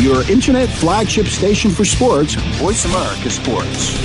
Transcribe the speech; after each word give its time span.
your 0.00 0.28
internet 0.30 0.68
flagship 0.68 1.26
station 1.26 1.70
for 1.70 1.84
sports, 1.84 2.34
Voice 2.58 2.84
America 2.86 3.28
Sports. 3.28 3.98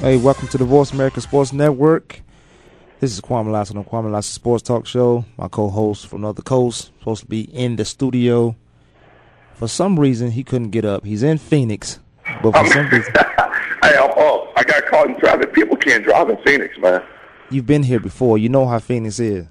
Hey, 0.00 0.16
welcome 0.16 0.48
to 0.48 0.58
the 0.58 0.64
Voice 0.64 0.92
America 0.92 1.20
Sports 1.20 1.52
Network. 1.52 2.22
This 3.00 3.12
is 3.12 3.20
Kwamie 3.20 3.52
Lassiter 3.52 3.78
on 3.78 3.84
Kwamie 3.84 4.10
Lassiter 4.10 4.34
Sports 4.34 4.62
Talk 4.64 4.84
Show. 4.84 5.24
My 5.36 5.46
co-host 5.46 6.08
from 6.08 6.24
another 6.24 6.42
coast, 6.42 6.90
supposed 6.98 7.22
to 7.22 7.28
be 7.28 7.42
in 7.42 7.76
the 7.76 7.84
studio. 7.84 8.56
For 9.54 9.68
some 9.68 10.00
reason, 10.00 10.32
he 10.32 10.42
couldn't 10.42 10.70
get 10.70 10.84
up. 10.84 11.04
He's 11.04 11.22
in 11.22 11.38
Phoenix, 11.38 12.00
but 12.42 12.56
for 12.56 12.66
some 12.66 12.88
reason, 12.88 13.12
Hey, 13.84 13.96
I'm, 13.96 14.10
oh, 14.16 14.52
I 14.56 14.64
got 14.64 14.84
caught 14.86 15.06
in 15.08 15.16
traffic. 15.20 15.52
People 15.52 15.76
can't 15.76 16.02
drive 16.02 16.28
in 16.28 16.38
Phoenix, 16.38 16.76
man. 16.78 17.00
you've 17.50 17.66
been 17.66 17.84
here 17.84 18.00
before. 18.00 18.36
You 18.36 18.48
know 18.48 18.66
how 18.66 18.80
Phoenix 18.80 19.20
is. 19.20 19.46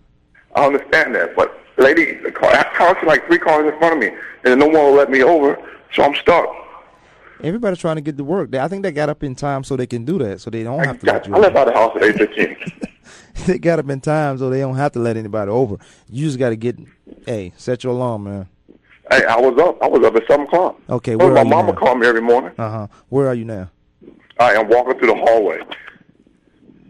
I 0.58 0.66
understand 0.66 1.16
that, 1.16 1.34
but 1.38 1.58
lady, 1.78 2.16
the 2.16 2.32
car, 2.34 2.50
I 2.54 2.64
counted 2.76 3.06
like 3.06 3.26
three 3.28 3.40
cars 3.40 3.72
in 3.72 3.80
front 3.80 3.94
of 3.94 4.00
me, 4.00 4.18
and 4.44 4.60
no 4.60 4.66
one 4.66 4.76
will 4.76 4.94
let 4.96 5.10
me 5.10 5.24
over, 5.24 5.58
so 5.94 6.04
I'm 6.04 6.16
stuck. 6.16 6.50
Everybody's 7.42 7.80
trying 7.80 7.96
to 7.96 8.02
get 8.02 8.18
to 8.18 8.26
work. 8.26 8.54
I 8.56 8.68
think 8.68 8.84
they 8.84 8.92
got 8.92 9.08
up 9.08 9.24
in 9.24 9.36
time 9.36 9.64
so 9.64 9.78
they 9.78 9.88
can 9.88 10.04
do 10.04 10.18
that, 10.18 10.42
so 10.42 10.50
they 10.50 10.64
don't 10.64 10.82
I, 10.82 10.88
have 10.88 11.00
to 11.00 11.06
let 11.06 11.28
you. 11.28 11.36
I 11.36 11.38
left 11.38 11.56
out 11.56 11.70
of 11.70 11.74
the 11.74 11.80
house 11.80 11.96
at 11.96 12.02
8:15. 12.02 12.88
they 13.46 13.58
got 13.60 13.80
up 13.80 13.90
in 13.90 14.00
time 14.02 14.38
so 14.38 14.50
they 14.50 14.60
don't 14.60 14.76
have 14.76 14.92
to 14.94 15.00
let 15.00 15.18
anybody 15.18 15.50
over. 15.52 15.78
You 16.10 16.26
just 16.26 16.40
got 16.40 16.50
to 16.50 16.56
get. 16.56 16.78
Hey, 17.26 17.54
set 17.58 17.84
your 17.84 17.94
alarm, 17.94 18.24
man. 18.26 18.48
hey, 19.10 19.26
I 19.26 19.38
was 19.40 19.58
up. 19.60 19.82
I 19.82 19.88
was 19.88 20.04
up 20.06 20.16
at 20.16 20.28
seven 20.28 20.46
o'clock. 20.46 20.80
Okay, 20.90 21.16
Well, 21.16 21.28
where 21.28 21.36
my 21.36 21.42
are 21.42 21.44
you 21.46 21.50
mama 21.50 21.72
now? 21.74 21.78
called 21.80 22.00
me 22.00 22.08
every 22.08 22.22
morning. 22.22 22.52
Uh 22.58 22.70
huh. 22.70 22.88
Where 23.10 23.28
are 23.28 23.36
you 23.36 23.46
now? 23.46 23.70
I 24.40 24.54
am 24.54 24.68
walking 24.70 24.98
through 25.00 25.08
the 25.10 25.16
hallway. 25.16 25.60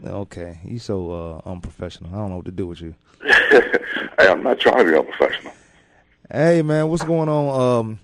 Okay, 0.05 0.59
you 0.63 0.79
so 0.79 1.41
uh, 1.45 1.49
unprofessional. 1.49 2.13
I 2.13 2.17
don't 2.19 2.29
know 2.29 2.35
what 2.37 2.45
to 2.45 2.52
do 2.52 2.67
with 2.67 2.81
you. 2.81 2.93
hey, 3.23 4.27
I'm 4.27 4.43
not 4.43 4.59
trying 4.59 4.77
to 4.85 4.91
be 4.91 4.97
unprofessional. 4.97 5.53
Hey 6.31 6.61
man, 6.61 6.87
what's 6.89 7.03
going 7.03 7.29
on? 7.29 7.79
Um, 7.79 7.99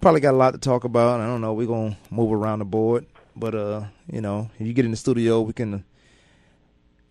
probably 0.00 0.20
got 0.20 0.34
a 0.34 0.36
lot 0.36 0.52
to 0.52 0.58
talk 0.58 0.84
about. 0.84 1.20
I 1.20 1.26
don't 1.26 1.40
know. 1.40 1.52
We're 1.52 1.66
gonna 1.68 1.96
move 2.10 2.32
around 2.32 2.58
the 2.58 2.64
board, 2.64 3.06
but 3.36 3.54
uh, 3.54 3.84
you 4.10 4.20
know, 4.20 4.50
if 4.58 4.66
you 4.66 4.72
get 4.72 4.84
in 4.84 4.90
the 4.90 4.96
studio, 4.96 5.42
we 5.42 5.52
can 5.52 5.84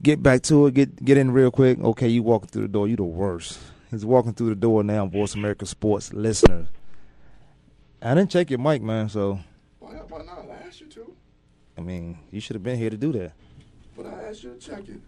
get 0.02 0.21
back 0.23 0.41
to 0.44 0.67
it. 0.67 0.73
Get 0.73 1.03
get 1.03 1.17
in 1.17 1.31
real 1.31 1.52
quick. 1.52 1.80
Okay, 1.80 2.07
you 2.07 2.23
walking 2.23 2.49
through 2.49 2.63
the 2.63 2.67
door. 2.67 2.88
You 2.88 2.95
the 2.95 3.03
worst. 3.03 3.59
He's 3.89 4.05
walking 4.05 4.33
through 4.33 4.49
the 4.49 4.55
door 4.55 4.83
now. 4.83 5.05
Voice 5.05 5.35
America 5.35 5.66
Sports 5.66 6.13
listeners. 6.13 6.67
I 8.02 8.16
didn't 8.16 8.31
check 8.31 8.49
your 8.49 8.59
mic, 8.59 8.81
man. 8.81 9.09
So 9.09 9.39
Why, 9.79 9.91
why 9.91 10.23
not? 10.23 10.45
I 10.49 10.67
asked 10.67 10.81
you 10.81 10.88
to, 10.88 11.13
I 11.77 11.81
mean, 11.81 12.17
you 12.31 12.39
should 12.39 12.55
have 12.55 12.63
been 12.63 12.77
here 12.77 12.89
to 12.89 12.97
do 12.97 13.11
that. 13.13 13.33
but 13.95 14.05
I 14.07 14.23
asked 14.29 14.44
you 14.44 14.53
to 14.53 14.57
check 14.59 14.88
it. 14.88 15.02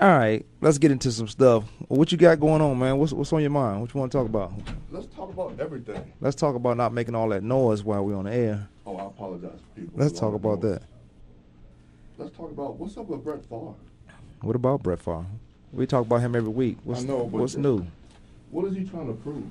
All 0.00 0.16
right, 0.16 0.46
let's 0.60 0.78
get 0.78 0.92
into 0.92 1.10
some 1.10 1.26
stuff. 1.26 1.64
What 1.88 2.12
you 2.12 2.18
got 2.18 2.38
going 2.38 2.62
on, 2.62 2.78
man? 2.78 2.96
What's 2.98 3.12
what's 3.12 3.32
on 3.32 3.40
your 3.40 3.50
mind? 3.50 3.80
What 3.80 3.92
you 3.92 3.98
want 3.98 4.12
to 4.12 4.18
talk 4.18 4.28
about? 4.28 4.52
Let's 4.92 5.06
talk 5.08 5.28
about 5.30 5.58
everything. 5.58 6.12
Let's 6.20 6.36
talk 6.36 6.54
about 6.54 6.76
not 6.76 6.92
making 6.92 7.16
all 7.16 7.28
that 7.30 7.42
noise 7.42 7.82
while 7.82 8.04
we're 8.04 8.16
on 8.16 8.26
the 8.26 8.32
air. 8.32 8.68
Oh, 8.86 8.96
I 8.96 9.06
apologize, 9.06 9.58
people. 9.74 9.94
Let's 9.96 10.16
talk 10.18 10.34
about 10.34 10.62
know. 10.62 10.74
that. 10.74 10.82
Let's 12.18 12.36
talk 12.36 12.50
about 12.50 12.74
what's 12.74 12.96
up 12.96 13.06
with 13.06 13.22
Brett 13.22 13.44
Favre. 13.44 13.74
What 14.40 14.56
about 14.56 14.82
Brett 14.82 14.98
Favre? 14.98 15.26
We 15.72 15.86
talk 15.86 16.04
about 16.04 16.20
him 16.20 16.34
every 16.34 16.50
week. 16.50 16.78
What's, 16.82 17.02
I 17.02 17.06
know, 17.06 17.18
but 17.26 17.40
what's 17.40 17.54
new? 17.56 17.86
What 18.50 18.66
is 18.66 18.74
he 18.74 18.84
trying 18.84 19.06
to 19.06 19.12
prove? 19.12 19.44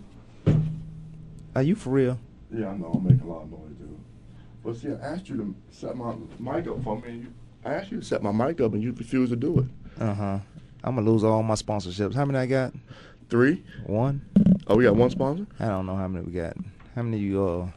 Are 1.56 1.64
you 1.64 1.76
for 1.76 1.92
real? 1.92 2.20
Yeah, 2.54 2.68
I 2.68 2.78
know. 2.78 2.92
I'm 2.94 3.04
making 3.06 3.22
a 3.22 3.32
lot 3.32 3.44
of 3.44 3.52
noise, 3.52 3.72
dude. 3.80 3.98
But 4.66 4.76
see, 4.76 4.90
I 4.90 5.14
asked 5.14 5.30
you 5.30 5.38
to 5.38 5.56
set 5.72 5.95
my 5.95 6.14
mic 6.39 6.67
up 6.67 6.83
for 6.83 7.00
me. 7.00 7.08
And 7.08 7.23
you, 7.23 7.33
I 7.64 7.73
asked 7.76 7.89
you 7.89 8.02
to 8.02 8.05
set 8.05 8.22
my 8.22 8.33
mic 8.33 8.60
up, 8.60 8.73
and 8.73 8.84
you 8.84 8.92
refused 8.92 9.32
to 9.32 9.38
do 9.38 9.60
it. 9.60 10.02
Uh 10.02 10.14
huh. 10.14 10.39
I'm 10.84 10.95
gonna 10.95 11.10
lose 11.10 11.23
all 11.23 11.44
my 11.44 11.55
sponsorships. 11.55 12.16
How 12.16 12.26
many 12.26 12.38
I 12.39 12.48
got? 12.48 12.73
Three. 13.30 13.64
One. 13.86 14.26
Oh, 14.67 14.76
we 14.76 14.84
got 14.84 14.98
one 14.98 15.10
sponsor. 15.10 15.48
I 15.58 15.67
don't 15.67 15.86
know 15.86 15.95
how 15.95 16.10
many 16.10 16.26
we 16.26 16.34
got. 16.34 16.58
How 16.95 17.04
many 17.04 17.20
you 17.20 17.42
uh? 17.42 17.67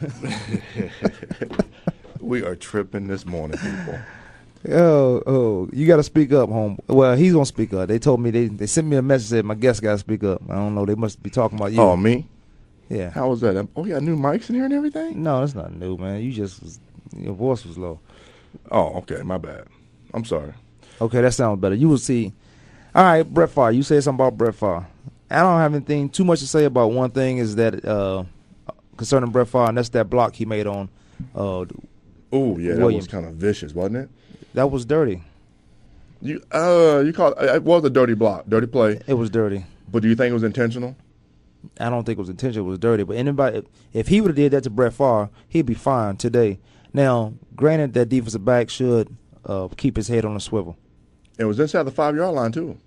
we 2.22 2.42
are 2.42 2.54
tripping 2.56 3.08
this 3.08 3.26
morning, 3.26 3.58
people. 3.58 3.98
Oh, 4.70 5.20
oh, 5.26 5.68
you 5.72 5.88
got 5.88 5.96
to 5.96 6.04
speak 6.04 6.32
up, 6.32 6.48
home. 6.48 6.78
Well, 6.86 7.16
he's 7.16 7.32
gonna 7.32 7.44
speak 7.44 7.74
up. 7.74 7.88
They 7.88 7.98
told 7.98 8.20
me 8.20 8.30
they 8.30 8.46
they 8.46 8.66
sent 8.68 8.86
me 8.86 8.96
a 8.96 9.02
message 9.02 9.30
said 9.30 9.44
my 9.44 9.56
guest 9.56 9.82
got 9.82 9.90
to 9.90 9.98
speak 9.98 10.22
up. 10.22 10.40
I 10.48 10.54
don't 10.54 10.76
know. 10.76 10.86
They 10.86 10.94
must 10.94 11.20
be 11.20 11.30
talking 11.30 11.58
about 11.58 11.72
you. 11.72 11.80
Oh, 11.80 11.96
me? 11.96 12.28
yeah. 12.88 13.10
How 13.10 13.28
was 13.28 13.40
that? 13.40 13.56
Oh, 13.74 13.84
you 13.84 13.94
got 13.94 14.02
new 14.02 14.16
mics 14.16 14.50
in 14.50 14.54
here 14.54 14.66
and 14.66 14.72
everything? 14.72 15.20
No, 15.20 15.40
that's 15.40 15.56
not 15.56 15.74
new, 15.74 15.96
man. 15.96 16.22
You 16.22 16.30
just 16.30 16.62
was, 16.62 16.78
your 17.16 17.34
voice 17.34 17.64
was 17.64 17.76
low. 17.76 17.98
Oh, 18.70 18.98
okay. 18.98 19.22
My 19.22 19.36
bad. 19.36 19.66
I'm 20.14 20.24
sorry. 20.24 20.52
Okay, 21.00 21.20
that 21.20 21.34
sounds 21.34 21.60
better. 21.60 21.74
You 21.74 21.88
will 21.88 21.98
see. 21.98 22.32
All 22.94 23.02
right, 23.02 23.24
Brett 23.24 23.50
Favre. 23.50 23.72
You 23.72 23.82
said 23.82 24.04
something 24.04 24.24
about 24.24 24.38
Brett 24.38 24.54
Favre. 24.54 24.86
I 25.28 25.40
don't 25.40 25.58
have 25.58 25.74
anything 25.74 26.08
too 26.08 26.24
much 26.24 26.38
to 26.38 26.46
say 26.46 26.66
about 26.66 26.92
one 26.92 27.10
thing 27.10 27.38
is 27.38 27.56
that 27.56 27.84
uh, 27.84 28.22
concerning 28.96 29.30
Brett 29.32 29.48
Favre, 29.48 29.64
and 29.70 29.78
that's 29.78 29.88
that 29.88 30.08
block 30.08 30.36
he 30.36 30.44
made 30.44 30.68
on. 30.68 30.88
Uh, 31.34 31.64
Oh, 32.32 32.58
yeah, 32.58 32.74
that 32.74 32.86
was 32.86 33.06
kind 33.06 33.26
of 33.26 33.34
vicious, 33.34 33.74
wasn't 33.74 33.96
it? 33.96 34.08
that 34.54 34.70
was 34.70 34.84
dirty. 34.84 35.22
You 36.20 36.40
uh, 36.52 37.02
you 37.04 37.12
called 37.12 37.34
it 37.38 37.62
was 37.62 37.84
a 37.84 37.90
dirty 37.90 38.14
block, 38.14 38.44
dirty 38.48 38.66
play. 38.66 39.00
It 39.06 39.14
was 39.14 39.28
dirty. 39.30 39.64
But 39.90 40.02
do 40.02 40.08
you 40.08 40.14
think 40.14 40.30
it 40.30 40.34
was 40.34 40.44
intentional? 40.44 40.96
I 41.78 41.90
don't 41.90 42.04
think 42.04 42.18
it 42.18 42.20
was 42.20 42.28
intentional. 42.28 42.66
It 42.66 42.70
was 42.70 42.78
dirty. 42.78 43.02
But 43.02 43.16
anybody, 43.16 43.62
if 43.92 44.08
he 44.08 44.20
would 44.20 44.28
have 44.30 44.36
did 44.36 44.52
that 44.52 44.62
to 44.64 44.70
Brett 44.70 44.92
Favre, 44.94 45.30
he'd 45.48 45.66
be 45.66 45.74
fine 45.74 46.16
today. 46.16 46.58
Now, 46.92 47.34
granted, 47.56 47.92
that 47.94 48.08
defensive 48.08 48.44
back 48.44 48.70
should 48.70 49.16
uh, 49.44 49.68
keep 49.76 49.96
his 49.96 50.08
head 50.08 50.24
on 50.24 50.36
a 50.36 50.40
swivel. 50.40 50.76
It 51.38 51.44
was 51.44 51.58
inside 51.58 51.84
the 51.84 51.90
five 51.90 52.14
yard 52.16 52.34
line 52.34 52.52
too. 52.52 52.78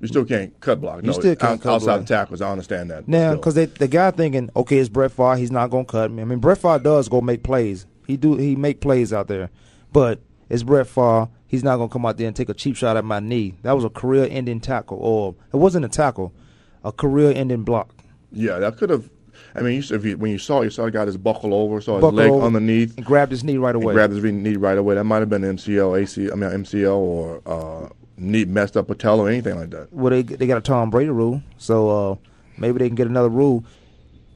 You 0.00 0.08
still 0.08 0.24
can't 0.24 0.58
cut 0.60 0.80
block. 0.80 1.02
You 1.02 1.08
No, 1.08 1.12
still 1.12 1.36
can't 1.36 1.42
out- 1.52 1.60
cut 1.60 1.74
outside 1.74 1.86
block. 1.98 2.00
the 2.00 2.06
tackles. 2.06 2.40
I 2.40 2.50
understand 2.50 2.90
that. 2.90 3.06
Now, 3.06 3.34
because 3.34 3.54
the 3.54 3.66
guy 3.88 4.10
thinking, 4.12 4.50
okay, 4.56 4.78
it's 4.78 4.88
Brett 4.88 5.12
Favre, 5.12 5.36
he's 5.36 5.50
not 5.50 5.70
gonna 5.70 5.84
cut 5.84 6.10
me. 6.10 6.22
I 6.22 6.24
mean, 6.24 6.38
Brett 6.38 6.58
Favre 6.58 6.78
does 6.78 7.08
go 7.08 7.20
make 7.20 7.42
plays. 7.42 7.86
He 8.10 8.16
do 8.16 8.36
he 8.36 8.56
make 8.56 8.80
plays 8.80 9.12
out 9.12 9.28
there, 9.28 9.50
but 9.92 10.20
it's 10.48 10.62
Brett 10.62 10.86
Favre. 10.88 11.28
He's 11.46 11.62
not 11.64 11.76
gonna 11.76 11.88
come 11.88 12.04
out 12.06 12.16
there 12.16 12.26
and 12.26 12.34
take 12.36 12.48
a 12.48 12.54
cheap 12.54 12.76
shot 12.76 12.96
at 12.96 13.04
my 13.04 13.20
knee. 13.20 13.54
That 13.62 13.72
was 13.72 13.84
a 13.84 13.90
career-ending 13.90 14.60
tackle, 14.60 14.98
or 15.00 15.34
it 15.52 15.56
wasn't 15.56 15.84
a 15.84 15.88
tackle, 15.88 16.32
a 16.84 16.92
career-ending 16.92 17.62
block. 17.64 17.94
yeah, 18.32 18.58
that 18.58 18.76
could 18.76 18.90
have. 18.90 19.08
I 19.54 19.62
mean, 19.62 19.82
you, 19.82 19.96
if 19.96 20.04
you, 20.04 20.16
when 20.16 20.30
you 20.30 20.38
saw, 20.38 20.60
it, 20.60 20.64
you 20.64 20.70
saw 20.70 20.84
the 20.84 20.90
guy 20.92 21.04
just 21.06 21.22
buckle 21.24 21.54
over, 21.54 21.80
saw 21.80 21.94
his 21.96 22.02
Buckle 22.02 22.16
leg 22.16 22.30
underneath, 22.30 22.96
and 22.96 23.06
grabbed 23.06 23.32
his 23.32 23.42
knee 23.42 23.56
right 23.56 23.74
away. 23.74 23.94
grabbed 23.94 24.12
his 24.12 24.22
knee 24.22 24.56
right 24.56 24.78
away. 24.78 24.94
That 24.96 25.04
might 25.04 25.18
have 25.18 25.30
been 25.30 25.42
MCL, 25.42 26.00
AC. 26.00 26.30
I 26.30 26.34
mean 26.34 26.50
MCL 26.50 26.96
or 26.96 27.42
uh, 27.46 27.88
knee 28.16 28.44
messed 28.44 28.76
up 28.76 28.86
patella 28.88 29.24
or 29.24 29.28
anything 29.28 29.56
like 29.56 29.70
that. 29.70 29.92
well, 29.92 30.10
they 30.10 30.22
they 30.22 30.46
got 30.46 30.58
a 30.58 30.60
Tom 30.60 30.90
Brady 30.90 31.10
rule, 31.10 31.42
so 31.58 31.88
uh, 32.12 32.14
maybe 32.58 32.78
they 32.78 32.88
can 32.88 32.96
get 32.96 33.06
another 33.08 33.28
rule. 33.30 33.64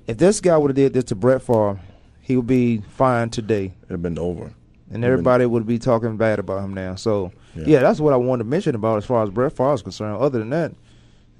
If 0.07 0.19
this 0.19 0.41
guy 0.41 0.57
would 0.57 0.71
have 0.71 0.77
did 0.77 0.93
this 0.95 1.05
to 1.05 1.15
Brett 1.15 1.43
Favre, 1.43 1.79
he 2.25 2.37
would 2.37 2.47
be 2.47 2.79
fine 2.89 3.31
today. 3.31 3.67
It'd 3.83 3.91
have 3.91 4.03
been 4.03 4.19
over. 4.19 4.53
and 4.91 5.05
everybody 5.05 5.45
would 5.47 5.67
be 5.67 5.79
talking 5.79 6.17
bad 6.17 6.39
about 6.39 6.63
him 6.65 6.73
now. 6.75 6.95
So 6.95 7.33
Yeah. 7.57 7.65
yeah, 7.67 7.81
that's 7.81 8.01
what 8.01 8.13
I 8.13 8.17
wanted 8.17 8.45
to 8.45 8.51
mention 8.51 8.75
about 8.75 8.97
as 8.99 9.05
far 9.05 9.23
as 9.25 9.31
Brett 9.31 9.53
Favre 9.53 9.75
is 9.75 9.83
concerned. 9.83 10.17
Other 10.21 10.39
than 10.39 10.51
that, 10.51 10.73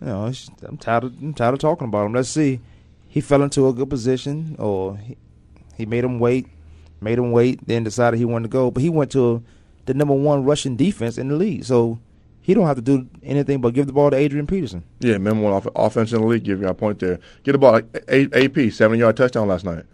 you 0.01 0.07
know, 0.09 0.33
I'm 0.67 0.77
tired. 0.79 1.05
Of, 1.05 1.13
I'm 1.23 1.35
tired 1.35 1.53
of 1.55 1.61
talking 1.61 1.87
about 1.89 2.07
him. 2.07 2.13
Let's 2.15 2.29
see, 2.29 2.61
he 3.09 3.21
fell 3.21 3.43
into 3.43 3.69
a 3.69 3.73
good 3.73 3.89
position, 3.91 4.57
or 4.59 4.97
he, 4.97 5.17
he 5.77 5.87
made 5.87 6.05
him 6.05 6.19
wait, 6.19 6.47
made 7.01 7.19
him 7.19 7.31
wait, 7.33 7.67
then 7.67 7.85
decided 7.85 8.19
he 8.19 8.25
wanted 8.25 8.45
to 8.45 8.53
go. 8.53 8.71
But 8.71 8.83
he 8.83 8.91
went 8.91 9.11
to 9.13 9.43
the 9.87 9.95
number 9.95 10.15
one 10.15 10.45
rushing 10.45 10.77
defense 10.77 11.17
in 11.19 11.29
the 11.29 11.37
league, 11.37 11.65
so 11.65 11.99
he 12.41 12.55
don't 12.55 12.67
have 12.67 12.77
to 12.77 12.83
do 12.83 13.07
anything 13.23 13.61
but 13.61 13.73
give 13.75 13.87
the 13.87 13.93
ball 13.93 14.11
to 14.11 14.17
Adrian 14.17 14.47
Peterson. 14.47 14.83
Yeah, 15.01 15.17
number 15.19 15.43
one 15.45 15.53
off- 15.53 15.69
offense 15.77 16.13
in 16.13 16.21
the 16.23 16.27
league. 16.27 16.45
Give 16.45 16.61
you 16.61 16.67
a 16.69 16.75
point 16.75 16.99
there. 16.99 17.19
Get 17.45 17.53
the 17.53 17.59
ball 17.59 17.81
AP 18.09 18.71
seven 18.73 18.99
yard 18.99 19.17
touchdown 19.17 19.47
last 19.49 19.65
night 19.65 19.85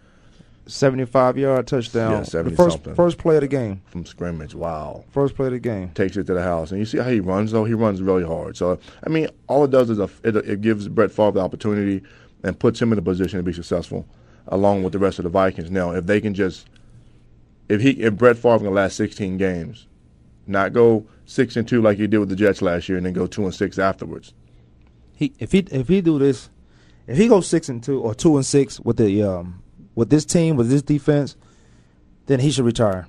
Seventy-five 0.67 1.37
yard 1.37 1.67
touchdown. 1.67 2.11
Yeah, 2.11 2.23
70 2.23 2.51
the 2.51 2.55
first 2.55 2.75
something. 2.75 2.95
first 2.95 3.17
play 3.17 3.35
of 3.35 3.41
the 3.41 3.47
game. 3.47 3.81
from 3.87 4.05
scrimmage. 4.05 4.53
Wow. 4.55 5.03
First 5.09 5.35
play 5.35 5.47
of 5.47 5.53
the 5.53 5.59
game. 5.59 5.89
takes 5.89 6.15
it 6.17 6.27
to 6.27 6.33
the 6.33 6.43
house. 6.43 6.71
And 6.71 6.79
you 6.79 6.85
see 6.85 6.99
how 6.99 7.09
he 7.09 7.19
runs, 7.19 7.51
though? 7.51 7.65
He 7.65 7.73
runs 7.73 8.01
really 8.01 8.23
hard. 8.23 8.55
So, 8.55 8.79
I 9.05 9.09
mean, 9.09 9.27
all 9.47 9.65
it 9.65 9.71
does 9.71 9.89
is 9.89 9.99
a, 9.99 10.09
it, 10.23 10.35
it 10.37 10.61
gives 10.61 10.87
Brett 10.87 11.11
Favre 11.11 11.31
the 11.31 11.39
opportunity 11.41 12.03
and 12.43 12.57
puts 12.57 12.81
him 12.81 12.93
in 12.93 12.99
a 12.99 13.01
position 13.01 13.37
to 13.39 13.43
be 13.43 13.53
successful 13.53 14.05
along 14.47 14.83
with 14.83 14.93
the 14.93 14.99
rest 14.99 15.19
of 15.19 15.23
the 15.23 15.29
Vikings. 15.29 15.71
Now, 15.71 15.91
if 15.91 16.05
they 16.05 16.21
can 16.21 16.33
just, 16.33 16.67
if 17.67 17.81
he, 17.81 17.91
if 17.91 18.15
Brett 18.15 18.37
Favre 18.37 18.59
can 18.59 18.73
last 18.73 18.95
16 18.97 19.37
games, 19.37 19.87
not 20.47 20.73
go 20.73 21.05
6 21.25 21.55
and 21.57 21.67
2 21.67 21.81
like 21.81 21.97
he 21.97 22.07
did 22.07 22.19
with 22.19 22.29
the 22.29 22.35
Jets 22.35 22.61
last 22.61 22.87
year 22.87 22.97
and 22.97 23.05
then 23.05 23.13
go 23.13 23.27
2 23.27 23.43
and 23.45 23.53
6 23.53 23.79
afterwards. 23.79 24.33
he 25.15 25.33
if 25.39 25.51
he 25.51 25.59
if 25.71 25.87
he 25.87 26.01
do 26.01 26.17
this, 26.19 26.49
if 27.07 27.17
he 27.17 27.27
goes 27.27 27.47
six 27.47 27.67
and 27.69 27.83
two 27.83 27.99
or 27.99 28.13
two 28.15 28.35
and 28.37 28.45
six 28.45 28.79
with 28.79 28.97
the 28.97 29.21
um 29.23 29.61
with 29.95 30.09
this 30.09 30.25
team 30.25 30.55
with 30.55 30.69
this 30.69 30.81
defense, 30.81 31.35
then 32.27 32.39
he 32.39 32.51
should 32.51 32.65
retire. 32.65 33.07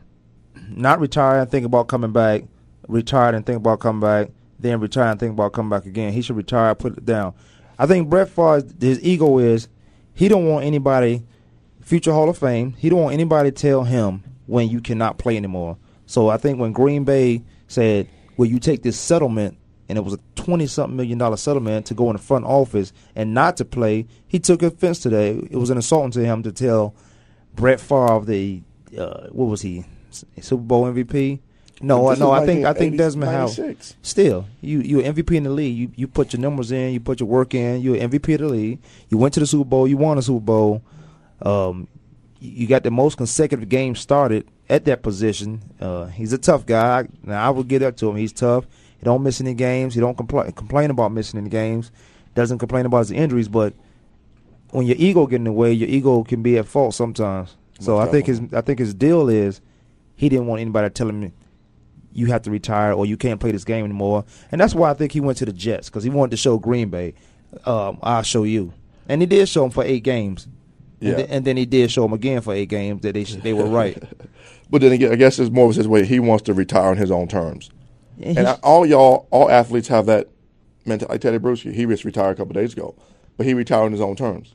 Not 0.69 1.01
retire 1.01 1.41
and 1.41 1.51
think 1.51 1.67
about 1.67 1.89
coming 1.89 2.13
back. 2.13 2.45
Retire 2.89 3.35
and 3.35 3.45
think 3.45 3.59
about 3.59 3.81
coming 3.81 4.01
back. 4.01 4.31
Then 4.59 4.81
retire 4.81 5.11
and 5.11 5.21
think 5.21 5.33
about 5.33 5.53
coming 5.53 5.71
back 5.71 5.87
again. 5.87 6.13
He 6.13 6.23
should 6.23 6.37
retire, 6.37 6.75
put 6.75 6.97
it 6.97 7.05
down. 7.05 7.35
I 7.79 7.87
think 7.87 8.09
Brett 8.09 8.29
Favre, 8.29 8.63
his 8.81 9.03
ego 9.03 9.39
is 9.39 9.69
he 10.15 10.29
don't 10.29 10.47
want 10.47 10.65
anybody, 10.65 11.25
future 11.81 12.13
Hall 12.13 12.29
of 12.29 12.39
Fame. 12.39 12.75
He 12.79 12.89
don't 12.89 13.03
want 13.03 13.15
anybody 13.15 13.51
to 13.51 13.57
tell 13.57 13.85
him 13.85 14.23
when 14.47 14.69
you 14.69 14.81
cannot 14.81 15.19
play 15.19 15.37
anymore. 15.37 15.79
So 16.07 16.29
I 16.29 16.37
think 16.37 16.59
when 16.59 16.73
Green 16.73 17.05
Bay 17.05 17.43
said, 17.69 18.09
"Will 18.37 18.47
you 18.47 18.59
take 18.59 18.83
this 18.83 18.99
settlement?" 18.99 19.57
And 19.93 19.99
it 19.99 20.01
was 20.01 20.15
a 20.15 20.19
twenty 20.37 20.67
something 20.67 20.97
million 20.97 21.19
dollar 21.19 21.37
settlement 21.37 21.85
to 21.85 21.93
go 21.93 22.09
in 22.09 22.17
the 22.17 22.23
front 22.23 22.47
office 22.47 22.95
and 23.15 23.35
not 23.35 23.59
to 23.59 23.65
play, 23.67 24.07
he 24.27 24.39
took 24.39 24.63
offense 24.63 25.01
today. 25.01 25.33
It 25.51 25.59
was 25.59 25.69
an 25.69 25.77
assault 25.77 26.15
to 26.15 26.25
him 26.25 26.43
to 26.45 26.51
tell 26.51 26.95
Brett 27.55 27.79
Favre, 27.79 28.25
the 28.25 28.63
uh, 28.97 29.27
what 29.29 29.51
was 29.51 29.61
he, 29.61 29.85
Super 30.41 30.63
Bowl 30.63 30.85
MVP? 30.87 31.41
No, 31.83 32.15
no, 32.15 32.31
I 32.31 32.47
think 32.47 32.65
I 32.65 32.73
1980 32.73 32.79
think 32.79 32.97
Desmond 32.97 33.33
Howard. 33.33 33.77
Still, 34.01 34.47
you 34.63 34.81
you 34.81 34.99
MVP 35.01 35.37
in 35.37 35.43
the 35.43 35.51
league. 35.51 35.77
You 35.77 35.91
you 35.95 36.09
put 36.09 36.33
your 36.33 36.41
numbers 36.41 36.73
in. 36.73 36.95
You 36.95 37.01
put 37.01 37.21
your 37.21 37.29
work 37.29 37.55
in. 37.55 37.83
You're 37.83 37.97
an 37.97 38.11
MVP 38.11 38.33
of 38.37 38.41
the 38.41 38.49
league. 38.49 38.79
You 39.11 39.19
went 39.19 39.35
to 39.35 39.41
the 39.41 39.47
Super 39.47 39.67
Bowl. 39.67 39.87
You 39.87 39.99
won 39.99 40.17
the 40.17 40.23
Super 40.23 40.41
Bowl. 40.41 40.83
Um, 41.43 41.87
you 42.41 42.67
got 42.67 42.83
the 42.83 42.91
most 42.91 43.19
consecutive 43.19 43.69
games 43.69 44.01
started 44.01 44.49
at 44.71 44.87
that 44.87 45.03
position. 45.03 45.61
Uh, 45.79 46.07
he's 46.07 46.33
a 46.33 46.39
tough 46.39 46.65
guy. 46.65 47.09
Now 47.23 47.47
I 47.47 47.51
will 47.51 47.63
get 47.63 47.83
up 47.83 47.99
to 47.99 48.09
him. 48.09 48.17
He's 48.17 48.33
tough. 48.33 48.65
He 49.03 49.05
don't 49.05 49.25
miss 49.25 49.41
any 49.41 49.53
games. 49.53 49.95
He 49.95 50.01
don't 50.01 50.17
complain 50.17 50.53
complain 50.53 50.89
about 50.91 51.11
missing 51.11 51.41
any 51.41 51.51
games. 51.51 51.91
Doesn't 52.37 52.59
complain 52.61 52.87
about 52.87 53.01
his 53.01 53.11
injuries. 53.11 53.49
But 53.49 53.75
when 54.71 54.87
your 54.87 54.95
ego 54.97 55.27
get 55.27 55.37
in 55.37 55.45
the 55.45 55.51
way, 55.53 55.73
your 55.73 55.89
ego 55.89 56.23
can 56.23 56.41
be 56.41 56.57
at 56.57 56.67
fault 56.69 56.95
sometimes. 56.95 57.57
So 57.81 57.99
I 57.99 58.07
think 58.07 58.27
his 58.27 58.41
I 58.53 58.61
think 58.61 58.79
his 58.79 58.95
deal 58.95 59.29
is 59.29 59.61
he 60.15 60.29
didn't 60.29 60.47
want 60.47 60.61
anybody 60.61 60.89
telling 60.91 61.21
him 61.21 61.33
you 62.13 62.27
have 62.27 62.43
to 62.43 62.51
retire 62.53 62.93
or 62.93 63.05
you 63.05 63.17
can't 63.17 63.41
play 63.41 63.51
this 63.51 63.65
game 63.65 63.85
anymore. 63.85 64.25
And 64.53 64.61
that's 64.61 64.73
why 64.73 64.91
I 64.91 64.95
think 64.95 65.11
he 65.11 65.21
went 65.21 65.39
to 65.39 65.47
the 65.47 65.53
Jets 65.53 65.89
because 65.89 66.05
he 66.05 66.11
wanted 66.11 66.31
to 66.31 66.37
show 66.37 66.59
Green 66.59 66.89
Bay, 66.89 67.15
um, 67.65 67.99
I'll 68.05 68.23
show 68.23 68.45
you. 68.45 68.73
And 69.09 69.21
he 69.21 69.27
did 69.27 69.49
show 69.49 69.65
him 69.65 69.71
for 69.71 69.83
eight 69.83 70.05
games. 70.05 70.47
Yeah. 71.01 71.09
And, 71.09 71.17
th- 71.17 71.29
and 71.33 71.45
then 71.45 71.57
he 71.57 71.67
did 71.67 71.91
show 71.91 72.05
him 72.05 72.13
again 72.13 72.41
for 72.41 72.55
eight 72.55 72.69
games 72.69 73.01
that 73.03 73.15
they 73.15 73.25
sh- 73.25 73.35
they 73.43 73.53
were 73.53 73.67
right. 73.67 74.01
But 74.71 74.81
then 74.81 74.93
again, 74.93 75.13
I 75.13 75.17
guess 75.17 75.39
it's 75.39 75.51
more 75.51 75.69
of 75.69 75.77
his 75.77 75.87
way. 75.87 76.07
He 76.07 76.19
wants 76.19 76.45
to 76.45 76.55
retire 76.55 76.89
on 76.89 76.97
his 76.97 77.11
own 77.11 77.29
terms. 77.29 77.69
And 78.23 78.47
I, 78.47 78.53
all 78.63 78.87
y'all, 78.87 79.27
all 79.31 79.51
athletes 79.51 79.89
have 79.89 80.07
that 80.07 80.29
mentality. 80.85 81.29
Tedy 81.29 81.39
Bruschi, 81.39 81.73
he 81.73 81.87
just 81.87 82.05
retired 82.05 82.33
a 82.33 82.35
couple 82.37 82.55
days 82.55 82.73
ago, 82.73 82.95
but 83.37 83.47
he 83.47 83.55
retired 83.55 83.85
on 83.85 83.93
his 83.93 84.01
own 84.01 84.17
terms. 84.17 84.55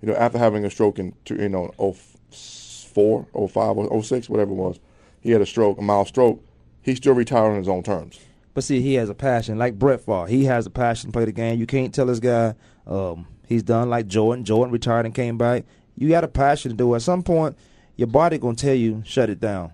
You 0.00 0.08
know, 0.08 0.14
after 0.14 0.38
having 0.38 0.64
a 0.64 0.70
stroke 0.70 0.98
in, 0.98 1.14
you 1.28 1.48
know, 1.48 1.70
04, 1.78 3.26
05, 3.32 3.76
or 3.76 4.02
06, 4.02 4.28
whatever 4.28 4.50
it 4.50 4.56
was, 4.56 4.80
he 5.20 5.30
had 5.30 5.40
a 5.40 5.46
stroke, 5.46 5.78
a 5.78 5.82
mild 5.82 6.08
stroke. 6.08 6.44
He 6.82 6.96
still 6.96 7.14
retired 7.14 7.52
on 7.52 7.58
his 7.58 7.68
own 7.68 7.84
terms. 7.84 8.18
But 8.54 8.64
see, 8.64 8.80
he 8.80 8.94
has 8.94 9.08
a 9.08 9.14
passion, 9.14 9.58
like 9.58 9.78
Brett 9.78 10.00
Favre. 10.00 10.26
He 10.26 10.44
has 10.44 10.66
a 10.66 10.70
passion 10.70 11.10
to 11.10 11.12
play 11.12 11.24
the 11.24 11.32
game. 11.32 11.58
You 11.58 11.66
can't 11.66 11.94
tell 11.94 12.06
this 12.06 12.18
guy 12.18 12.54
um, 12.86 13.26
he's 13.46 13.62
done 13.62 13.88
like 13.88 14.08
Jordan. 14.08 14.44
Jordan 14.44 14.72
retired 14.72 15.06
and 15.06 15.14
came 15.14 15.38
back. 15.38 15.64
You 15.96 16.08
got 16.08 16.24
a 16.24 16.28
passion 16.28 16.72
to 16.72 16.76
do 16.76 16.92
it. 16.92 16.96
At 16.96 17.02
some 17.02 17.22
point, 17.22 17.56
your 17.96 18.08
body 18.08 18.38
gonna 18.38 18.56
tell 18.56 18.74
you 18.74 19.02
shut 19.06 19.30
it 19.30 19.40
down. 19.40 19.72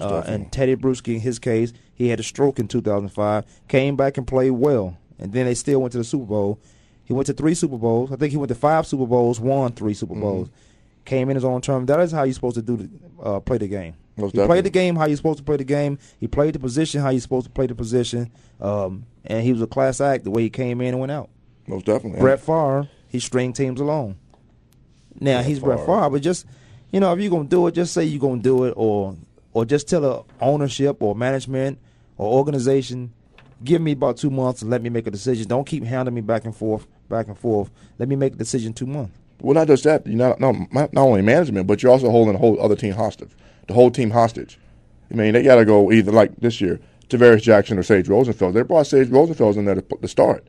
Uh, 0.00 0.22
and 0.26 0.50
Tedy 0.52 0.76
Bruschi, 0.76 1.14
in 1.14 1.20
his 1.20 1.38
case, 1.38 1.72
he 1.94 2.08
had 2.08 2.20
a 2.20 2.22
stroke 2.22 2.58
in 2.58 2.68
2005. 2.68 3.44
Came 3.68 3.96
back 3.96 4.16
and 4.18 4.26
played 4.26 4.50
well, 4.52 4.96
and 5.18 5.32
then 5.32 5.46
they 5.46 5.54
still 5.54 5.80
went 5.80 5.92
to 5.92 5.98
the 5.98 6.04
Super 6.04 6.26
Bowl. 6.26 6.60
He 7.04 7.12
went 7.14 7.26
to 7.26 7.32
three 7.32 7.54
Super 7.54 7.78
Bowls. 7.78 8.12
I 8.12 8.16
think 8.16 8.30
he 8.32 8.36
went 8.36 8.50
to 8.50 8.54
five 8.54 8.86
Super 8.86 9.06
Bowls, 9.06 9.40
won 9.40 9.72
three 9.72 9.94
Super 9.94 10.12
Mm-hmm. 10.14 10.20
Bowls. 10.22 10.48
Came 11.04 11.30
in 11.30 11.36
his 11.36 11.44
own 11.44 11.62
term. 11.62 11.86
That 11.86 12.00
is 12.00 12.12
how 12.12 12.24
you're 12.24 12.34
supposed 12.34 12.56
to 12.56 12.62
do 12.62 12.76
the, 12.76 12.90
uh, 13.22 13.40
play 13.40 13.56
the 13.56 13.66
game. 13.68 13.94
Most 14.18 14.34
he 14.36 14.44
played 14.44 14.64
the 14.64 14.70
game 14.70 14.96
how 14.96 15.06
you're 15.06 15.16
supposed 15.16 15.38
to 15.38 15.44
play 15.44 15.56
the 15.56 15.64
game. 15.64 15.98
He 16.18 16.26
played 16.26 16.54
the 16.54 16.58
position 16.58 17.00
how 17.00 17.08
you're 17.10 17.20
supposed 17.20 17.46
to 17.46 17.52
play 17.52 17.66
the 17.66 17.74
position. 17.74 18.30
Um, 18.60 19.06
and 19.24 19.42
he 19.42 19.52
was 19.52 19.62
a 19.62 19.66
class 19.66 20.00
act 20.02 20.24
the 20.24 20.30
way 20.30 20.42
he 20.42 20.50
came 20.50 20.80
in 20.82 20.88
and 20.88 20.98
went 21.00 21.12
out. 21.12 21.30
Most 21.66 21.86
definitely. 21.86 22.20
Brett 22.20 22.40
Favre, 22.40 22.88
he 23.06 23.20
stringed 23.20 23.56
teams 23.56 23.80
along. 23.80 24.16
Now 25.20 25.36
Brett 25.38 25.46
he's 25.46 25.58
Brett 25.60 25.78
Favre. 25.78 25.86
Favre, 26.00 26.10
but 26.10 26.22
just 26.22 26.46
you 26.92 27.00
know, 27.00 27.12
if 27.12 27.20
you're 27.20 27.30
gonna 27.30 27.48
do 27.48 27.66
it, 27.68 27.72
just 27.74 27.94
say 27.94 28.04
you're 28.04 28.20
gonna 28.20 28.42
do 28.42 28.64
it, 28.64 28.74
or 28.76 29.16
or 29.58 29.64
just 29.64 29.88
tell 29.88 30.04
a 30.04 30.24
ownership 30.40 31.02
or 31.02 31.16
management 31.16 31.80
or 32.16 32.32
organization, 32.38 33.12
give 33.64 33.82
me 33.82 33.90
about 33.90 34.16
two 34.16 34.30
months 34.30 34.62
and 34.62 34.70
let 34.70 34.80
me 34.80 34.88
make 34.88 35.08
a 35.08 35.10
decision. 35.10 35.48
Don't 35.48 35.66
keep 35.66 35.82
hounding 35.82 36.14
me 36.14 36.20
back 36.20 36.44
and 36.44 36.54
forth, 36.54 36.86
back 37.08 37.26
and 37.26 37.36
forth. 37.36 37.68
Let 37.98 38.08
me 38.08 38.14
make 38.14 38.34
a 38.34 38.36
decision 38.36 38.72
two 38.72 38.86
months. 38.86 39.18
Well, 39.40 39.54
not 39.54 39.66
just 39.66 39.82
that. 39.82 40.06
You're 40.06 40.16
not, 40.16 40.38
not 40.38 40.54
not 40.70 40.96
only 40.96 41.22
management, 41.22 41.66
but 41.66 41.82
you're 41.82 41.90
also 41.90 42.08
holding 42.08 42.34
the 42.34 42.38
whole 42.38 42.60
other 42.60 42.76
team 42.76 42.94
hostage. 42.94 43.32
The 43.66 43.74
whole 43.74 43.90
team 43.90 44.10
hostage. 44.10 44.60
I 45.10 45.14
mean, 45.14 45.32
they 45.32 45.42
got 45.42 45.56
to 45.56 45.64
go 45.64 45.90
either 45.90 46.12
like 46.12 46.36
this 46.36 46.60
year, 46.60 46.78
Tarvaris 47.08 47.42
Jackson 47.42 47.78
or 47.78 47.82
Sage 47.82 48.06
Rosenfels. 48.06 48.52
They 48.52 48.62
brought 48.62 48.86
Sage 48.86 49.08
Rosenfels 49.08 49.56
in 49.56 49.64
there 49.64 49.74
to, 49.74 49.82
to 49.82 50.06
start 50.06 50.46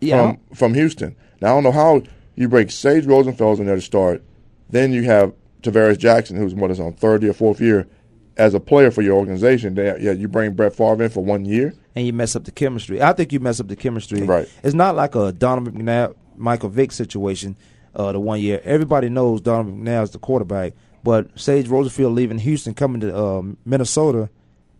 Yeah, 0.00 0.32
from 0.32 0.40
from 0.52 0.74
Houston. 0.74 1.14
Now 1.40 1.52
I 1.52 1.54
don't 1.56 1.62
know 1.62 1.70
how 1.70 2.02
you 2.34 2.48
break 2.48 2.72
Sage 2.72 3.04
Rosenfels 3.04 3.60
in 3.60 3.66
there 3.66 3.76
to 3.76 3.80
start. 3.80 4.24
Then 4.68 4.92
you 4.92 5.04
have 5.04 5.32
Tarvaris 5.62 5.98
Jackson, 5.98 6.36
who's 6.36 6.56
what 6.56 6.72
is 6.72 6.80
on 6.80 6.92
third 6.92 7.22
or 7.22 7.32
fourth 7.32 7.60
year 7.60 7.86
as 8.36 8.54
a 8.54 8.60
player 8.60 8.90
for 8.90 9.02
your 9.02 9.16
organization. 9.16 9.74
They, 9.74 9.86
yeah, 10.00 10.12
you 10.12 10.28
bring 10.28 10.52
Brett 10.52 10.74
Favre 10.74 11.02
in 11.04 11.10
for 11.10 11.24
one 11.24 11.44
year. 11.44 11.74
and 11.94 12.06
you 12.06 12.12
mess 12.12 12.36
up 12.36 12.44
the 12.44 12.50
chemistry. 12.52 13.00
I 13.02 13.12
think 13.12 13.32
you 13.32 13.40
mess 13.40 13.60
up 13.60 13.68
the 13.68 13.76
chemistry. 13.76 14.22
Right. 14.22 14.48
It's 14.62 14.74
not 14.74 14.94
like 14.96 15.14
a 15.14 15.32
Donovan 15.32 15.74
McNabb, 15.74 16.14
Michael 16.36 16.68
Vick 16.68 16.92
situation. 16.92 17.56
Uh, 17.94 18.12
the 18.12 18.20
one 18.20 18.40
year, 18.40 18.60
everybody 18.62 19.08
knows 19.08 19.40
Donovan 19.40 19.82
McNabb 19.82 20.02
is 20.02 20.10
the 20.10 20.18
quarterback, 20.18 20.74
but 21.02 21.28
Sage 21.38 21.66
Rosenfels 21.66 22.14
leaving 22.14 22.38
Houston, 22.38 22.74
coming 22.74 23.00
to 23.00 23.16
um, 23.18 23.56
Minnesota, 23.64 24.28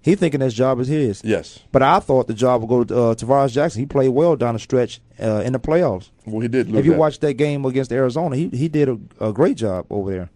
he 0.02 0.14
thinking 0.14 0.42
his 0.42 0.52
job 0.52 0.78
is 0.80 0.88
his. 0.88 1.24
Yes. 1.24 1.60
But 1.72 1.82
I 1.82 1.98
thought 1.98 2.26
the 2.26 2.34
job 2.34 2.60
would 2.60 2.68
go 2.68 2.84
to 2.84 2.94
uh, 2.94 3.14
Tarvaris 3.14 3.52
Jackson. 3.52 3.80
He 3.80 3.86
played 3.86 4.10
well 4.10 4.36
down 4.36 4.52
the 4.52 4.58
stretch 4.60 5.00
uh, 5.18 5.40
in 5.46 5.54
the 5.54 5.58
playoffs. 5.58 6.10
Well, 6.26 6.40
he 6.42 6.48
did. 6.48 6.72
If 6.74 6.84
you 6.84 6.92
that. 6.92 6.98
watch 6.98 7.18
that 7.20 7.34
game 7.34 7.64
against 7.64 7.90
Arizona, 7.90 8.36
he 8.36 8.48
he 8.50 8.68
did 8.68 8.88
a, 8.90 8.98
a 9.18 9.32
great 9.32 9.56
job 9.56 9.86
over 9.88 10.10
there. 10.10 10.30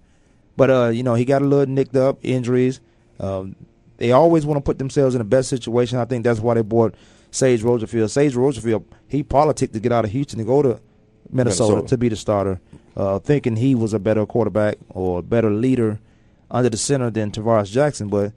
But 0.56 0.70
uh, 0.70 0.88
you 0.88 1.02
know, 1.02 1.14
he 1.14 1.26
got 1.26 1.42
a 1.42 1.44
little 1.44 1.72
nicked 1.72 1.96
up, 1.96 2.18
injuries. 2.22 2.80
Um, 3.20 3.54
they 3.98 4.12
always 4.12 4.46
want 4.46 4.56
to 4.56 4.62
put 4.62 4.78
themselves 4.78 5.14
in 5.14 5.18
the 5.18 5.24
best 5.24 5.48
situation. 5.50 5.98
I 5.98 6.06
think 6.06 6.24
that's 6.24 6.40
why 6.40 6.54
they 6.54 6.62
bought 6.62 6.94
Sage 7.30 7.62
Rosenfels. 7.62 8.10
Sage 8.10 8.34
Rosenfels, 8.34 8.84
he 9.08 9.22
politicked 9.22 9.74
to 9.74 9.80
get 9.80 9.92
out 9.92 10.04
of 10.04 10.10
Houston 10.10 10.38
to 10.38 10.44
go 10.44 10.62
to 10.62 10.80
Minnesota, 11.30 11.72
Minnesota. 11.72 11.88
to 11.88 11.98
be 11.98 12.08
the 12.08 12.16
starter, 12.16 12.60
uh, 12.96 13.18
thinking 13.18 13.56
he 13.56 13.74
was 13.74 13.92
a 13.92 13.98
better 13.98 14.24
quarterback 14.26 14.78
or 14.88 15.18
a 15.18 15.22
better 15.22 15.50
leader 15.50 16.00
under 16.50 16.70
the 16.70 16.76
center 16.76 17.10
than 17.10 17.30
Tarvaris 17.30 17.70
Jackson. 17.70 18.08
But 18.08 18.32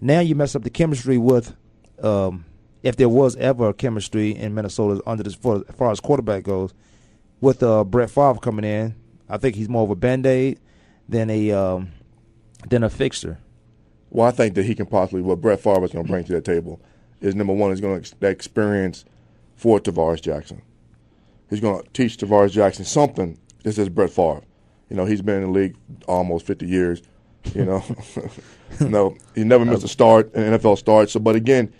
now 0.00 0.20
you 0.20 0.34
mess 0.34 0.54
up 0.56 0.64
the 0.64 0.70
chemistry 0.70 1.16
with, 1.16 1.56
um, 2.02 2.44
if 2.82 2.96
there 2.96 3.08
was 3.08 3.36
ever 3.36 3.68
a 3.68 3.74
chemistry 3.74 4.32
in 4.34 4.54
Minnesota 4.54 5.00
under 5.06 5.22
this 5.22 5.34
for, 5.34 5.64
as 5.68 5.74
far 5.76 5.90
as 5.90 6.00
quarterback 6.00 6.42
goes, 6.42 6.74
with 7.40 7.62
uh, 7.62 7.84
Brett 7.84 8.10
Favre 8.10 8.40
coming 8.40 8.64
in, 8.64 8.96
I 9.28 9.36
think 9.38 9.54
he's 9.54 9.68
more 9.68 9.84
of 9.84 9.90
a 9.90 9.96
band 9.96 10.26
aid 10.26 10.58
than 11.08 11.30
a 11.30 11.52
um, 11.52 11.92
than 12.68 12.82
a 12.82 12.90
fixture. 12.90 13.38
Well, 14.10 14.26
I 14.26 14.30
think 14.30 14.54
that 14.54 14.64
he 14.64 14.74
can 14.74 14.86
possibly 14.86 15.22
what 15.22 15.40
Brett 15.40 15.60
Favre 15.60 15.84
is 15.84 15.92
going 15.92 16.04
to 16.04 16.10
bring 16.10 16.24
to 16.24 16.32
that 16.32 16.44
table 16.44 16.80
is 17.20 17.34
number 17.34 17.52
one 17.52 17.72
is 17.72 17.80
going 17.80 17.94
to 17.94 18.00
ex- 18.00 18.14
that 18.20 18.30
experience 18.30 19.04
for 19.56 19.80
Tarvaris 19.80 20.22
Jackson. 20.22 20.62
He's 21.50 21.60
going 21.60 21.82
to 21.82 21.88
teach 21.90 22.16
Tarvaris 22.16 22.52
Jackson 22.52 22.84
something. 22.84 23.38
This 23.64 23.78
is 23.78 23.88
Brett 23.88 24.10
Favre. 24.10 24.42
You 24.88 24.96
know, 24.96 25.04
he's 25.04 25.22
been 25.22 25.42
in 25.42 25.52
the 25.52 25.58
league 25.58 25.76
almost 26.06 26.46
50 26.46 26.66
years. 26.66 27.02
You 27.54 27.64
know, 27.64 27.84
no, 28.80 29.16
he 29.34 29.44
never 29.44 29.64
missed 29.64 29.84
a 29.84 29.88
start, 29.88 30.32
an 30.34 30.58
NFL 30.58 30.78
start. 30.78 31.10
So, 31.10 31.20
but 31.20 31.36
again, 31.36 31.72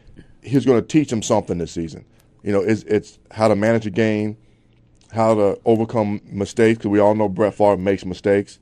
he's 0.43 0.65
going 0.65 0.81
to 0.81 0.87
teach 0.87 1.13
him 1.13 1.23
something 1.23 1.59
this 1.59 1.73
season. 1.73 2.05
You 2.43 2.53
know, 2.53 2.61
it's 2.61 2.83
it's 2.85 3.19
how 3.31 3.49
to 3.49 3.57
manage 3.57 3.87
a 3.87 3.91
game, 3.91 4.37
how 5.13 5.35
to 5.35 5.61
overcome 5.65 6.21
mistakes. 6.25 6.79
Because 6.79 6.91
we 6.91 7.01
all 7.01 7.15
know 7.15 7.29
Brett 7.29 7.55
Favre 7.55 7.77
makes 7.77 8.05
mistakes. 8.05 8.59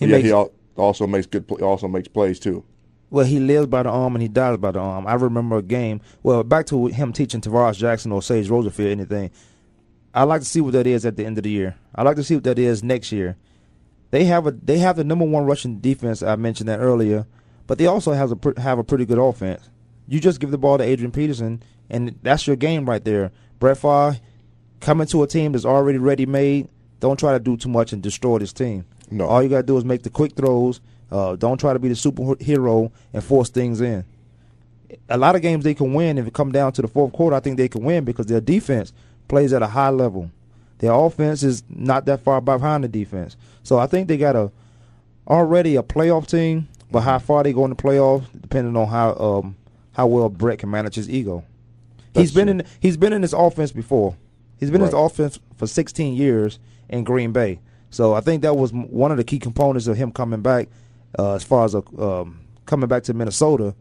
He 0.00 0.06
yeah, 0.06 0.18
he 0.18 0.32
al- 0.32 0.52
also 0.76 1.06
makes 1.06 1.26
good. 1.26 1.48
Also 1.62 1.86
makes 1.86 2.08
plays 2.08 2.40
too. 2.40 2.64
Well, 3.10 3.24
he 3.24 3.38
lives 3.38 3.66
by 3.66 3.82
the 3.82 3.90
arm 3.90 4.14
and 4.14 4.22
he 4.22 4.28
dies 4.28 4.56
by 4.56 4.72
the 4.72 4.80
arm. 4.80 5.06
I 5.06 5.14
remember 5.14 5.58
a 5.58 5.62
game. 5.62 6.00
Well, 6.22 6.42
back 6.42 6.66
to 6.66 6.86
him 6.86 7.12
teaching 7.12 7.40
Tarvaris 7.40 7.76
Jackson 7.76 8.12
or 8.12 8.22
Sage 8.22 8.48
Rosenfels 8.48 8.90
anything. 8.90 9.30
I 10.14 10.24
like 10.24 10.40
to 10.40 10.46
see 10.46 10.60
what 10.60 10.72
that 10.72 10.86
is 10.86 11.04
at 11.04 11.16
the 11.16 11.24
end 11.24 11.38
of 11.38 11.44
the 11.44 11.50
year. 11.50 11.76
I 11.94 12.02
like 12.02 12.16
to 12.16 12.24
see 12.24 12.34
what 12.34 12.44
that 12.44 12.58
is 12.58 12.82
next 12.82 13.12
year. 13.12 13.36
They 14.10 14.24
have 14.26 14.46
a 14.46 14.52
they 14.52 14.78
have 14.78 14.94
the 14.96 15.02
number 15.02 15.24
one 15.24 15.44
rushing 15.44 15.80
defense. 15.80 16.22
I 16.22 16.36
mentioned 16.36 16.68
that 16.68 16.78
earlier, 16.78 17.26
but 17.66 17.78
they 17.78 17.86
also 17.86 18.12
has 18.12 18.30
a 18.32 18.60
have 18.60 18.78
a 18.78 18.84
pretty 18.84 19.04
good 19.06 19.18
offense. 19.18 19.68
You 20.06 20.20
just 20.20 20.38
give 20.38 20.52
the 20.52 20.58
ball 20.58 20.78
to 20.78 20.84
Adrian 20.84 21.10
Peterson, 21.10 21.62
and 21.90 22.16
that's 22.22 22.46
your 22.46 22.54
game 22.54 22.88
right 22.88 23.04
there. 23.04 23.32
Brett 23.58 23.78
Favre 23.78 24.20
coming 24.80 25.08
to 25.08 25.22
a 25.24 25.26
team 25.26 25.50
that's 25.50 25.64
already 25.64 25.98
ready 25.98 26.26
made. 26.26 26.68
Don't 27.00 27.18
try 27.18 27.32
to 27.32 27.40
do 27.40 27.56
too 27.56 27.68
much 27.68 27.92
and 27.92 28.02
destroy 28.02 28.38
this 28.38 28.52
team. 28.52 28.84
No. 29.10 29.26
All 29.26 29.42
you 29.42 29.48
gotta 29.48 29.64
do 29.64 29.76
is 29.76 29.84
make 29.84 30.04
the 30.04 30.10
quick 30.10 30.36
throws. 30.36 30.80
Uh, 31.10 31.36
don't 31.36 31.58
try 31.58 31.72
to 31.72 31.78
be 31.78 31.88
the 31.88 31.94
superhero 31.94 32.90
and 33.12 33.22
force 33.22 33.50
things 33.50 33.80
in. 33.80 34.04
A 35.08 35.18
lot 35.18 35.34
of 35.36 35.42
games 35.42 35.64
they 35.64 35.74
can 35.74 35.92
win 35.94 36.18
if 36.18 36.26
it 36.26 36.34
come 36.34 36.52
down 36.52 36.72
to 36.72 36.82
the 36.82 36.88
fourth 36.88 37.12
quarter. 37.12 37.36
I 37.36 37.40
think 37.40 37.56
they 37.56 37.68
can 37.68 37.82
win 37.84 38.04
because 38.04 38.26
their 38.26 38.40
defense 38.40 38.92
plays 39.28 39.52
at 39.52 39.62
a 39.62 39.66
high 39.66 39.90
level. 39.90 40.30
Their 40.78 40.92
offense 40.92 41.42
is 41.42 41.62
not 41.68 42.04
that 42.06 42.20
far 42.20 42.40
behind 42.40 42.84
the 42.84 42.88
defense. 42.88 43.36
So 43.62 43.78
I 43.78 43.86
think 43.86 44.08
they 44.08 44.16
got 44.16 44.36
a 44.36 44.50
already 45.26 45.76
a 45.76 45.82
playoff 45.82 46.26
team, 46.26 46.68
but 46.90 47.00
how 47.00 47.18
far 47.18 47.42
they 47.42 47.52
go 47.52 47.64
in 47.64 47.70
the 47.70 47.76
playoffs 47.76 48.26
depending 48.40 48.76
on 48.76 48.88
how 48.88 49.14
um 49.14 49.56
how 49.92 50.06
well 50.06 50.28
Brett 50.28 50.58
can 50.58 50.70
manage 50.70 50.96
his 50.96 51.08
ego. 51.08 51.44
That's 52.12 52.22
he's 52.28 52.34
been 52.34 52.46
true. 52.48 52.58
in 52.60 52.66
he's 52.80 52.96
been 52.96 53.12
in 53.12 53.22
this 53.22 53.32
offense 53.32 53.72
before. 53.72 54.16
He's 54.58 54.70
been 54.70 54.82
in 54.82 54.90
the 54.90 54.96
Right. 54.96 55.06
offense 55.06 55.38
for 55.56 55.66
16 55.66 56.14
years 56.14 56.58
in 56.88 57.04
Green 57.04 57.32
Bay. 57.32 57.60
So 57.90 58.14
I 58.14 58.20
think 58.20 58.42
that 58.42 58.56
was 58.56 58.72
one 58.72 59.10
of 59.10 59.16
the 59.16 59.24
key 59.24 59.38
components 59.38 59.86
of 59.86 59.96
him 59.96 60.10
coming 60.10 60.40
back, 60.40 60.68
uh, 61.18 61.34
as 61.34 61.44
far 61.44 61.64
as 61.64 61.74
a, 61.74 61.82
um, 61.98 62.40
coming 62.66 62.88
back 62.88 63.02
to 63.04 63.14
Minnesota, 63.14 63.74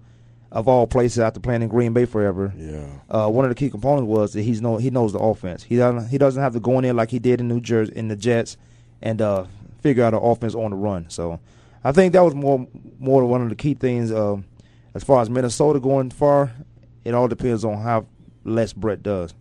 of 0.53 0.67
all 0.67 0.85
places 0.85 1.19
after 1.19 1.39
playing 1.39 1.63
in 1.63 1.67
Green 1.67 1.93
Bay 1.93 2.05
forever. 2.05 2.53
Yeah. 2.55 2.85
Uh, 3.09 3.27
one 3.27 3.43
of 3.43 3.49
the 3.49 3.55
key 3.55 3.71
components 3.71 4.07
was 4.07 4.33
that 4.33 4.43
he's 4.43 4.61
know 4.61 4.77
he 4.77 4.91
knows 4.91 5.11
the 5.11 5.19
offense. 5.19 5.63
He 5.63 5.77
doesn't 5.77 6.09
he 6.09 6.17
doesn't 6.19 6.41
have 6.41 6.53
to 6.53 6.59
go 6.59 6.77
in 6.77 6.83
there 6.83 6.93
like 6.93 7.09
he 7.09 7.19
did 7.19 7.41
in 7.41 7.47
New 7.47 7.59
Jersey 7.59 7.91
in 7.95 8.07
the 8.07 8.15
Jets 8.15 8.55
and 9.01 9.19
uh, 9.21 9.45
figure 9.81 10.03
out 10.03 10.13
an 10.13 10.21
offense 10.21 10.53
on 10.53 10.69
the 10.69 10.77
run. 10.77 11.09
So 11.09 11.39
I 11.83 11.91
think 11.91 12.13
that 12.13 12.23
was 12.23 12.35
more 12.35 12.67
more 12.99 13.25
one 13.25 13.41
of 13.41 13.49
the 13.49 13.55
key 13.55 13.73
things. 13.73 14.11
Um, 14.11 14.45
as 14.93 15.03
far 15.03 15.23
as 15.23 15.29
Minnesota 15.29 15.79
going 15.79 16.11
far, 16.11 16.51
it 17.03 17.15
all 17.15 17.27
depends 17.27 17.65
on 17.65 17.81
how 17.81 18.05
less 18.43 18.73
Brett 18.73 19.01
does. 19.01 19.33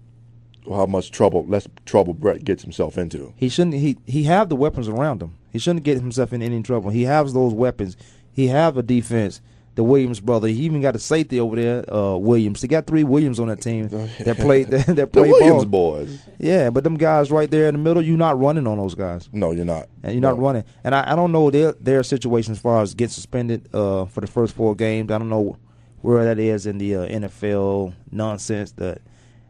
How 0.68 0.86
much 0.86 1.10
trouble, 1.10 1.44
less 1.46 1.66
trouble 1.86 2.14
Brett 2.14 2.44
gets 2.44 2.62
himself 2.62 2.96
into. 2.96 3.32
He 3.36 3.48
shouldn't. 3.48 3.74
He 3.74 3.98
he 4.06 4.24
have 4.24 4.48
the 4.48 4.56
weapons 4.56 4.88
around 4.88 5.20
him. 5.22 5.34
He 5.50 5.58
shouldn't 5.58 5.84
get 5.84 5.98
himself 5.98 6.32
in 6.32 6.40
any 6.42 6.62
trouble. 6.62 6.90
He 6.90 7.02
has 7.02 7.32
those 7.34 7.52
weapons. 7.52 7.96
He 8.32 8.46
have 8.48 8.76
a 8.76 8.82
defense. 8.82 9.40
The 9.74 9.82
Williams 9.82 10.20
brother. 10.20 10.48
He 10.48 10.54
even 10.64 10.82
got 10.82 10.94
a 10.94 10.98
safety 10.98 11.40
over 11.40 11.56
there. 11.56 11.94
Uh, 11.94 12.16
Williams. 12.16 12.60
They 12.60 12.68
got 12.68 12.86
three 12.86 13.04
Williams 13.04 13.40
on 13.40 13.48
that 13.48 13.62
team 13.62 13.88
that 13.88 14.36
played 14.36 14.66
that, 14.70 14.86
that 14.96 15.12
The 15.12 15.22
Williams 15.22 15.64
ball. 15.64 15.94
boys. 15.96 16.18
Yeah, 16.38 16.68
but 16.68 16.84
them 16.84 16.96
guys 16.98 17.30
right 17.30 17.50
there 17.50 17.68
in 17.68 17.74
the 17.74 17.80
middle, 17.80 18.02
you're 18.02 18.18
not 18.18 18.38
running 18.38 18.66
on 18.66 18.76
those 18.76 18.94
guys. 18.94 19.30
No, 19.32 19.50
you're 19.52 19.64
not. 19.64 19.88
And 20.02 20.12
you're 20.12 20.20
not 20.20 20.38
running. 20.38 20.64
And 20.84 20.94
I, 20.94 21.12
I 21.12 21.16
don't 21.16 21.32
know 21.32 21.50
their 21.50 21.72
their 21.72 22.02
situation 22.02 22.52
as 22.52 22.58
far 22.58 22.82
as 22.82 22.94
get 22.94 23.10
suspended 23.10 23.66
uh, 23.74 24.04
for 24.04 24.20
the 24.20 24.26
first 24.26 24.54
four 24.54 24.74
games. 24.76 25.10
I 25.10 25.16
don't 25.16 25.30
know 25.30 25.56
where 26.02 26.24
that 26.26 26.38
is 26.38 26.66
in 26.66 26.76
the 26.76 26.96
uh, 26.96 27.06
NFL 27.08 27.94
nonsense 28.10 28.72
that 28.72 29.00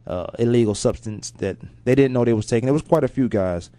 uh, 0.07 0.27
illegal 0.39 0.75
substance 0.75 1.31
that 1.39 1.57
they 1.85 1.95
didn't 1.95 2.13
know 2.13 2.25
they 2.25 2.33
was 2.33 2.47
taking. 2.47 2.67
There 2.67 2.73
was 2.73 2.83
quite 2.83 3.05
a 3.05 3.09
few 3.09 3.29
guys. 3.29 3.71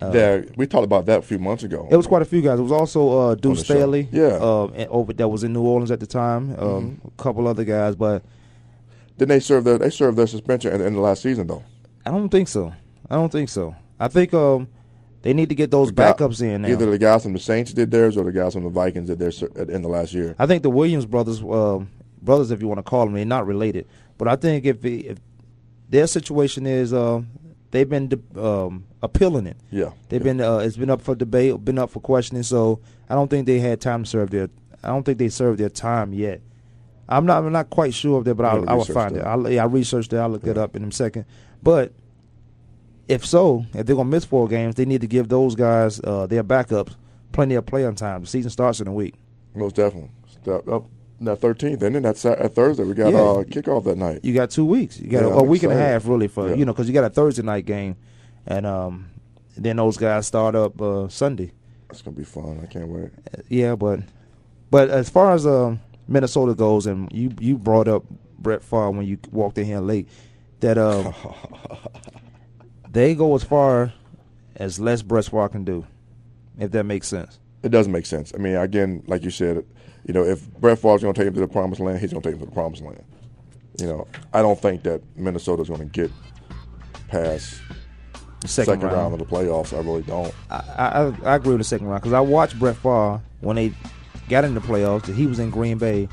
There, 0.00 0.46
we 0.56 0.66
talked 0.66 0.84
about 0.84 1.04
that 1.06 1.18
a 1.18 1.22
few 1.22 1.38
months 1.38 1.64
ago. 1.64 1.86
It 1.90 1.96
was 1.96 2.06
quite 2.06 2.22
a 2.22 2.24
few 2.26 2.40
guys. 2.40 2.58
It 2.58 2.62
was 2.62 2.72
also 2.72 3.18
uh, 3.30 3.34
Deuce. 3.34 3.60
Staley, 3.62 4.08
Yeah. 4.10 4.30
Mm-hmm. 4.30 4.80
uh, 4.80 4.84
over 4.86 5.12
that 5.12 5.28
was 5.28 5.44
in 5.44 5.52
New 5.52 5.60
Orleans 5.62 5.90
at 5.90 6.00
the 6.00 6.06
time. 6.06 6.56
Um, 6.58 7.00
A 7.06 7.22
couple 7.22 7.46
other 7.46 7.64
guys, 7.64 7.94
but 7.94 8.24
Didn't 9.18 9.28
they 9.28 9.40
serve 9.40 9.64
their 9.64 9.76
they 9.78 9.90
served 9.90 10.16
their 10.16 10.26
suspension 10.26 10.72
at 10.72 10.78
the 10.78 10.86
end 10.86 10.96
of 10.96 11.02
last 11.02 11.22
season 11.22 11.46
though? 11.46 11.62
I 12.06 12.10
don't 12.10 12.30
think 12.30 12.48
so. 12.48 12.72
I 13.10 13.16
don't 13.16 13.30
think 13.30 13.50
so. 13.50 13.76
I 14.00 14.08
think 14.08 14.32
um, 14.32 14.66
they 15.20 15.34
need 15.34 15.50
to 15.50 15.54
get 15.54 15.70
those 15.70 15.92
backups 15.92 16.40
in 16.40 16.62
now. 16.62 16.68
Either 16.68 16.90
the 16.90 16.98
guys 16.98 17.22
from 17.22 17.34
the 17.34 17.38
Saints 17.38 17.72
did 17.74 17.90
theirs 17.90 18.16
or 18.16 18.24
the 18.24 18.32
guys 18.32 18.54
from 18.54 18.64
the 18.64 18.70
Vikings 18.70 19.08
did 19.08 19.18
theirs 19.18 19.42
at 19.42 19.54
the 19.68 19.74
end 19.74 19.84
of 19.84 19.90
last 19.90 20.14
year. 20.14 20.34
I 20.38 20.46
think 20.46 20.62
the 20.62 20.70
Williams 20.70 21.04
brothers, 21.04 21.42
um, 21.42 21.90
brothers, 22.22 22.50
if 22.50 22.62
you 22.62 22.66
want 22.68 22.78
to 22.78 22.82
call 22.82 23.04
them, 23.04 23.14
they're 23.14 23.24
not 23.26 23.46
related. 23.46 23.86
But 24.16 24.28
I 24.28 24.36
think 24.36 24.64
if, 24.64 24.80
the- 24.80 25.06
if 25.08 25.18
their 25.92 26.06
situation 26.06 26.66
is, 26.66 26.92
um, 26.92 27.28
they've 27.70 27.88
been 27.88 28.08
de- 28.08 28.42
um, 28.42 28.84
appealing 29.02 29.46
it. 29.46 29.56
Yeah. 29.70 29.90
They've 30.08 30.20
Yeah. 30.20 30.32
been, 30.32 30.40
uh, 30.40 30.58
it's 30.58 30.76
been 30.76 30.90
up 30.90 31.00
for 31.02 31.14
debate, 31.14 31.64
been 31.64 31.78
up 31.78 31.90
for 31.90 32.00
questioning. 32.00 32.42
So 32.42 32.80
I 33.08 33.14
don't 33.14 33.28
think 33.28 33.46
they 33.46 33.60
had 33.60 33.80
time 33.80 34.02
to 34.04 34.08
serve 34.10 34.30
their. 34.30 34.48
I 34.82 34.88
don't 34.88 35.04
think 35.04 35.18
they 35.18 35.28
served 35.28 35.60
their 35.60 35.68
time 35.68 36.12
yet. 36.12 36.40
I'm 37.08 37.26
not. 37.26 37.44
I'm 37.44 37.52
not 37.52 37.70
quite 37.70 37.94
sure 37.94 38.18
of 38.18 38.24
that, 38.24 38.34
but 38.34 38.46
I'll, 38.46 38.68
I 38.68 38.74
will 38.74 38.84
find 38.84 39.16
it. 39.16 39.20
I'll, 39.24 39.48
yeah, 39.50 39.62
I 39.62 39.66
researched 39.66 40.12
it. 40.12 40.16
I'll 40.16 40.30
look 40.30 40.46
it 40.46 40.56
up 40.58 40.74
in 40.74 40.82
a 40.84 40.90
second. 40.90 41.24
But 41.62 41.92
if 43.08 43.24
so, 43.26 43.64
if 43.74 43.86
they're 43.86 43.96
gonna 43.96 44.08
miss 44.08 44.24
four 44.24 44.48
games, 44.48 44.74
they 44.76 44.84
need 44.86 45.02
to 45.02 45.06
give 45.06 45.28
those 45.28 45.54
guys 45.54 46.00
uh, 46.02 46.26
their 46.26 46.42
backups 46.42 46.94
plenty 47.32 47.54
of 47.54 47.66
playing 47.66 47.94
time. 47.96 48.22
The 48.22 48.26
season 48.28 48.50
starts 48.50 48.80
in 48.80 48.88
a 48.88 48.92
week. 48.92 49.14
Most 49.54 49.76
definitely. 49.76 50.10
Step 50.30 50.66
up 50.68 50.86
that 51.26 51.40
thirteenth, 51.40 51.82
and 51.82 51.94
then 51.94 52.02
that's 52.02 52.22
that 52.22 52.54
Thursday. 52.54 52.84
We 52.84 52.94
got 52.94 53.12
Yeah. 53.12 53.18
uh, 53.20 53.44
kickoff 53.44 53.84
that 53.84 53.98
night. 53.98 54.20
you 54.24 54.32
got 54.34 54.50
two 54.50 54.64
weeks. 54.64 54.98
You 55.00 55.08
got 55.08 55.22
Yeah, 55.22 55.28
a, 55.34 55.38
a 55.38 55.42
week 55.42 55.62
and 55.62 55.72
a 55.72 55.76
half 55.76 56.06
really 56.06 56.28
for 56.28 56.48
Yeah. 56.48 56.54
you 56.54 56.64
know 56.64 56.72
because 56.72 56.88
you 56.88 56.94
got 56.94 57.04
a 57.04 57.10
Thursday 57.10 57.42
night 57.42 57.66
game, 57.66 57.96
and 58.46 58.66
um, 58.66 59.06
then 59.56 59.76
those 59.76 59.96
guys 59.96 60.26
start 60.26 60.54
up 60.54 60.80
uh, 60.80 61.08
Sunday. 61.08 61.52
It's 61.90 62.02
gonna 62.02 62.16
be 62.16 62.24
fun. 62.24 62.60
I 62.62 62.66
can't 62.66 62.88
wait. 62.88 63.10
Yeah, 63.48 63.74
but 63.76 64.00
but 64.70 64.88
as 64.90 65.08
far 65.10 65.32
as 65.34 65.46
um, 65.46 65.80
Minnesota 66.08 66.54
goes, 66.54 66.86
and 66.86 67.10
you 67.12 67.32
you 67.38 67.58
brought 67.58 67.88
up 67.88 68.04
Brett 68.38 68.62
Favre 68.62 68.90
when 68.90 69.06
you 69.06 69.18
walked 69.30 69.58
in 69.58 69.66
here 69.66 69.80
late, 69.80 70.08
that 70.60 70.78
um, 70.78 71.12
they 72.90 73.14
go 73.14 73.34
as 73.34 73.42
far 73.44 73.92
as 74.56 74.78
less 74.80 75.02
Brett 75.02 75.26
Favre 75.26 75.48
can 75.48 75.64
do, 75.64 75.86
if 76.58 76.70
that 76.72 76.84
makes 76.84 77.08
sense. 77.08 77.38
It 77.62 77.70
doesn't 77.70 77.92
make 77.92 78.06
sense. 78.06 78.32
I 78.34 78.38
mean, 78.38 78.56
again, 78.56 79.02
like 79.06 79.22
you 79.24 79.30
said, 79.30 79.64
you 80.06 80.12
know, 80.14 80.24
if 80.24 80.48
Brett 80.58 80.78
Favre's 80.78 81.02
going 81.02 81.14
to 81.14 81.20
take 81.20 81.28
him 81.28 81.34
to 81.34 81.40
the 81.40 81.48
promised 81.48 81.80
land, 81.80 81.98
he's 82.00 82.10
going 82.10 82.22
to 82.22 82.28
take 82.28 82.34
him 82.34 82.40
to 82.40 82.46
the 82.46 82.52
promised 82.52 82.82
land. 82.82 83.04
You 83.80 83.86
know, 83.86 84.06
I 84.32 84.42
don't 84.42 84.60
think 84.60 84.82
that 84.82 85.00
Minnesota's 85.16 85.68
going 85.68 85.80
to 85.80 85.86
get 85.86 86.10
past 87.08 87.60
The 88.40 88.48
second, 88.48 88.80
second, 88.80 88.88
round. 88.96 89.12
of 89.14 89.18
the 89.20 89.24
playoffs. 89.26 89.72
I 89.76 89.80
really 89.80 90.02
don't. 90.02 90.34
I, 90.50 90.56
I 90.78 91.14
I 91.32 91.34
agree 91.36 91.52
with 91.52 91.60
the 91.60 91.64
second 91.64 91.86
round 91.86 92.02
because 92.02 92.12
I 92.12 92.20
watched 92.20 92.58
Brett 92.58 92.76
Favre 92.76 93.20
when 93.40 93.56
they 93.56 93.72
got 94.28 94.44
in 94.44 94.54
the 94.54 94.60
playoffs. 94.60 95.04
That 95.04 95.14
he 95.14 95.26
was 95.26 95.38
in 95.38 95.50
Green 95.50 95.78
Bay, 95.78 96.08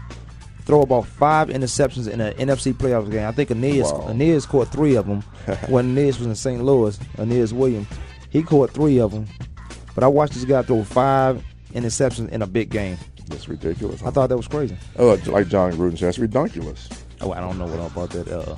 throw 0.66 0.82
about 0.84 1.06
five 1.08 1.50
interceptions 1.50 2.08
in 2.10 2.22
an 2.22 2.34
NFC 2.36 2.74
playoffs 2.74 3.12
game. 3.12 3.28
I 3.28 3.32
think 3.32 3.50
Aeneas 3.52 3.92
Wow. 3.92 4.08
Aeneas 4.10 4.46
caught 4.46 4.68
three 4.72 4.96
of 4.96 5.08
them 5.08 5.22
when 5.70 5.86
Aeneas 5.98 6.20
was 6.20 6.28
in 6.28 6.36
St. 6.36 6.64
Louis. 6.64 6.98
Aeneas 7.18 7.54
Williams, 7.54 7.88
he 8.30 8.44
caught 8.44 8.72
three 8.72 9.00
of 9.00 9.12
them. 9.12 9.26
But 9.96 10.04
I 10.04 10.08
watched 10.08 10.34
this 10.34 10.46
guy 10.46 10.62
throw 10.62 10.84
five 10.84 11.44
interceptions 11.74 12.30
in 12.30 12.42
a 12.42 12.48
big 12.48 12.70
game. 12.70 12.98
That's 13.28 13.48
ridiculous. 13.48 14.02
I 14.04 14.10
thought 14.10 14.28
that 14.30 14.38
was 14.38 14.48
crazy. 14.48 14.76
oh, 14.98 15.20
like 15.28 15.48
Jon 15.50 15.72
Gruden 15.74 15.98
said, 15.98 16.10
it's 16.10 16.20
ridiculous. 16.20 16.90
Oh, 17.22 17.32
I 17.32 17.40
don't 17.40 17.58
know 17.60 17.66
what 17.68 17.92
about 17.92 18.10
that 18.12 18.28
uh, 18.28 18.56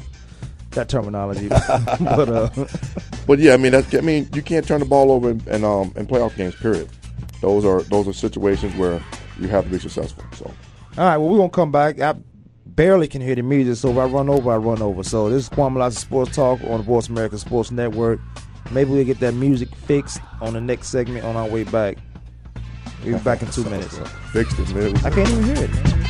that 0.72 0.88
terminology, 0.88 1.48
but 1.50 2.30
uh, 2.30 2.50
But 3.28 3.40
yeah, 3.40 3.54
I 3.54 3.58
mean, 3.58 3.72
that's, 3.72 3.94
I 3.94 4.02
mean, 4.02 4.30
you 4.34 4.42
can't 4.42 4.68
turn 4.68 4.80
the 4.80 4.86
ball 4.86 5.12
over 5.12 5.30
in, 5.30 5.42
in, 5.48 5.64
um, 5.64 5.94
in 5.96 6.08
playoff 6.08 6.36
games. 6.36 6.56
Period. 6.56 6.90
Those 7.42 7.66
are 7.66 7.82
those 7.84 8.08
are 8.08 8.14
situations 8.14 8.76
where 8.76 9.02
you 9.40 9.48
have 9.48 9.66
to 9.66 9.70
be 9.70 9.80
successful. 9.80 10.24
So 10.36 10.46
All 10.98 11.06
right, 11.06 11.18
well, 11.18 11.30
we're 11.30 11.38
going 11.38 11.50
to 11.50 11.56
come 11.56 11.72
back. 11.72 12.00
I 12.00 12.16
barely 12.66 13.08
can 13.08 13.22
hear 13.22 13.36
the 13.36 13.42
music, 13.42 13.76
so 13.78 13.90
if 13.90 13.98
I 13.98 14.06
run 14.06 14.30
over, 14.30 14.52
I 14.52 14.58
run 14.58 14.82
over. 14.82 15.04
So 15.04 15.30
this 15.30 15.44
is 15.44 15.50
Kwamie 15.50 15.78
Lassiter 15.78 16.02
Sports 16.02 16.36
Talk 16.36 16.62
on 16.64 16.78
the 16.78 16.84
Voice 16.84 17.10
America 17.10 17.38
Sports 17.38 17.72
Network. 17.72 18.20
Maybe 18.72 18.92
we'll 18.92 19.04
get 19.04 19.20
that 19.20 19.34
music 19.34 19.68
fixed 19.76 20.22
on 20.40 20.54
the 20.54 20.62
next 20.62 20.88
segment 20.88 21.26
on 21.26 21.36
our 21.36 21.48
way 21.48 21.64
back. 21.66 21.98
We'll 23.04 23.18
be 23.18 23.24
back 23.24 23.42
in 23.42 23.50
two 23.50 23.66
minutes. 23.66 24.00
fixed 24.32 24.58
it, 24.60 24.74
man. 24.74 24.96
I 24.98 25.10
can't 25.10 25.30
even 25.30 25.44
hear 25.44 25.64
it. 25.66 25.74
man. 25.74 26.02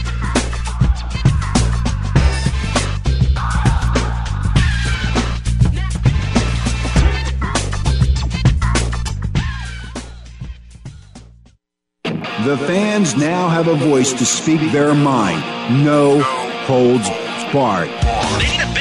The 12.45 12.57
fans 12.57 13.15
now 13.15 13.49
have 13.49 13.67
a 13.67 13.75
voice 13.75 14.13
to 14.13 14.25
speak 14.25 14.71
their 14.71 14.93
mind. 14.93 15.41
No 15.83 16.21
holds 16.65 17.07
barred. 17.53 18.80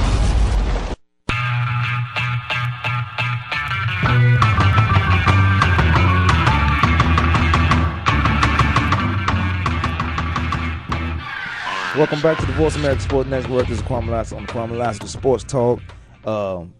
Welcome 11.97 12.21
back 12.21 12.37
to 12.39 12.45
the 12.45 12.53
Voice 12.53 12.75
America 12.77 13.01
Sports 13.01 13.29
Network. 13.29 13.67
This 13.67 13.79
is 13.79 13.83
Kwamie 13.83 14.07
Lassiter 14.09 14.37
on 14.37 14.45
the 14.45 14.51
Kwamie 14.53 14.77
Lassiter 14.77 15.07
Sports 15.07 15.43
Talk. 15.43 15.81
Um, 16.25 16.73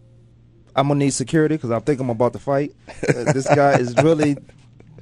I'm 0.74 0.88
gonna 0.88 0.94
need 1.00 1.10
security 1.10 1.56
because 1.56 1.70
I 1.70 1.80
think 1.80 2.00
I'm 2.00 2.08
about 2.08 2.32
to 2.32 2.38
fight. 2.38 2.72
Uh, 2.88 3.30
this 3.34 3.46
guy 3.54 3.78
is 3.78 3.94
really 4.02 4.38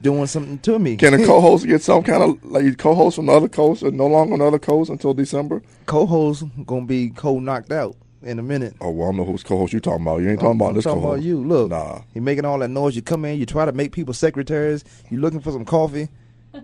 doing 0.03 0.27
something 0.27 0.59
to 0.61 0.81
me. 0.81 0.97
Can 0.97 1.15
a 1.15 1.19
co-host 1.27 1.65
get 1.65 1.83
some 1.83 2.03
kind 2.03 2.25
of 2.25 2.45
like 2.45 2.77
co-host 2.79 3.17
from 3.17 3.27
the 3.27 3.33
other 3.33 3.49
coast 3.49 3.85
or 3.85 3.93
no 3.93 4.09
longer 4.09 4.33
on 4.33 4.41
the 4.41 4.47
other 4.47 4.59
coast 4.59 4.91
until 4.91 5.15
December? 5.15 5.63
co-host 5.87 6.43
gonna 6.67 6.87
be 6.87 7.11
cold 7.11 7.45
knocked 7.45 7.71
out 7.71 7.97
in 8.23 8.41
a 8.41 8.43
minute. 8.43 8.75
Oh 8.81 8.91
well, 8.91 9.09
I 9.09 9.13
don't 9.13 9.19
know 9.19 9.25
whose 9.25 9.45
co-host 9.45 9.73
you 9.73 9.79
talking 9.79 10.03
about. 10.03 10.23
You 10.23 10.31
ain't 10.31 10.41
talking 10.41 10.57
about 10.57 10.71
I'm 10.71 10.75
this 10.75 10.85
talking 10.85 11.03
co-host. 11.03 11.19
about 11.21 11.25
you. 11.27 11.45
Look, 11.45 11.71
Nah. 11.71 12.01
you 12.15 12.21
making 12.21 12.45
all 12.45 12.59
that 12.59 12.69
noise. 12.69 12.97
You 12.97 13.03
come 13.03 13.25
in, 13.27 13.39
you 13.39 13.47
try 13.47 13.65
to 13.65 13.73
make 13.73 13.93
people 13.93 14.13
secretaries. 14.13 14.83
You 15.09 15.21
looking 15.21 15.41
for 15.41 15.53
some 15.53 15.65
coffee. 15.65 16.09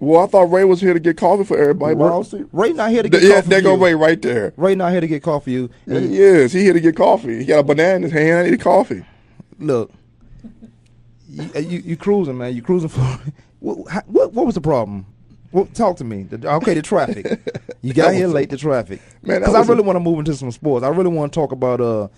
Well, 0.01 0.25
I 0.25 0.27
thought 0.27 0.51
Ray 0.51 0.65
was 0.65 0.81
here 0.81 0.95
to 0.95 1.01
get 1.01 1.17
coffee 1.17 1.45
for 1.45 1.57
everybody. 1.57 1.95
But 1.95 2.07
I 2.07 2.09
don't 2.09 2.25
see. 2.25 2.45
Ray 2.53 2.73
not 2.73 2.91
here 2.91 3.03
to 3.03 3.09
get 3.09 3.23
yeah, 3.23 3.37
coffee. 3.37 3.49
there 3.49 3.59
for 3.61 3.65
go. 3.65 3.77
Ray 3.77 3.95
right 3.95 4.21
there. 4.21 4.53
Ray 4.57 4.75
not 4.75 4.91
here 4.93 5.01
to 5.01 5.07
get 5.07 5.23
coffee. 5.23 5.45
for 5.45 5.51
You 5.51 5.71
Yeah, 5.87 6.01
he 6.01 6.19
is. 6.21 6.53
He 6.53 6.61
here 6.63 6.73
to 6.73 6.81
get 6.81 6.97
coffee. 6.97 7.39
He 7.39 7.45
got 7.45 7.61
a 7.61 7.63
banana 7.63 7.97
in 7.97 8.03
his 8.03 8.13
hand. 8.13 8.47
I 8.47 8.51
need 8.51 8.61
coffee. 8.61 9.05
look, 9.59 9.93
you, 11.29 11.51
uh, 11.55 11.59
you 11.61 11.79
you 11.81 11.97
cruising, 11.97 12.37
man. 12.39 12.55
You 12.55 12.63
cruising 12.63 12.89
for 12.89 13.01
what, 13.61 13.89
how- 13.91 14.03
what? 14.07 14.33
What 14.33 14.47
was 14.47 14.55
the 14.57 14.61
problem? 14.61 15.07
What, 15.53 15.73
talk 15.75 15.97
to 15.99 16.05
me. 16.05 16.25
The- 16.25 16.51
okay, 16.55 16.75
the 16.75 16.83
traffic. 16.83 17.41
You 17.81 17.95
got 17.95 18.13
here 18.15 18.27
late. 18.27 18.51
The 18.51 18.57
traffic. 18.57 19.01
Man, 19.23 19.41
because 19.41 19.55
I 19.55 19.63
really 19.63 19.83
want 19.83 19.97
to 19.97 20.01
move 20.01 20.19
into 20.19 20.35
some 20.35 20.51
sports. 20.51 20.85
I 20.85 20.89
really 20.89 21.11
want 21.11 21.33
to 21.33 21.41
talk 21.41 21.53
about 21.53 21.81
uh 21.81 22.09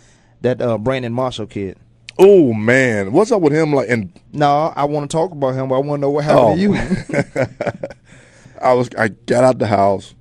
that 0.40 0.60
uh 0.62 0.78
Brandon 0.78 1.12
Marshall 1.12 1.46
kid. 1.46 1.76
Oh 2.18 2.52
man, 2.52 3.12
what's 3.12 3.30
up 3.30 3.40
with 3.42 3.52
him? 3.52 3.72
Like, 3.72 3.88
and 3.88 4.12
No, 4.32 4.72
I 4.74 4.84
want 4.84 5.08
to 5.10 5.16
talk 5.16 5.30
about 5.30 5.54
him, 5.54 5.68
but 5.68 5.76
I 5.76 5.78
want 5.78 5.98
to 5.98 6.00
know 6.00 6.10
what 6.10 6.24
happened 6.24 6.46
Oh. 6.48 6.54
to 6.56 6.60
you. 6.60 6.74
I 8.60 8.72
was 8.72 8.90
I 8.98 9.08
got 9.08 9.44
out 9.44 9.58
the 9.58 9.66
house. 9.68 10.14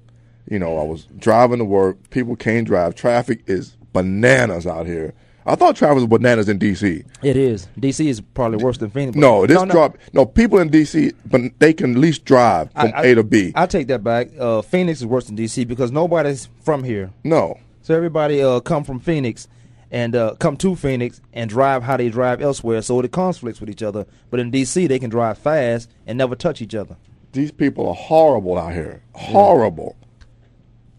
You 0.50 0.60
know, 0.60 0.78
I 0.78 0.84
was 0.84 1.06
driving 1.18 1.58
to 1.60 1.66
work. 1.66 2.10
People 2.10 2.36
can't 2.36 2.66
drive. 2.68 2.96
Traffic 2.96 3.42
is 3.48 3.76
bananas 3.94 4.66
out 4.68 4.86
here. 4.86 5.14
I 5.46 5.56
thought 5.56 5.76
traffic 5.78 5.96
was 5.96 6.08
bananas 6.08 6.50
in 6.50 6.58
D.C. 6.58 7.04
it 7.24 7.38
is. 7.38 7.68
DC 7.80 8.06
is 8.06 8.20
probably 8.22 8.62
worse 8.64 8.78
than 8.78 8.90
Phoenix. 8.90 9.18
No, 9.18 9.46
this 9.48 9.58
no. 9.58 9.66
drop. 9.66 9.98
No, 10.14 10.26
people 10.26 10.60
in 10.60 10.70
D.C. 10.70 11.14
but 11.26 11.42
they 11.60 11.74
can 11.74 11.92
at 11.94 11.98
least 11.98 12.26
drive 12.26 12.70
from 12.74 12.88
I- 12.94 13.00
I- 13.00 13.04
A 13.06 13.16
to 13.16 13.24
B. 13.24 13.54
I 13.56 13.66
take 13.66 13.88
that 13.88 14.04
back. 14.04 14.28
Uh, 14.38 14.62
Phoenix 14.62 15.00
is 15.00 15.06
worse 15.06 15.26
than 15.26 15.38
DC 15.38 15.66
because 15.68 15.92
nobody's 15.92 16.48
from 16.62 16.84
here. 16.84 17.12
no, 17.24 17.58
So 17.82 17.96
everybody 17.96 18.44
uh, 18.44 18.60
come 18.60 18.84
from 18.84 19.00
Phoenix 19.00 19.48
and 19.91 20.15
uh, 20.15 20.36
come 20.39 20.58
to 20.58 20.76
Phoenix 20.76 21.21
and 21.34 21.50
drive 21.50 21.84
how 21.84 21.97
they 21.97 22.10
drive 22.10 22.41
elsewhere. 22.41 22.82
So 22.82 23.00
it 23.00 23.12
conflicts 23.12 23.60
with 23.62 23.69
each 23.69 23.84
other. 23.84 24.06
But 24.30 24.39
in 24.39 24.52
DC, 24.52 24.88
they 24.88 25.00
can 25.00 25.10
drive 25.10 25.38
fast 25.38 25.89
and 26.06 26.17
never 26.17 26.36
touch 26.36 26.62
each 26.62 26.76
other. 26.76 26.97
these 27.34 27.52
people 27.52 27.88
are 27.88 27.95
horrible 27.95 28.58
out 28.58 28.73
here. 28.73 29.02
Horrible, 29.13 29.95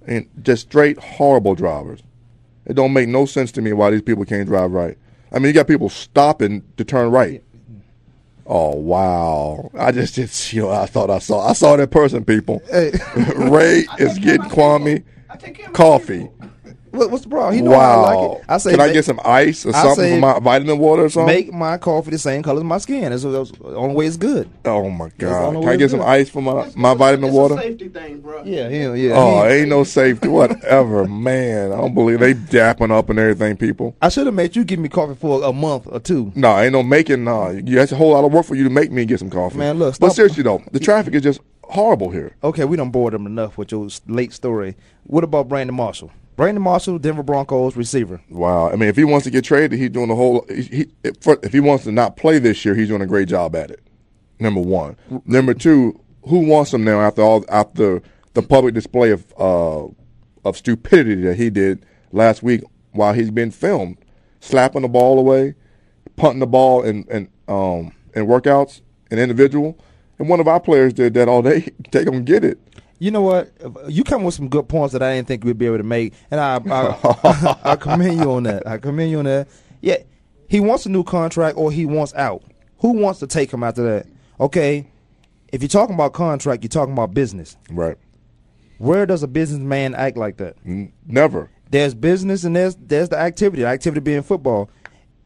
and 0.07 0.27
just 0.43 0.63
straight 0.69 0.99
horrible 0.99 1.55
drivers. 1.55 2.03
It 2.67 2.75
don't 2.75 2.93
make 2.93 3.09
no 3.09 3.25
sense 3.27 3.51
to 3.53 3.63
me 3.63 3.73
why 3.73 3.91
these 3.91 4.03
people 4.03 4.25
can't 4.25 4.47
drive 4.47 4.73
right. 4.73 4.97
I 5.33 5.39
mean, 5.39 5.47
you 5.47 5.53
got 5.53 5.67
people 5.67 5.89
stopping 5.89 6.63
to 6.77 6.85
turn 6.85 7.11
right. 7.11 7.43
Oh 8.47 8.75
wow! 8.77 9.71
I 9.79 9.93
just 9.93 10.15
just 10.15 10.53
you 10.55 10.63
know 10.63 10.71
I 10.71 10.87
thought 10.87 11.11
I 11.11 11.19
saw 11.19 11.47
I 11.47 11.53
saw 11.53 11.77
that 11.77 11.91
person. 11.91 12.25
People, 12.25 12.63
Hey. 12.71 12.93
Ray 13.37 13.87
is 13.99 14.19
getting 14.19 14.49
Kwame 14.49 15.05
coffee. 15.75 16.31
What, 16.99 17.11
what's 17.11 17.25
the 17.25 17.31
problem? 17.31 17.55
He 17.55 17.63
know 17.63 17.71
how 17.71 17.77
I 17.79 17.97
Wow! 17.97 18.03
like 18.31 18.39
it. 18.39 18.45
I 18.49 18.59
say, 18.59 18.71
can 18.73 18.81
I 18.81 18.93
get 18.93 19.05
some 19.05 19.21
ice 19.25 19.65
or 19.65 19.73
something 19.73 19.95
say 19.95 20.15
for 20.15 20.21
my 20.21 20.39
vitamin 20.41 20.79
water 20.79 21.05
or 21.05 21.09
something? 21.09 21.35
Make 21.35 21.53
my 21.53 21.79
coffee 21.79 22.11
the 22.11 22.19
same 22.19 22.43
color 22.43 22.59
as 22.59 22.65
my 22.65 22.79
skin. 22.79 23.11
That's, 23.11 23.23
that's 23.23 23.51
the 23.53 23.77
only 23.77 23.95
way 23.95 24.07
it's 24.07 24.17
good. 24.17 24.51
oh 24.65 24.91
my 24.91 25.11
god! 25.19 25.55
Can 25.55 25.69
I 25.69 25.77
get 25.77 25.91
some 25.91 26.01
good. 26.01 26.07
ice 26.09 26.29
for 26.29 26.43
my 26.43 26.71
my 26.75 26.95
vitamin 26.95 27.33
water? 27.33 27.57
safety 27.57 27.89
thing, 27.89 28.21
bro. 28.21 28.43
Yeah, 28.45 28.69
yeah, 28.69 28.95
yeah. 28.95 29.15
Oh, 29.17 29.47
He- 29.49 29.55
ain't 29.55 29.69
no 29.69 29.85
safety, 29.85 30.29
whatever, 30.29 31.07
man. 31.09 31.73
I 31.73 31.77
don't 31.77 31.95
believe 31.95 32.21
they 32.21 32.35
dapping 32.35 32.91
up 32.91 33.09
and 33.11 33.19
everything, 33.19 33.57
people. 33.57 33.97
I 34.03 34.09
should 34.09 34.27
have 34.27 34.35
made 34.35 34.57
you 34.57 34.65
give 34.65 34.79
me 34.81 34.89
coffee 34.89 35.15
for 35.15 35.43
a 35.45 35.53
month 35.53 35.87
or 35.91 36.01
two. 36.01 36.33
No, 36.35 36.59
ain't 36.59 36.73
no 36.73 36.83
making. 36.83 37.25
No, 37.25 37.51
you 37.51 37.77
that's 37.77 37.93
a 37.93 37.97
whole 37.97 38.13
lot 38.13 38.25
of 38.25 38.33
work 38.33 38.47
for 38.47 38.55
you 38.55 38.65
to 38.65 38.71
make 38.71 38.91
me 38.91 39.05
get 39.05 39.19
some 39.21 39.31
coffee. 39.31 39.59
Man, 39.59 39.79
look, 39.79 39.99
but 39.99 40.11
seriously 40.11 40.43
though, 40.43 40.63
the 40.73 40.81
traffic 40.81 41.15
is 41.15 41.23
just 41.23 41.41
horrible 41.65 42.11
here. 42.11 42.35
Okay, 42.43 42.65
we 42.65 42.77
don't 42.79 42.91
bored 42.91 43.13
them 43.13 43.27
enough 43.27 43.59
with 43.59 43.71
your 43.73 43.89
late 44.07 44.33
story. 44.33 44.75
What 45.05 45.23
about 45.25 45.49
Brandon 45.49 45.77
Marshall? 45.77 46.11
Brandon 46.39 46.63
Marshall, 46.63 47.01
Denver 47.01 47.25
Broncos 47.25 47.75
receiver. 47.75 48.23
Wow, 48.31 48.71
I 48.71 48.77
mean, 48.77 48.89
if 48.89 48.95
he 48.95 49.03
wants 49.03 49.25
to 49.25 49.31
get 49.31 49.43
traded, 49.43 49.77
he's 49.77 49.91
doing 49.91 50.07
the 50.07 50.15
whole. 50.15 50.47
He, 50.49 50.87
if, 51.03 51.53
he 51.53 51.59
wants 51.59 51.83
to 51.83 51.91
not 51.91 52.17
play 52.17 52.39
this 52.39 52.65
year, 52.65 52.77
he's 52.77 52.87
doing 52.87 53.03
a 53.03 53.09
great 53.09 53.27
job 53.27 53.57
at 53.57 53.73
it. 53.73 53.83
Number 54.39 54.61
one. 54.61 54.97
Number 55.25 55.53
two, 55.53 56.01
who 56.29 56.47
wants 56.47 56.73
him 56.73 56.85
now 56.85 57.01
after 57.01 57.23
all 57.23 57.45
after 57.49 58.01
the 58.35 58.43
public 58.43 58.73
display 58.73 59.11
of 59.11 59.27
uh, 59.37 59.89
of 60.45 60.57
stupidity 60.57 61.23
that 61.23 61.39
he 61.39 61.51
did 61.51 61.85
last 62.13 62.45
week 62.45 62.63
while 62.93 63.15
he's 63.15 63.33
been 63.33 63.51
filmed, 63.51 63.99
slapping 64.39 64.83
the 64.83 64.89
ball 64.89 65.19
away, 65.19 65.57
punting 66.15 66.39
the 66.39 66.47
ball 66.47 66.85
in 66.85 67.03
in 67.11 67.29
um 67.49 67.91
in 68.15 68.29
workouts, 68.29 68.81
an 69.11 69.19
individual, 69.19 69.77
and 70.21 70.29
one 70.29 70.39
of 70.39 70.47
our 70.47 70.61
players 70.61 70.93
did 70.93 71.15
that 71.15 71.29
all 71.29 71.43
day. 71.43 71.67
They 71.91 72.05
gonna 72.05 72.21
get 72.21 72.45
it. 72.45 72.61
You 72.99 73.11
know 73.11 73.23
what? 73.23 73.53
You 73.89 74.03
come 74.03 74.25
with 74.25 74.35
some 74.35 74.49
good 74.49 74.69
points 74.69 74.93
that 74.93 75.03
I 75.03 75.15
didn't 75.15 75.29
think 75.29 75.45
we'd 75.45 75.59
be 75.59 75.67
able 75.67 75.79
to 75.79 75.85
make, 75.85 76.15
and 76.31 76.41
I 76.41 76.61
I, 76.71 77.57
I 77.73 77.77
commend 77.77 78.19
you 78.19 78.33
on 78.33 78.43
that. 78.45 78.67
I 78.67 78.79
commend 78.79 79.11
you 79.11 79.21
on 79.21 79.25
that. 79.27 79.49
Yeah, 79.81 79.99
he 80.49 80.61
wants 80.61 80.87
a 80.87 80.89
new 80.89 81.05
contract 81.05 81.57
or 81.57 81.71
he 81.71 81.87
wants 81.87 82.15
out. 82.15 82.43
Who 82.79 82.93
wants 82.93 83.21
to 83.21 83.27
take 83.27 83.53
him 83.53 83.63
after 83.63 83.83
that? 83.83 84.07
Okay, 84.41 84.89
if 85.53 85.63
you're 85.63 85.69
talking 85.69 85.95
about 85.95 86.13
contract, 86.13 86.63
you're 86.63 86.69
talking 86.69 86.93
about 86.93 87.15
business. 87.15 87.57
Right. 87.71 87.97
Where 88.79 89.07
does 89.07 89.23
a 89.23 89.29
businessman 89.29 89.95
act 89.95 90.17
like 90.17 90.37
that? 90.39 90.57
Never. 91.07 91.51
There's 91.71 91.95
business 91.95 92.45
and 92.45 92.55
there's 92.57 92.77
there's 92.77 93.09
the 93.09 93.19
activity. 93.19 93.63
The 93.63 93.69
activity 93.69 94.01
being 94.01 94.23
football. 94.23 94.71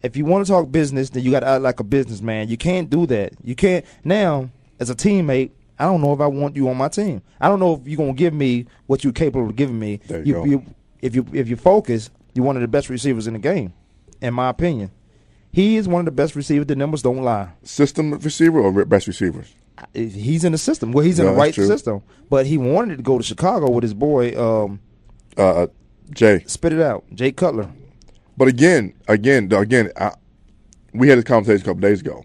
If 0.03 0.17
you 0.17 0.25
want 0.25 0.45
to 0.47 0.53
talk 0.53 0.73
business, 0.73 1.11
then 1.11 1.23
you 1.23 1.31
got 1.31 1.41
to 1.41 1.47
act 1.47 1.63
like 1.63 1.79
a 1.79 1.85
businessman. 1.85 2.49
You 2.49 2.57
can't 2.57 2.91
do 2.91 3.07
that. 3.07 3.35
You 3.45 3.55
can't 3.55 3.85
now 4.05 4.51
as 4.81 4.91
a 4.91 4.95
teammate. 4.97 5.53
I 5.79 5.85
don't 5.85 6.01
know 6.01 6.13
if 6.13 6.21
I 6.21 6.27
want 6.27 6.55
you 6.57 6.69
on 6.69 6.77
my 6.77 6.89
team. 6.89 7.23
I 7.41 7.49
don't 7.49 7.59
know 7.61 7.75
if 7.75 7.87
you're 7.89 7.97
gonna 7.97 8.13
give 8.13 8.35
me 8.35 8.67
what 8.87 9.03
you're 9.05 9.13
capable 9.13 9.49
of 9.49 9.57
giving 9.57 9.79
me. 9.79 10.01
There 10.07 10.23
you 10.23 10.35
go. 10.35 10.65
if 11.01 11.15
you 11.15 11.27
if 11.33 11.49
you 11.49 11.57
focus, 11.57 12.11
you're 12.35 12.45
one 12.45 12.57
of 12.57 12.63
the 12.63 12.69
best 12.69 12.89
receivers 12.89 13.27
in 13.27 13.33
the 13.33 13.39
game, 13.39 13.73
in 14.21 14.35
my 14.35 14.49
opinion. 14.49 14.91
He 15.51 15.77
is 15.77 15.87
one 15.89 16.01
of 16.01 16.05
the 16.07 16.13
best 16.13 16.35
receivers. 16.35 16.67
The 16.67 16.77
numbers 16.77 17.03
don't 17.03 17.23
lie. 17.23 17.51
System 17.63 18.13
receiver 18.19 18.61
or 18.61 18.85
best 18.85 19.07
receivers? 19.07 19.53
He's 19.93 20.45
in 20.45 20.53
the 20.53 20.59
system. 20.59 20.93
Well, 20.93 21.05
he's 21.05 21.19
in 21.19 21.27
the 21.27 21.33
right 21.33 21.53
true. 21.53 21.67
system. 21.67 22.03
But 22.31 22.47
he 22.47 22.57
wanted 22.57 22.97
to 22.99 23.03
go 23.03 23.19
to 23.19 23.25
Chicago 23.25 23.71
with 23.71 23.83
his 23.83 23.95
boy. 23.95 24.39
Um, 24.39 24.81
Uh, 25.37 25.63
uh, 25.63 25.67
Jay. 26.15 26.45
spit 26.47 26.73
it 26.75 26.81
out, 26.81 27.05
Jay 27.15 27.33
Cutler. 27.33 27.69
But 28.37 28.49
again, 28.49 28.95
again, 29.09 29.51
again, 29.53 29.91
I, 29.97 30.13
we 30.95 31.09
had 31.09 31.19
this 31.19 31.25
conversation 31.25 31.63
a 31.63 31.65
couple 31.65 31.81
days 31.81 32.01
ago, 32.01 32.25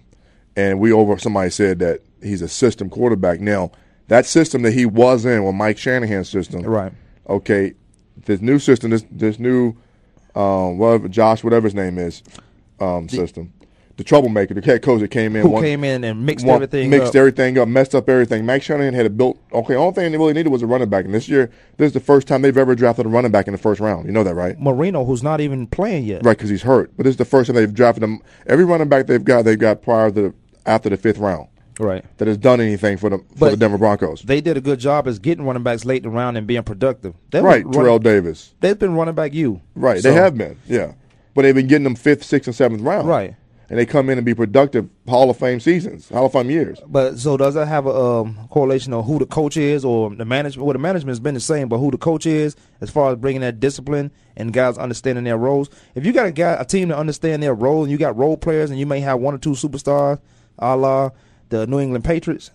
and 0.57 0.79
we 0.81 0.91
over 0.91 1.17
somebody 1.17 1.49
said 1.51 1.79
that 1.79 2.01
he's 2.21 2.41
a 2.41 2.49
system 2.49 2.89
quarterback. 2.89 3.39
Now, 3.39 3.71
that 4.09 4.25
system 4.25 4.63
that 4.63 4.71
he 4.73 4.85
was 4.85 5.23
in, 5.25 5.45
with 5.45 5.55
Mike 5.55 5.77
Shanahan's 5.77 6.27
system, 6.29 6.63
Right. 6.63 6.91
Okay, 7.29 7.73
this 8.25 8.41
new 8.41 8.57
system, 8.59 8.89
this 8.91 9.05
this 9.11 9.37
new, 9.39 9.73
um, 10.35 10.77
whatever 10.77 11.07
Josh, 11.07 11.43
whatever 11.43 11.67
his 11.67 11.75
name 11.75 11.97
is, 11.97 12.23
um, 12.79 13.07
system. 13.09 13.51
the 13.97 14.03
troublemaker, 14.03 14.53
the 14.53 14.61
head 14.61 14.81
coach 14.81 15.01
that 15.01 15.09
came 15.09 15.35
in, 15.35 15.41
Who 15.41 15.49
one- 15.49 15.63
came 15.63 15.83
in 15.83 16.03
and 16.03 16.25
mixed 16.25 16.45
one- 16.45 16.55
everything 16.55 16.89
mixed 16.89 17.09
up. 17.09 17.15
everything 17.15 17.57
up, 17.57 17.67
messed 17.67 17.95
up 17.95 18.07
everything. 18.07 18.45
Mike 18.45 18.61
Shanahan 18.61 18.93
had 18.93 19.05
a 19.07 19.09
built. 19.09 19.37
Okay, 19.51 19.75
only 19.75 19.93
thing 19.93 20.11
they 20.11 20.17
really 20.17 20.33
needed 20.33 20.49
was 20.51 20.61
a 20.61 20.67
running 20.67 20.87
back, 20.87 21.03
and 21.03 21.13
this 21.13 21.27
year, 21.27 21.49
this 21.77 21.87
is 21.87 21.93
the 21.93 21.99
first 21.99 22.27
time 22.27 22.43
they've 22.43 22.57
ever 22.57 22.75
drafted 22.75 23.05
a 23.07 23.09
running 23.09 23.31
back 23.31 23.47
in 23.47 23.51
the 23.53 23.57
first 23.57 23.81
round. 23.81 24.05
You 24.05 24.11
know 24.13 24.23
that, 24.23 24.35
right? 24.35 24.57
Moreno, 24.59 25.03
who's 25.03 25.23
not 25.23 25.41
even 25.41 25.67
playing 25.67 26.05
yet. 26.05 26.23
Right, 26.23 26.37
because 26.37 26.49
he's 26.49 26.61
hurt. 26.63 26.91
But 26.95 27.03
this 27.03 27.11
is 27.11 27.17
the 27.17 27.25
first 27.25 27.47
time 27.47 27.55
they've 27.55 27.73
drafted 27.73 28.03
him. 28.03 28.21
Every 28.45 28.63
running 28.65 28.87
back 28.87 29.07
they've 29.07 29.23
got, 29.23 29.43
they've 29.43 29.59
got 29.59 29.81
prior 29.81 30.11
to 30.11 30.21
the, 30.21 30.33
after 30.67 30.89
the 30.89 30.97
fifth 30.97 31.17
round 31.17 31.47
Right. 31.79 32.03
that 32.17 32.27
has 32.27 32.37
done 32.37 32.59
anything 32.59 32.97
for 32.97 33.09
the 33.09 33.17
for 33.17 33.23
But 33.39 33.49
the 33.51 33.57
Denver 33.57 33.77
Broncos. 33.77 34.21
They 34.23 34.41
did 34.41 34.57
a 34.57 34.61
good 34.61 34.79
job 34.79 35.07
as 35.07 35.19
getting 35.19 35.45
running 35.45 35.63
backs 35.63 35.85
late 35.85 36.03
in 36.03 36.09
the 36.11 36.15
round 36.15 36.37
and 36.37 36.45
being 36.47 36.63
productive. 36.63 37.13
They've 37.31 37.43
right, 37.43 37.63
been 37.63 37.71
Terrell 37.71 37.99
Davis. 37.99 38.53
They've 38.59 38.77
been 38.77 38.95
running 38.95 39.15
back 39.15 39.33
you. 39.33 39.61
Right, 39.75 40.01
So- 40.01 40.09
they 40.09 40.15
have 40.15 40.37
been, 40.37 40.57
yeah. 40.67 40.93
But 41.33 41.43
they've 41.43 41.53
been 41.55 41.67
getting 41.67 41.83
them 41.83 41.95
fifth, 41.95 42.23
sixth, 42.23 42.47
and 42.47 42.55
seventh 42.55 42.81
round. 42.81 43.07
Right. 43.07 43.35
And 43.69 43.77
they 43.77 43.85
come 43.85 44.09
in 44.09 44.17
and 44.17 44.23
be 44.25 44.33
productive 44.33 44.87
Hall 45.09 45.29
of 45.29 45.35
Fame 45.37 45.59
seasons, 45.59 46.07
Hall 46.07 46.25
of 46.27 46.31
Fame 46.31 46.49
years. 46.49 46.79
But 46.87 47.19
so 47.19 47.35
does 47.35 47.53
that 47.55 47.67
have 47.67 47.85
a 47.85 47.93
um, 47.93 48.47
correlation 48.49 48.93
on 48.93 49.03
who 49.03 49.19
the 49.19 49.25
coach 49.25 49.57
is 49.57 49.83
or 49.83 50.09
the 50.15 50.23
management? 50.23 50.65
Well, 50.65 50.71
the 50.73 50.79
management's 50.79 51.19
been 51.19 51.33
the 51.33 51.41
same, 51.41 51.67
but 51.67 51.77
who 51.79 51.91
the 51.91 51.97
coach 51.97 52.25
is 52.25 52.55
as 52.79 52.89
far 52.89 53.11
as 53.11 53.17
bringing 53.17 53.41
that 53.41 53.59
discipline 53.59 54.09
and 54.37 54.53
guys 54.53 54.77
understanding 54.77 55.25
their 55.25 55.37
roles. 55.37 55.69
If 55.95 56.05
you 56.05 56.13
got 56.13 56.27
a 56.27 56.31
guy, 56.31 56.55
a 56.57 56.63
team 56.63 56.87
to 56.89 56.97
understand 56.97 57.43
their 57.43 57.53
role, 57.53 57.83
and 57.83 57.91
you 57.91 57.97
got 57.97 58.15
role 58.17 58.37
players, 58.37 58.69
and 58.71 58.79
you 58.79 58.85
may 58.85 59.01
have 59.01 59.19
one 59.19 59.35
or 59.35 59.37
two 59.37 59.51
superstars, 59.51 60.19
a 60.59 60.75
la 60.75 61.11
the 61.49 61.65
New 61.65 61.79
England 61.79 62.03
Patriots, 62.03 62.51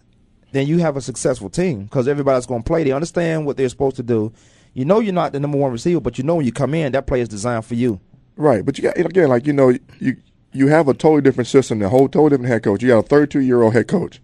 then 0.52 0.66
you 0.66 0.78
have 0.78 0.96
a 0.96 1.00
successful 1.00 1.48
team 1.48 1.84
because 1.84 2.06
everybody's 2.06 2.46
going 2.46 2.62
to 2.62 2.66
play. 2.66 2.84
They 2.84 2.92
understand 2.92 3.46
what 3.46 3.56
they're 3.56 3.68
supposed 3.68 3.96
to 3.96 4.02
do. 4.02 4.32
You 4.74 4.84
know 4.84 5.00
you're 5.00 5.12
not 5.12 5.32
the 5.32 5.40
number 5.40 5.58
one 5.58 5.72
receiver, 5.72 6.00
but 6.00 6.18
you 6.18 6.24
know 6.24 6.36
when 6.36 6.46
you 6.46 6.52
come 6.52 6.74
in, 6.74 6.92
that 6.92 7.06
play 7.06 7.20
is 7.20 7.28
designed 7.28 7.64
for 7.64 7.74
you. 7.74 8.00
Right, 8.36 8.64
but 8.64 8.78
you 8.78 8.84
got 8.84 8.98
again, 8.98 9.28
like 9.28 9.46
you 9.46 9.52
know, 9.52 9.76
you 9.98 10.16
you 10.52 10.68
have 10.68 10.88
a 10.88 10.94
totally 10.94 11.22
different 11.22 11.48
system, 11.48 11.82
a 11.82 11.88
whole 11.88 12.08
totally 12.08 12.30
different 12.30 12.50
head 12.50 12.62
coach. 12.62 12.82
You 12.82 12.88
got 12.88 13.04
a 13.04 13.08
32 13.08 13.40
year 13.40 13.62
old 13.62 13.74
head 13.74 13.88
coach. 13.88 14.20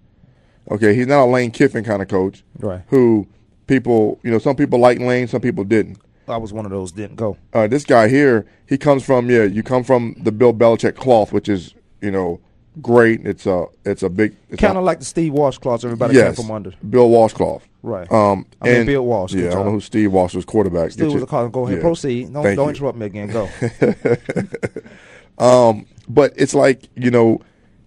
Okay, 0.70 0.94
he's 0.94 1.06
not 1.06 1.24
a 1.24 1.26
Lane 1.26 1.50
Kiffin 1.50 1.84
kind 1.84 2.02
of 2.02 2.08
coach. 2.08 2.44
Right. 2.58 2.82
Who 2.88 3.26
people, 3.66 4.18
you 4.22 4.30
know, 4.30 4.38
some 4.38 4.56
people 4.56 4.78
like 4.78 4.98
Lane, 4.98 5.28
some 5.28 5.40
people 5.40 5.64
didn't. 5.64 5.98
I 6.26 6.36
was 6.36 6.52
one 6.52 6.66
of 6.66 6.70
those 6.70 6.92
didn't 6.92 7.16
go. 7.16 7.38
Uh, 7.54 7.66
this 7.66 7.84
guy 7.84 8.08
here, 8.08 8.46
he 8.66 8.76
comes 8.76 9.04
from 9.04 9.30
yeah, 9.30 9.44
you 9.44 9.62
come 9.62 9.82
from 9.82 10.14
the 10.18 10.32
Bill 10.32 10.52
Belichick 10.52 10.96
cloth, 10.96 11.32
which 11.32 11.48
is 11.48 11.74
you 12.00 12.10
know 12.10 12.40
great. 12.83 13.26
It's 13.26 13.46
a 13.46 13.66
it's 13.85 14.02
a 14.02 14.09
big 14.09 14.37
Kind 14.59 14.78
of 14.78 14.85
like 14.85 14.98
the 15.00 15.04
Steve 15.04 15.33
Washcloths 15.33 15.85
everybody 15.85 16.14
yes, 16.14 16.37
came 16.37 16.46
from 16.46 16.54
under. 16.54 16.72
Bill 16.88 17.09
Washcloth. 17.09 17.66
Right. 17.83 18.11
Um, 18.11 18.44
I 18.61 18.64
mean, 18.66 18.74
and- 18.78 18.87
Bill 18.87 19.04
Walsh, 19.07 19.33
Yeah, 19.35 19.48
I 19.48 19.54
don't 19.54 19.66
know 19.66 19.72
who 19.72 19.81
Steve 19.81 20.12
Walsh 20.12 20.35
was 20.35 20.44
quarterback. 20.44 20.90
Steve 20.90 21.12
was 21.12 21.22
a 21.22 21.26
call. 21.26 21.48
Go 21.48 21.64
ahead, 21.66 21.78
yeah. 21.78 21.83
proceed. 21.83 22.33
Don't 22.33 22.42
Thank 22.42 22.57
don't 22.57 22.66
you. 22.66 22.70
interrupt 22.70 22.98
me 22.98 23.07
again. 23.07 23.28
Go. 23.31 23.48
Um, 25.38 25.87
but 26.09 26.33
it's 26.37 26.54
like 26.54 26.88
you 26.96 27.11
know, 27.11 27.40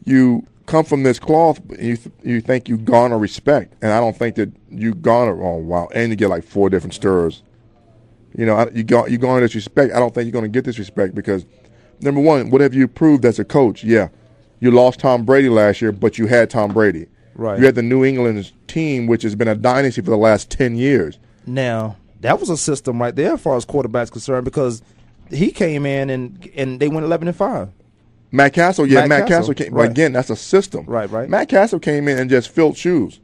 you 0.05 0.47
come 0.67 0.85
from 0.85 1.03
this 1.03 1.19
cloth, 1.19 1.59
you 1.77 1.97
th- 1.97 2.15
you 2.23 2.39
think 2.39 2.69
you 2.69 2.77
garner 2.77 3.17
respect, 3.17 3.73
and 3.81 3.91
I 3.91 3.99
don't 3.99 4.15
think 4.15 4.35
that 4.35 4.51
you 4.69 4.93
garner. 4.93 5.41
Oh 5.43 5.57
wow, 5.57 5.89
and 5.93 6.11
you 6.11 6.15
get 6.15 6.29
like 6.29 6.45
four 6.45 6.69
different 6.69 6.93
stirs. 6.93 7.43
You 8.37 8.45
know, 8.45 8.55
I- 8.55 8.69
you 8.69 8.83
gar- 8.83 9.09
you 9.09 9.17
garner 9.17 9.41
this 9.41 9.55
respect. 9.55 9.93
I 9.93 9.99
don't 9.99 10.13
think 10.13 10.25
you're 10.27 10.31
going 10.31 10.45
to 10.45 10.49
get 10.49 10.63
this 10.63 10.79
respect 10.79 11.13
because 11.13 11.45
number 11.99 12.21
one, 12.21 12.49
what 12.51 12.61
have 12.61 12.73
you 12.73 12.87
proved 12.87 13.25
as 13.25 13.37
a 13.37 13.43
coach? 13.43 13.83
Yeah, 13.83 14.07
you 14.61 14.71
lost 14.71 14.99
Tom 15.01 15.25
Brady 15.25 15.49
last 15.49 15.81
year, 15.81 15.91
but 15.91 16.17
you 16.17 16.27
had 16.27 16.49
Tom 16.49 16.71
Brady. 16.71 17.07
Right. 17.35 17.59
You 17.59 17.65
had 17.65 17.75
the 17.75 17.81
New 17.83 18.05
England 18.05 18.51
team, 18.67 19.07
which 19.07 19.23
has 19.23 19.35
been 19.35 19.47
a 19.49 19.55
dynasty 19.55 20.01
for 20.01 20.11
the 20.11 20.17
last 20.17 20.49
ten 20.49 20.75
years. 20.75 21.19
Now 21.45 21.97
that 22.21 22.39
was 22.39 22.49
a 22.49 22.55
system 22.57 23.01
right 23.01 23.15
there, 23.15 23.33
as 23.33 23.41
far 23.41 23.57
as 23.57 23.65
quarterbacks 23.65 24.11
concerned, 24.11 24.45
because 24.45 24.81
he 25.29 25.51
came 25.51 25.85
in 25.85 26.09
and 26.09 26.49
and 26.55 26.79
they 26.79 26.87
went 26.87 27.05
eleven 27.05 27.27
and 27.27 27.35
five. 27.35 27.69
Matt 28.33 28.53
Cassel, 28.53 28.85
yeah, 28.87 29.01
Matt 29.01 29.09
Matt, 29.09 29.19
Cassel, 29.27 29.53
Cassel, 29.53 29.53
came. 29.55 29.73
right. 29.73 29.85
But 29.87 29.91
again, 29.91 30.13
that's 30.13 30.29
a 30.29 30.37
system. 30.37 30.85
Right, 30.85 31.09
right. 31.11 31.27
Matt 31.29 31.49
Cassel 31.49 31.79
came 31.79 32.07
in 32.07 32.17
and 32.17 32.29
just 32.29 32.47
filled 32.49 32.77
shoes. 32.77 33.19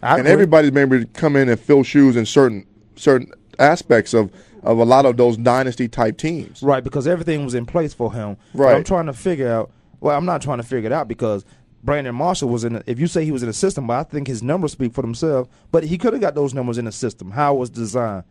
I 0.00 0.12
and 0.12 0.20
agree. 0.20 0.32
everybody's 0.32 0.70
been 0.70 0.92
able 0.92 1.00
to 1.00 1.06
come 1.12 1.34
in 1.34 1.48
and 1.48 1.58
fill 1.58 1.82
shoes 1.82 2.14
in 2.16 2.24
certain 2.26 2.66
certain 2.96 3.32
aspects 3.58 4.14
of, 4.14 4.30
of 4.62 4.78
a 4.78 4.84
lot 4.84 5.06
of 5.06 5.16
those 5.16 5.36
dynasty 5.36 5.88
type 5.88 6.18
teams. 6.18 6.62
right 6.62 6.84
because 6.84 7.06
everything 7.08 7.44
was 7.44 7.54
in 7.54 7.66
place 7.66 7.94
for 7.94 8.12
him. 8.12 8.36
But 8.52 8.60
Right. 8.60 8.76
I'm 8.76 8.84
trying 8.84 9.06
to 9.06 9.12
figure 9.12 9.48
out. 9.50 9.70
Well, 10.04 10.14
I'm 10.14 10.26
not 10.26 10.42
trying 10.42 10.58
to 10.58 10.62
figure 10.64 10.86
it 10.90 10.92
out 10.92 11.08
because 11.08 11.46
Brandon 11.82 12.14
Marshall 12.14 12.50
was 12.50 12.62
in. 12.62 12.82
If 12.86 13.00
you 13.00 13.06
say 13.06 13.24
he 13.24 13.32
was 13.32 13.42
in 13.42 13.46
the 13.46 13.54
system, 13.54 13.86
but 13.86 13.94
I 13.94 14.02
think 14.02 14.26
his 14.26 14.42
numbers 14.42 14.72
speak 14.72 14.92
for 14.92 15.00
themselves. 15.00 15.48
But 15.72 15.82
he 15.84 15.96
could 15.96 16.12
have 16.12 16.20
got 16.20 16.34
those 16.34 16.52
numbers 16.52 16.76
in 16.76 16.84
the 16.84 16.92
system. 16.92 17.30
How 17.30 17.54
it 17.54 17.58
was 17.58 17.70
designed. 17.70 18.24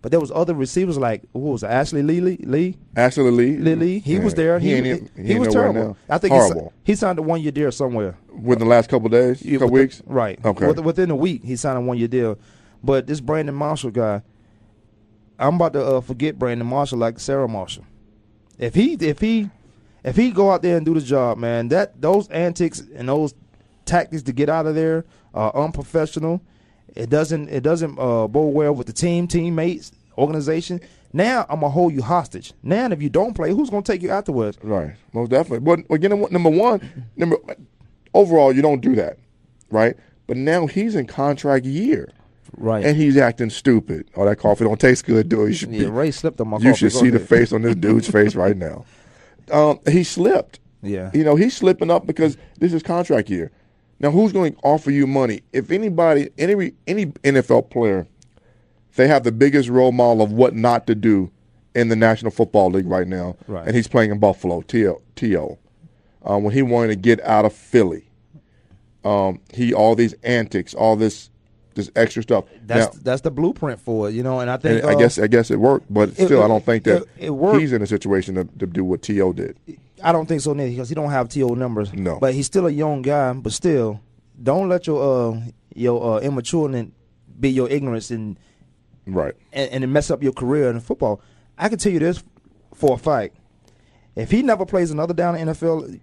But 0.00 0.10
there 0.10 0.20
was 0.20 0.32
other 0.34 0.54
receivers 0.54 0.96
like 0.96 1.24
who 1.34 1.40
was 1.40 1.62
it, 1.62 1.66
Ashley 1.66 2.02
Lee 2.02 2.22
Lee. 2.22 2.38
Lee? 2.40 2.78
Ashley 2.96 3.30
Lee, 3.30 3.56
Lee, 3.58 3.98
he 3.98 4.14
Yeah. 4.14 4.24
was 4.24 4.32
there. 4.32 4.58
He, 4.58 4.74
he, 4.74 4.82
he 4.82 5.32
ain't 5.32 5.40
was 5.40 5.52
terrible. 5.52 5.88
now. 5.88 5.96
I 6.08 6.16
think 6.16 6.32
he, 6.32 6.38
horrible. 6.40 6.72
he 6.82 6.94
signed 6.94 7.18
a 7.18 7.22
one 7.22 7.42
year 7.42 7.52
deal 7.52 7.70
somewhere. 7.72 8.16
Within 8.32 8.60
the 8.66 8.70
last 8.74 8.88
couple 8.88 9.06
of 9.06 9.12
days, 9.12 9.42
Yeah, 9.42 9.58
couple 9.58 9.74
weeks, 9.74 10.00
Right. 10.06 10.42
Okay. 10.42 10.66
With- 10.66 10.78
Within 10.80 11.10
a 11.10 11.16
week, 11.16 11.44
he 11.44 11.56
signed 11.56 11.76
a 11.76 11.82
one 11.82 11.98
year 11.98 12.08
deal. 12.08 12.38
But 12.82 13.06
this 13.06 13.20
Brandon 13.20 13.54
Marshall 13.54 13.90
guy, 13.90 14.22
I'm 15.38 15.56
about 15.56 15.74
to 15.74 15.84
uh, 15.84 16.00
forget 16.00 16.38
Brandon 16.38 16.66
Marshall 16.66 16.98
like 16.98 17.20
Sarah 17.20 17.48
Marshall. 17.48 17.84
If 18.58 18.74
he 18.74 18.94
if 18.94 19.20
he 19.20 19.50
if 20.04 20.16
he 20.16 20.30
go 20.30 20.50
out 20.50 20.62
there 20.62 20.76
and 20.76 20.86
do 20.86 20.94
the 20.94 21.00
job, 21.00 21.38
man, 21.38 21.68
that 21.68 22.00
those 22.00 22.28
antics 22.28 22.82
and 22.94 23.08
those 23.08 23.34
tactics 23.84 24.22
to 24.24 24.32
get 24.32 24.48
out 24.48 24.66
of 24.66 24.74
there 24.74 25.04
are 25.34 25.54
unprofessional. 25.54 26.40
It 26.94 27.10
doesn't 27.10 27.48
it 27.50 27.62
doesn't 27.62 27.98
uh, 27.98 28.26
bode 28.28 28.54
well 28.54 28.74
with 28.74 28.86
the 28.86 28.92
team, 28.92 29.26
teammates, 29.28 29.92
organization. 30.16 30.80
Now 31.12 31.46
I'm 31.48 31.60
gonna 31.60 31.70
hold 31.70 31.92
you 31.92 32.02
hostage. 32.02 32.52
Now 32.62 32.86
if 32.90 33.00
you 33.02 33.08
don't 33.08 33.34
play, 33.34 33.50
who's 33.50 33.70
gonna 33.70 33.82
take 33.82 34.02
you 34.02 34.10
afterwards? 34.10 34.58
Right, 34.62 34.94
most 35.12 35.30
definitely. 35.30 35.60
But 35.60 35.94
again, 35.94 36.18
number 36.30 36.50
one, 36.50 37.06
number 37.16 37.36
overall, 38.14 38.52
you 38.54 38.62
don't 38.62 38.80
do 38.80 38.94
that, 38.96 39.18
right? 39.70 39.96
But 40.26 40.36
now 40.36 40.66
he's 40.66 40.94
in 40.94 41.06
contract 41.06 41.64
year, 41.64 42.10
Right. 42.56 42.84
and 42.84 42.96
he's 42.96 43.16
acting 43.16 43.50
stupid. 43.50 44.10
Oh, 44.16 44.24
that 44.26 44.36
coffee 44.36 44.64
don't 44.64 44.80
taste 44.80 45.04
good, 45.06 45.28
do 45.28 45.44
it? 45.44 45.48
You 45.48 45.54
should 45.54 45.72
yeah, 45.72 45.78
be, 45.80 45.86
Ray 45.86 46.10
slipped 46.10 46.40
on 46.40 46.48
my 46.48 46.58
you 46.58 46.70
coffee. 46.70 46.76
should 46.76 46.92
Go 46.92 47.00
see 47.00 47.10
the 47.10 47.20
face 47.20 47.52
on 47.52 47.62
this 47.62 47.74
dude's 47.76 48.08
face 48.10 48.34
right 48.34 48.56
now. 48.56 48.84
Um, 49.52 49.80
he 49.88 50.04
slipped. 50.04 50.60
Yeah. 50.82 51.10
You 51.12 51.24
know, 51.24 51.34
he's 51.36 51.56
slipping 51.56 51.90
up 51.90 52.06
because 52.06 52.36
this 52.58 52.72
is 52.72 52.82
contract 52.82 53.28
year. 53.30 53.50
Now, 54.00 54.10
who's 54.12 54.32
going 54.32 54.52
to 54.54 54.58
offer 54.62 54.90
you 54.92 55.06
money? 55.06 55.40
If 55.52 55.70
anybody, 55.72 56.30
any 56.38 56.72
any 56.86 57.06
NFL 57.06 57.70
player, 57.70 58.06
they 58.94 59.08
have 59.08 59.24
the 59.24 59.32
biggest 59.32 59.68
role 59.68 59.90
model 59.92 60.22
of 60.22 60.32
what 60.32 60.54
not 60.54 60.86
to 60.86 60.94
do 60.94 61.30
in 61.74 61.88
the 61.88 61.96
National 61.96 62.30
Football 62.30 62.70
League 62.70 62.86
right 62.86 63.06
now, 63.08 63.36
Right. 63.46 63.66
and 63.66 63.74
he's 63.76 63.88
playing 63.88 64.10
in 64.10 64.18
Buffalo. 64.18 64.62
T.O. 64.62 65.00
T.O. 65.16 65.58
Um, 66.24 66.44
when 66.44 66.52
he 66.54 66.62
wanted 66.62 66.88
to 66.88 66.96
get 66.96 67.20
out 67.22 67.44
of 67.44 67.52
Philly, 67.52 68.08
um, 69.04 69.40
he 69.52 69.72
all 69.74 69.94
these 69.94 70.14
antics, 70.22 70.74
all 70.74 70.96
this 70.96 71.30
this 71.78 71.90
extra 71.96 72.22
stuff. 72.22 72.44
That's 72.66 72.94
now, 72.94 73.00
that's 73.02 73.22
the 73.22 73.30
blueprint 73.30 73.80
for 73.80 74.08
it, 74.08 74.14
you 74.14 74.22
know. 74.22 74.40
And 74.40 74.50
I 74.50 74.58
think 74.58 74.82
and 74.82 74.90
I 74.90 74.94
uh, 74.94 74.98
guess 74.98 75.18
I 75.18 75.26
guess 75.28 75.50
it 75.50 75.58
worked, 75.58 75.86
but 75.92 76.10
it- 76.10 76.14
still, 76.26 76.42
it- 76.42 76.44
I 76.44 76.48
don't 76.48 76.64
think 76.64 76.84
that 76.84 77.04
it- 77.18 77.58
he's 77.60 77.72
in 77.72 77.80
a 77.82 77.86
situation 77.86 78.34
to, 78.34 78.44
to 78.58 78.66
do 78.66 78.84
what 78.84 79.00
T.O. 79.02 79.32
did. 79.32 79.56
I 80.02 80.12
don't 80.12 80.26
think 80.26 80.42
so 80.42 80.52
neither 80.52 80.70
because 80.70 80.88
he 80.90 80.94
don't 80.94 81.10
have 81.10 81.28
to 81.30 81.56
numbers. 81.56 81.92
No. 81.94 82.18
but 82.20 82.34
he's 82.34 82.46
still 82.46 82.66
a 82.66 82.70
young 82.70 83.02
guy. 83.02 83.32
But 83.32 83.52
still, 83.52 84.00
don't 84.42 84.68
let 84.68 84.86
your 84.86 85.00
uh 85.32 85.40
your 85.74 86.16
uh, 86.16 86.20
immaturity 86.20 86.90
be 87.40 87.50
your 87.50 87.68
ignorance 87.70 88.10
and, 88.10 88.36
Right. 89.06 89.34
and 89.52 89.70
and 89.70 89.84
it 89.84 89.86
mess 89.86 90.10
up 90.10 90.22
your 90.22 90.32
career 90.32 90.70
in 90.70 90.78
football. 90.80 91.20
I 91.56 91.68
can 91.68 91.78
tell 91.78 91.92
you 91.92 91.98
this 92.00 92.22
for 92.74 92.94
a 92.94 92.98
fact: 92.98 93.36
if 94.16 94.30
he 94.30 94.42
never 94.42 94.64
plays 94.66 94.90
another 94.90 95.14
down 95.14 95.34
in 95.36 95.46
the 95.46 95.52
NFL, 95.54 96.00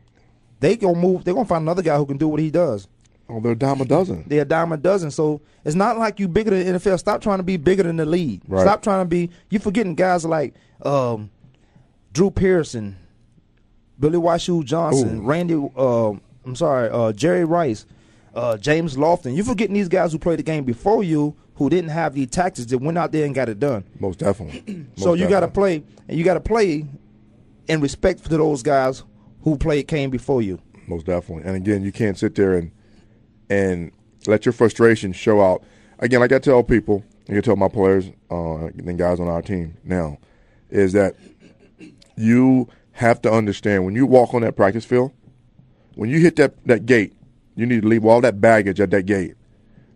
they 0.60 0.76
gonna 0.76 0.98
move. 0.98 1.24
They're 1.24 1.34
gonna 1.34 1.46
find 1.46 1.62
another 1.64 1.82
guy 1.82 1.98
who 1.98 2.06
can 2.06 2.18
do 2.18 2.28
what 2.28 2.40
he 2.40 2.50
does. 2.52 2.88
Oh, 3.28 3.40
they're 3.40 3.54
a 3.54 3.58
dime 3.58 3.82
a 3.82 3.86
dozen. 3.86 4.24
They're 4.28 4.44
a 4.44 4.46
dime 4.46 4.72
a 4.72 4.78
dozen. 4.78 5.10
So 5.12 5.42
it's 5.64 5.76
not 5.76 5.98
like 5.98 6.20
you 6.20 6.28
bigger 6.28 6.52
than 6.52 6.74
the 6.74 6.80
NFL. 6.80 7.00
Stop 7.00 7.22
trying 7.22 7.40
to 7.40 7.44
be 7.44 7.58
bigger 7.58 7.84
than 7.84 7.98
the 7.98 8.06
league. 8.06 8.42
Right. 8.48 8.62
Stop 8.62 8.84
trying 8.84 9.04
to 9.04 9.10
be. 9.10 9.30
You're 9.50 9.62
forgetting 9.62 9.96
guys 9.96 10.26
like 10.26 10.54
um, 10.84 11.32
Drew 12.14 12.30
Pearson, 12.30 12.98
Billy 14.00 14.18
Washoe 14.18 14.64
Johnson, 14.64 15.20
Ooh. 15.20 15.22
Randy. 15.24 15.70
Uh, 15.76 16.12
I'm 16.46 16.56
sorry, 16.56 16.90
uh, 16.90 17.12
Jerry 17.14 17.46
Rice, 17.46 17.88
uh, 18.36 18.58
James 18.58 18.96
Lofton. 18.96 19.36
You're 19.36 19.46
forgetting 19.46 19.74
these 19.74 19.90
guys 19.90 20.12
who 20.12 20.20
played 20.20 20.38
the 20.38 20.44
game 20.44 20.64
before 20.64 21.04
you, 21.04 21.36
who 21.56 21.70
didn't 21.70 21.90
have 21.90 22.14
the 22.14 22.28
tactics 22.28 22.68
that 22.68 22.78
went 22.78 22.98
out 23.00 23.12
there 23.12 23.26
and 23.26 23.34
got 23.34 23.50
it 23.50 23.60
done. 23.60 23.84
Most 24.00 24.20
definitely. 24.20 24.86
so 24.96 25.16
you 25.16 25.28
got 25.28 25.40
to 25.40 25.48
play, 25.48 25.84
and 26.08 26.18
you 26.18 26.24
got 26.24 26.36
to 26.36 26.40
play 26.40 26.86
in 27.68 27.82
respect 27.82 28.24
to 28.24 28.38
those 28.38 28.62
guys 28.62 29.02
who 29.42 29.58
played 29.58 29.88
came 29.88 30.12
before 30.12 30.44
you. 30.44 30.60
most 30.88 31.08
definitely. 31.08 31.44
And 31.46 31.56
again, 31.56 31.84
you 31.84 31.92
can't 31.92 32.18
sit 32.18 32.36
there 32.36 32.54
and 32.54 32.72
and 33.50 33.92
let 34.28 34.46
your 34.46 34.54
frustration 34.54 35.14
show 35.14 35.42
out. 35.42 35.64
Again, 36.00 36.20
like 36.20 36.32
I 36.32 36.40
tell 36.40 36.64
people, 36.64 37.04
like 37.28 37.38
I 37.38 37.42
tell 37.42 37.56
my 37.56 37.68
players 37.68 38.10
uh, 38.30 38.66
and 38.68 38.98
guys 38.98 39.20
on 39.20 39.28
our 39.28 39.42
team 39.42 39.78
now, 39.84 40.18
is 40.70 40.94
that 40.94 41.16
you 42.18 42.68
have 42.94 43.22
to 43.22 43.32
understand 43.32 43.86
when 43.86 43.96
you 43.96 44.06
walk 44.06 44.34
on 44.34 44.42
that 44.42 44.56
practice 44.56 44.86
field, 44.86 45.12
when 45.96 46.10
you 46.10 46.20
hit 46.20 46.36
that, 46.38 46.54
that 46.66 46.86
gate, 46.86 47.14
you 47.56 47.66
need 47.66 47.84
to 47.84 47.88
leave 47.88 48.06
all 48.06 48.22
that 48.22 48.42
baggage 48.42 48.80
at 48.80 48.92
that 48.92 49.06
gate. 49.06 49.36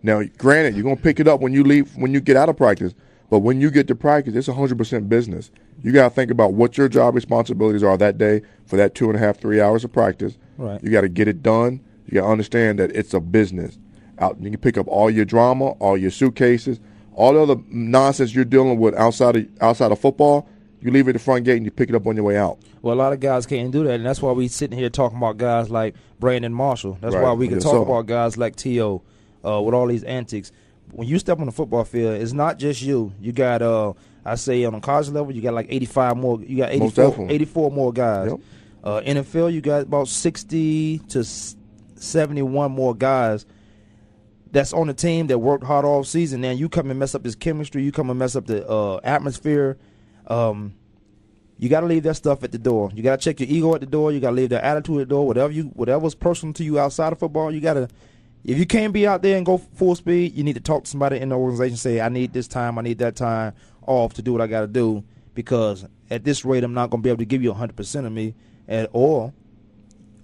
Now, 0.02 0.24
granted, 0.38 0.76
you're 0.76 0.84
gonna 0.84 0.96
pick 0.96 1.20
it 1.20 1.28
up 1.28 1.42
when 1.42 1.52
you 1.52 1.64
leave 1.64 1.94
when 1.98 2.14
you 2.14 2.22
get 2.22 2.38
out 2.38 2.48
of 2.48 2.56
practice, 2.56 2.94
but 3.30 3.40
when 3.40 3.60
you 3.60 3.70
get 3.70 3.88
to 3.90 3.96
practice, 3.96 4.34
it's 4.34 4.48
100% 4.48 5.10
business. 5.10 5.52
You 5.84 5.92
gotta 5.92 6.10
think 6.14 6.32
about 6.32 6.54
what 6.54 6.78
your 6.78 6.88
job 6.88 7.16
responsibilities 7.16 7.84
are 7.84 7.98
that 7.98 8.18
day 8.18 8.42
for 8.66 8.78
that 8.78 8.96
two 8.96 9.08
and 9.08 9.16
a 9.16 9.20
half, 9.20 9.40
three 9.40 9.60
hours 9.60 9.84
of 9.84 9.92
practice. 9.92 10.38
Right. 10.58 10.82
You 10.84 10.92
got 10.92 11.02
to 11.02 11.10
get 11.10 11.28
it 11.28 11.42
done. 11.42 11.80
You 12.10 12.16
got 12.22 12.26
to 12.26 12.32
understand 12.32 12.80
that 12.80 12.92
it's 12.96 13.14
a 13.14 13.20
business. 13.20 13.78
Out, 14.18 14.38
you 14.42 14.50
can 14.50 14.60
pick 14.60 14.78
up 14.78 14.88
all 14.88 15.10
your 15.10 15.26
drama, 15.26 15.70
all 15.80 15.96
your 15.96 16.12
suitcases, 16.12 16.80
all 17.14 17.34
the 17.34 17.42
other 17.42 17.62
nonsense 17.70 18.34
you're 18.34 18.44
dealing 18.46 18.80
with 18.80 18.96
outside 18.96 19.36
of 19.36 19.48
outside 19.62 19.92
of 19.92 20.00
football. 20.00 20.48
You 20.82 20.92
leave 20.92 21.08
it 21.08 21.12
at 21.12 21.14
the 21.14 21.20
front 21.20 21.46
gate 21.46 21.58
and 21.58 21.66
you 21.66 21.72
pick 21.72 21.90
it 21.90 21.96
up 21.96 22.08
on 22.08 22.16
your 22.16 22.26
way 22.26 22.38
out. 22.38 22.58
Well, 22.82 22.96
a 22.96 22.98
lot 22.98 23.14
of 23.14 23.20
guys 23.20 23.46
can't 23.46 23.72
do 23.72 23.84
that, 23.84 23.94
and 23.96 24.06
that's 24.06 24.22
why 24.22 24.32
we're 24.32 24.50
sitting 24.50 24.78
here 24.78 24.90
talking 24.90 25.18
about 25.18 25.38
guys 25.38 25.70
like 25.70 25.94
Brandon 26.20 26.54
Marshall. 26.54 26.98
That's 27.02 27.14
Right. 27.14 27.24
why 27.24 27.34
we 27.34 27.48
can 27.48 27.58
Yes, 27.58 27.64
talk 27.64 27.74
sir. 27.74 27.78
about 27.82 28.08
guys 28.08 28.38
like 28.38 28.56
T.O. 28.56 29.02
Uh, 29.46 29.62
with 29.62 29.74
all 29.76 29.88
these 29.88 30.04
antics. 30.04 30.52
When 30.92 31.08
you 31.08 31.20
step 31.20 31.40
on 31.40 31.46
the 31.46 31.52
football 31.52 31.84
field, 31.84 32.22
it's 32.22 32.34
not 32.34 32.58
just 32.60 32.82
you. 32.82 33.12
You 33.22 33.32
got, 33.32 33.62
uh, 33.62 33.94
I 34.26 34.36
say, 34.36 34.64
on 34.66 34.74
a 34.74 34.82
college 34.82 35.10
level, 35.10 35.34
you 35.34 35.42
got 35.42 35.54
like 35.54 35.68
85 35.70 36.18
more. 36.18 36.40
You 36.42 36.58
got 36.58 36.72
84, 36.72 37.28
84 37.30 37.72
more 37.72 37.94
guys. 37.94 38.32
Yep. 38.32 38.40
Uh, 38.84 39.02
NFL, 39.06 39.54
you 39.54 39.62
got 39.62 39.84
about 39.84 40.08
60 40.08 41.00
to 41.10 41.24
71 42.00 42.72
more 42.72 42.96
guys 42.96 43.46
that's 44.52 44.74
on 44.74 44.88
the 44.88 44.94
team 44.94 45.28
that 45.28 45.38
worked 45.40 45.64
hard 45.64 45.86
all 45.86 46.04
season. 46.04 46.42
Now 46.42 46.52
you 46.52 46.70
come 46.70 46.90
and 46.90 47.00
mess 47.00 47.14
up 47.16 47.24
this 47.24 47.36
chemistry. 47.36 47.84
You 47.84 47.92
come 47.92 48.10
and 48.10 48.18
mess 48.18 48.36
up 48.36 48.48
the 48.48 48.68
uh, 48.68 49.00
atmosphere. 49.04 49.78
Um, 50.28 50.76
you 51.58 51.70
got 51.70 51.82
to 51.82 51.88
leave 51.88 52.04
that 52.04 52.16
stuff 52.16 52.44
at 52.44 52.52
the 52.52 52.58
door. 52.58 52.90
You 52.94 53.04
got 53.04 53.20
to 53.20 53.24
check 53.24 53.40
your 53.40 53.50
ego 53.50 53.76
at 53.76 53.82
the 53.82 53.88
door. 53.88 54.12
You 54.12 54.20
got 54.20 54.30
to 54.30 54.36
leave 54.36 54.50
that 54.50 54.64
attitude 54.64 55.02
at 55.02 55.10
the 55.10 55.16
door. 55.16 55.28
Whatever 55.28 55.52
you, 55.52 55.64
whatever's 55.66 56.16
personal 56.16 56.54
to 56.54 56.64
you 56.64 56.80
outside 56.80 57.12
of 57.12 57.20
football, 57.20 57.52
you 57.52 57.60
got 57.60 57.74
to. 57.74 57.90
If 58.46 58.58
you 58.58 58.66
can't 58.66 58.94
be 58.94 59.06
out 59.06 59.22
there 59.22 59.36
and 59.36 59.46
go 59.46 59.58
full 59.58 59.96
speed, 59.96 60.34
you 60.34 60.46
need 60.46 60.54
to 60.54 60.62
talk 60.62 60.86
to 60.86 60.90
somebody 60.90 61.20
in 61.20 61.30
the 61.30 61.38
organization. 61.38 61.76
Say, 61.76 62.00
I 62.00 62.08
need 62.08 62.32
this 62.32 62.48
time. 62.48 62.80
I 62.80 62.82
need 62.82 63.00
that 63.00 63.18
time 63.18 63.54
off 63.86 64.14
to 64.14 64.22
do 64.22 64.32
what 64.32 64.42
I 64.42 64.48
got 64.48 64.62
to 64.62 64.68
do 64.68 65.04
because 65.34 65.86
at 66.10 66.24
this 66.24 66.46
rate, 66.46 66.64
I'm 66.64 66.74
not 66.74 66.90
going 66.90 67.02
to 67.02 67.04
be 67.04 67.10
able 67.10 67.20
to 67.20 67.26
give 67.26 67.44
you 67.44 67.50
100 67.50 67.76
percent 67.76 68.08
of 68.08 68.14
me, 68.14 68.36
and 68.68 68.88
or 68.94 69.34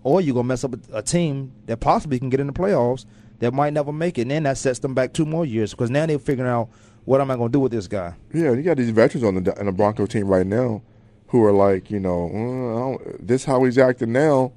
or 0.05 0.21
you're 0.21 0.35
gonna 0.35 0.47
mess 0.47 0.63
up 0.63 0.73
a, 0.75 0.99
a 0.99 1.01
team 1.01 1.51
that 1.65 1.79
possibly 1.79 2.19
can 2.19 2.29
get 2.29 2.39
in 2.39 2.45
the 2.47 2.53
playoffs 2.53 3.05
that 3.39 3.51
might 3.53 3.73
never 3.73 3.91
make 3.91 4.17
it. 4.19 4.21
And 4.21 4.31
then 4.31 4.43
that 4.43 4.57
sets 4.57 4.79
them 4.79 4.93
back 4.93 5.11
two 5.13 5.25
more 5.25 5.45
years 5.45 5.71
because 5.71 5.89
now 5.89 6.05
they're 6.05 6.19
figuring 6.19 6.49
out 6.49 6.69
what 7.05 7.19
am 7.21 7.31
I 7.31 7.35
gonna 7.35 7.49
do 7.49 7.59
with 7.59 7.71
this 7.71 7.87
guy. 7.87 8.13
Yeah, 8.33 8.51
you 8.53 8.61
got 8.61 8.77
these 8.77 8.91
veterans 8.91 9.23
on 9.25 9.43
the 9.43 9.59
on 9.59 9.65
the 9.65 9.71
Bronco 9.71 10.05
team 10.05 10.27
right 10.27 10.45
now 10.45 10.83
who 11.27 11.43
are 11.43 11.51
like, 11.51 11.89
you 11.89 11.99
know, 11.99 12.29
"Uh, 12.33 12.75
I 12.75 12.79
don't- 12.79 13.27
this 13.27 13.43
how 13.45 13.63
he's 13.63 13.77
acting 13.79 14.11
now. 14.11 14.51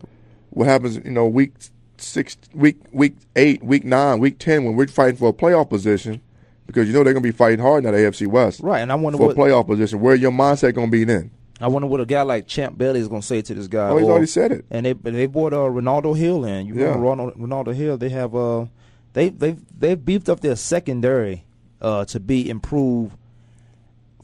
What 0.50 0.66
happens, 0.68 0.96
you 1.04 1.10
know, 1.10 1.26
week 1.26 1.52
six, 1.96 2.36
week 2.54 2.76
week 2.92 3.16
eight, 3.34 3.62
week 3.64 3.84
nine, 3.84 4.18
week 4.20 4.38
ten 4.38 4.64
when 4.64 4.76
we're 4.76 4.86
fighting 4.86 5.16
for 5.16 5.30
a 5.30 5.32
playoff 5.32 5.70
position 5.70 6.20
because 6.66 6.86
you 6.86 6.92
know 6.92 7.02
they're 7.02 7.14
gonna 7.14 7.22
be 7.22 7.30
fighting 7.32 7.58
hard 7.60 7.84
in 7.86 7.90
that 7.90 7.98
AFC 7.98 8.26
West, 8.26 8.60
Right, 8.60 8.80
and 8.80 8.92
I 8.92 8.94
wonder 8.96 9.16
For 9.16 9.28
what 9.28 9.36
a 9.36 9.40
playoff 9.40 9.66
position, 9.66 10.00
where 10.00 10.14
your 10.14 10.30
mindset 10.30 10.74
gonna 10.74 10.90
be 10.90 11.04
then? 11.04 11.30
I 11.60 11.66
wonder 11.68 11.88
what 11.88 12.00
a 12.00 12.06
guy 12.06 12.22
like 12.22 12.46
Champ 12.46 12.78
Bailey 12.78 13.00
is 13.00 13.08
gonna 13.08 13.22
say 13.22 13.42
to 13.42 13.54
this 13.54 13.66
guy. 13.66 13.88
Oh, 13.88 13.96
he's 13.96 14.06
or- 14.06 14.12
already 14.12 14.26
said 14.26 14.52
it. 14.52 14.64
And 14.70 14.86
they 14.86 14.92
they 14.92 15.26
brought 15.26 15.52
uh, 15.52 15.68
Renaldo 15.68 16.14
Hill 16.14 16.44
in. 16.44 16.66
You 16.66 16.74
Yeah. 16.74 16.94
Renaldo, 16.94 17.32
Renaldo 17.36 17.72
Hill? 17.72 17.96
They 17.98 18.10
have 18.10 18.34
uh 18.34 18.66
they 19.12 19.30
they 19.30 19.56
they've 19.76 20.02
beefed 20.02 20.28
up 20.28 20.40
their 20.40 20.56
secondary 20.56 21.44
uh 21.82 22.04
to 22.06 22.20
be 22.20 22.48
improved 22.48 23.16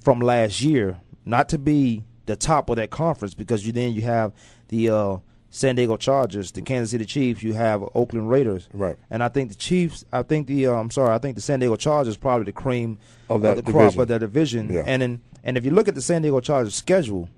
from 0.00 0.20
last 0.20 0.60
year, 0.62 1.00
not 1.24 1.48
to 1.48 1.58
be 1.58 2.04
the 2.26 2.36
top 2.36 2.70
of 2.70 2.76
that 2.76 2.90
conference 2.90 3.34
because 3.34 3.66
you 3.66 3.72
then 3.72 3.92
you 3.92 4.02
have 4.02 4.32
the 4.68 4.90
uh 4.90 5.16
San 5.50 5.76
Diego 5.76 5.96
Chargers, 5.96 6.50
the 6.50 6.62
Kansas 6.62 6.90
City 6.90 7.04
Chiefs, 7.04 7.42
you 7.42 7.52
have 7.54 7.80
Oakland 7.94 8.28
Raiders. 8.28 8.68
Right. 8.72 8.96
And 9.08 9.22
I 9.22 9.28
think 9.28 9.50
the 9.50 9.54
Chiefs, 9.54 10.04
I 10.12 10.22
think 10.24 10.48
the 10.48 10.66
uh, 10.66 10.72
I'm 10.74 10.90
sorry, 10.90 11.14
I 11.14 11.18
think 11.18 11.36
the 11.36 11.42
San 11.42 11.60
Diego 11.60 11.76
Chargers 11.76 12.16
probably 12.16 12.44
the 12.46 12.52
cream 12.52 12.98
Of 13.28 13.42
that 13.42 13.56
the 13.56 13.62
crop 13.70 13.96
of 13.96 14.08
that 14.08 14.18
division. 14.18 14.72
Yeah. 14.72 14.82
And 14.84 15.02
in, 15.02 15.20
and 15.44 15.56
if 15.56 15.64
you 15.64 15.70
look 15.70 15.86
at 15.86 15.94
the 15.94 16.02
San 16.02 16.22
Diego 16.22 16.40
Chargers 16.40 16.74
schedule, 16.74 17.28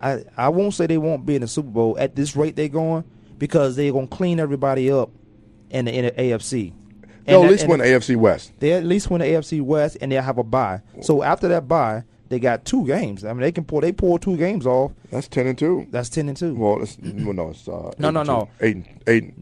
I 0.00 0.24
I 0.36 0.48
won't 0.50 0.74
say 0.74 0.86
they 0.86 0.98
won't 0.98 1.26
be 1.26 1.34
in 1.34 1.40
the 1.40 1.48
Super 1.48 1.70
Bowl 1.70 1.96
at 1.98 2.14
this 2.14 2.36
rate 2.36 2.54
they're 2.56 2.68
going 2.68 3.04
because 3.38 3.74
they're 3.76 3.92
gonna 3.92 4.06
clean 4.06 4.38
everybody 4.38 4.90
up 4.90 5.10
in 5.70 5.86
the, 5.86 5.92
in 5.92 6.04
the 6.04 6.10
AFC. 6.12 6.72
They'll 7.24 7.40
And 7.40 7.46
at 7.46 7.50
least 7.50 7.62
and 7.64 7.70
win 7.70 7.80
the 7.80 7.86
AFC 7.86 8.16
West. 8.16 8.52
They 8.60 8.72
at 8.72 8.84
least 8.84 9.10
win 9.10 9.20
the 9.20 9.26
AFC 9.26 9.62
West 9.62 9.96
and 10.00 10.12
they'll 10.12 10.22
have 10.22 10.38
a 10.38 10.44
bye. 10.44 10.82
So 11.00 11.22
after 11.22 11.48
that 11.48 11.66
bye, 11.66 12.04
they 12.28 12.38
got 12.38 12.64
two 12.66 12.86
games. 12.86 13.24
I 13.24 13.28
mean, 13.32 13.40
they 13.40 13.52
can 13.52 13.64
pull 13.64 13.80
they 13.80 13.92
pull 13.92 14.18
two 14.18 14.36
games 14.36 14.66
off. 14.66 14.92
That's 15.10 15.26
ten 15.28 15.46
and 15.46 15.56
two. 15.58 15.86
That's 15.90 16.08
ten 16.10 16.28
and 16.28 16.36
two. 16.36 16.54
Well, 16.54 16.82
it's, 16.82 16.98
well 17.00 17.32
no, 17.32 17.48
it's 17.50 17.66
uh, 17.66 17.92
No, 17.98 18.10
no, 18.10 18.22
no. 18.22 18.48
two. 18.60 18.66
eight, 18.66 18.76
and- 18.76 19.02
eight. 19.06 19.34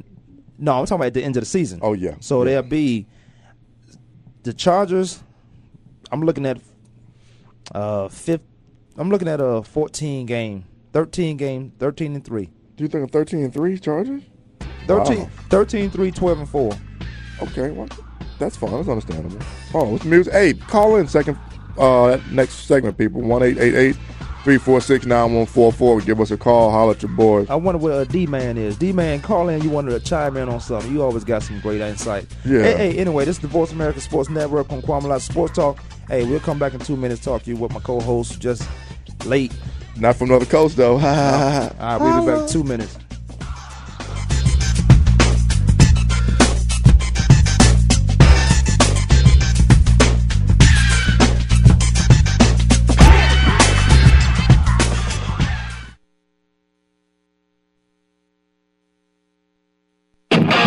No, 0.58 0.78
I'm 0.78 0.86
talking 0.86 0.96
about 1.00 1.06
at 1.06 1.14
the 1.14 1.24
end 1.24 1.36
of 1.36 1.42
the 1.42 1.46
season. 1.46 1.80
Oh, 1.82 1.92
yeah. 1.92 2.14
So 2.20 2.40
Yeah. 2.42 2.50
there'll 2.50 2.62
be 2.68 3.06
the 4.44 4.52
Chargers. 4.52 5.20
I'm 6.12 6.22
looking 6.22 6.46
at 6.46 6.60
uh 7.72 8.08
fifth. 8.08 8.42
I'm 8.96 9.08
looking 9.10 9.28
at 9.28 9.40
a 9.40 9.62
14 9.62 10.26
game, 10.26 10.64
13 10.92 11.36
game, 11.36 11.72
13 11.78 12.14
and 12.14 12.24
three. 12.24 12.50
Do 12.76 12.84
you 12.84 12.88
think 12.88 13.04
of 13.04 13.10
thirteen 13.10 13.44
and 13.44 13.52
three 13.52 13.78
Chargers? 13.78 14.22
13, 14.86 15.18
Wow. 15.20 15.28
13 15.50 15.90
3, 15.90 16.10
12 16.10 16.38
and 16.38 16.48
four. 16.48 16.72
Okay, 17.42 17.70
well, 17.70 17.88
that's 18.38 18.56
fine. 18.56 18.72
That's 18.72 18.88
understandable. 18.88 19.38
Oh, 19.74 19.94
it's 19.94 20.04
music. 20.04 20.32
Hey, 20.32 20.54
call 20.54 20.96
in 20.96 21.06
second 21.06 21.38
uh 21.78 22.18
next 22.30 22.66
segment, 22.66 22.98
people. 22.98 23.20
One 23.22 23.42
eight 23.42 23.58
eight 23.58 23.74
eight 23.74 23.96
three 24.44 24.58
four 24.58 24.80
six 24.80 25.06
nine 25.06 25.32
one 25.34 25.46
four 25.46 25.72
four. 25.72 26.00
Give 26.00 26.20
us 26.20 26.30
a 26.30 26.36
call. 26.36 26.70
Holler 26.70 26.92
at 26.92 27.02
your 27.02 27.10
boys. 27.12 27.48
I 27.48 27.54
wonder 27.54 27.78
what 27.78 27.92
a 27.92 28.04
D 28.04 28.26
man 28.26 28.58
is. 28.58 28.76
D 28.76 28.92
man, 28.92 29.20
call 29.20 29.48
in. 29.48 29.62
You 29.62 29.70
wanted 29.70 29.90
to 29.90 30.00
chime 30.00 30.36
in 30.36 30.48
on 30.48 30.60
something. 30.60 30.92
You 30.92 31.02
always 31.02 31.24
got 31.24 31.42
some 31.42 31.60
great 31.60 31.80
insight. 31.80 32.26
Yeah. 32.44 32.62
Hey, 32.62 32.76
hey, 32.76 32.98
anyway, 32.98 33.24
this 33.24 33.36
is 33.36 33.42
the 33.42 33.48
Voice 33.48 33.72
America 33.72 34.00
Sports 34.00 34.28
Network 34.28 34.70
on 34.72 34.82
Kwamie 34.82 35.20
Sports 35.20 35.54
Talk. 35.54 35.78
Hey, 36.08 36.24
we'll 36.24 36.40
come 36.40 36.58
back 36.58 36.74
in 36.74 36.80
two 36.80 36.96
minutes. 36.96 37.22
Talk 37.24 37.42
to 37.44 37.50
you 37.50 37.56
with 37.56 37.72
my 37.72 37.80
co-host. 37.80 38.40
Just 38.40 38.68
late. 39.24 39.52
Not 39.96 40.16
from 40.16 40.30
another 40.30 40.46
coast 40.46 40.76
though. 40.76 40.94
All 40.94 41.00
right, 41.00 41.98
we'll 42.00 42.20
be 42.20 42.26
back 42.32 42.42
in 42.42 42.48
two 42.48 42.64
minutes. 42.64 42.98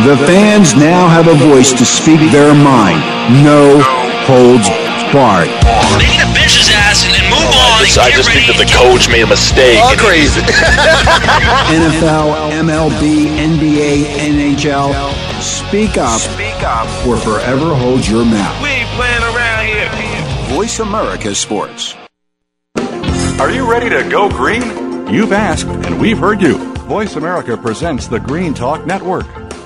The 0.06 0.18
fans 0.28 0.76
now 0.76 1.08
have 1.08 1.28
a 1.28 1.34
voice 1.34 1.74
to 1.74 1.84
speak 1.84 2.20
their 2.30 2.54
mind. 2.54 3.02
No 3.44 3.82
holds 4.30 4.70
barred. 5.10 5.50
They 5.98 6.06
need 6.06 6.22
to 6.22 6.30
bench 6.30 6.62
his 6.62 6.70
ass 6.70 7.10
and 7.10 7.13
then 7.18 7.26
move 7.26 7.50
on. 7.50 7.82
I 7.82 7.86
just, 7.89 7.98
I 7.98 8.12
just 8.12 8.30
think 8.30 8.46
that 8.46 8.62
the 8.62 8.70
coach 8.70 9.10
made 9.10 9.24
a 9.24 9.28
mistake. 9.28 9.82
All 9.82 9.98
crazy. 9.98 10.41
NFL, 11.74 12.54
MLB, 12.54 13.34
NBA, 13.34 14.06
NHL. 14.30 14.94
Speak 15.41 15.98
up. 15.98 16.22
Speak 16.22 16.62
up. 16.62 16.86
Or 17.08 17.18
forever 17.18 17.74
hold 17.74 18.06
your 18.06 18.26
mouth. 18.26 18.62
We 18.62 18.70
ain't 18.70 18.89
playing 18.94 19.24
around 19.26 19.65
here. 19.65 19.89
Voice 20.54 20.78
America 20.78 21.34
Sports. 21.34 21.96
Are 23.41 23.50
you 23.50 23.68
ready 23.68 23.89
to 23.89 24.08
go 24.08 24.30
green? 24.30 24.62
You've 25.12 25.34
asked, 25.34 25.65
and 25.65 26.00
we've 26.00 26.20
heard 26.20 26.44
you. 26.44 26.60
Voice 26.86 27.15
America 27.15 27.58
presents 27.58 28.06
the 28.06 28.20
Green 28.20 28.54
Talk 28.54 28.86
Network. 28.86 29.44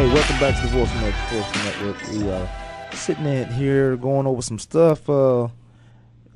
Hey, 0.00 0.06
welcome 0.14 0.40
back 0.40 0.56
to 0.56 0.62
the 0.62 0.68
Voice 0.68 0.90
America 0.94 1.18
Sports 1.28 1.64
Network. 1.66 2.12
We 2.12 2.30
are 2.30 2.48
sitting 2.94 3.26
in 3.26 3.52
here 3.52 3.98
going 3.98 4.26
over 4.26 4.40
some 4.40 4.58
stuff. 4.58 5.06
Uh, 5.10 5.48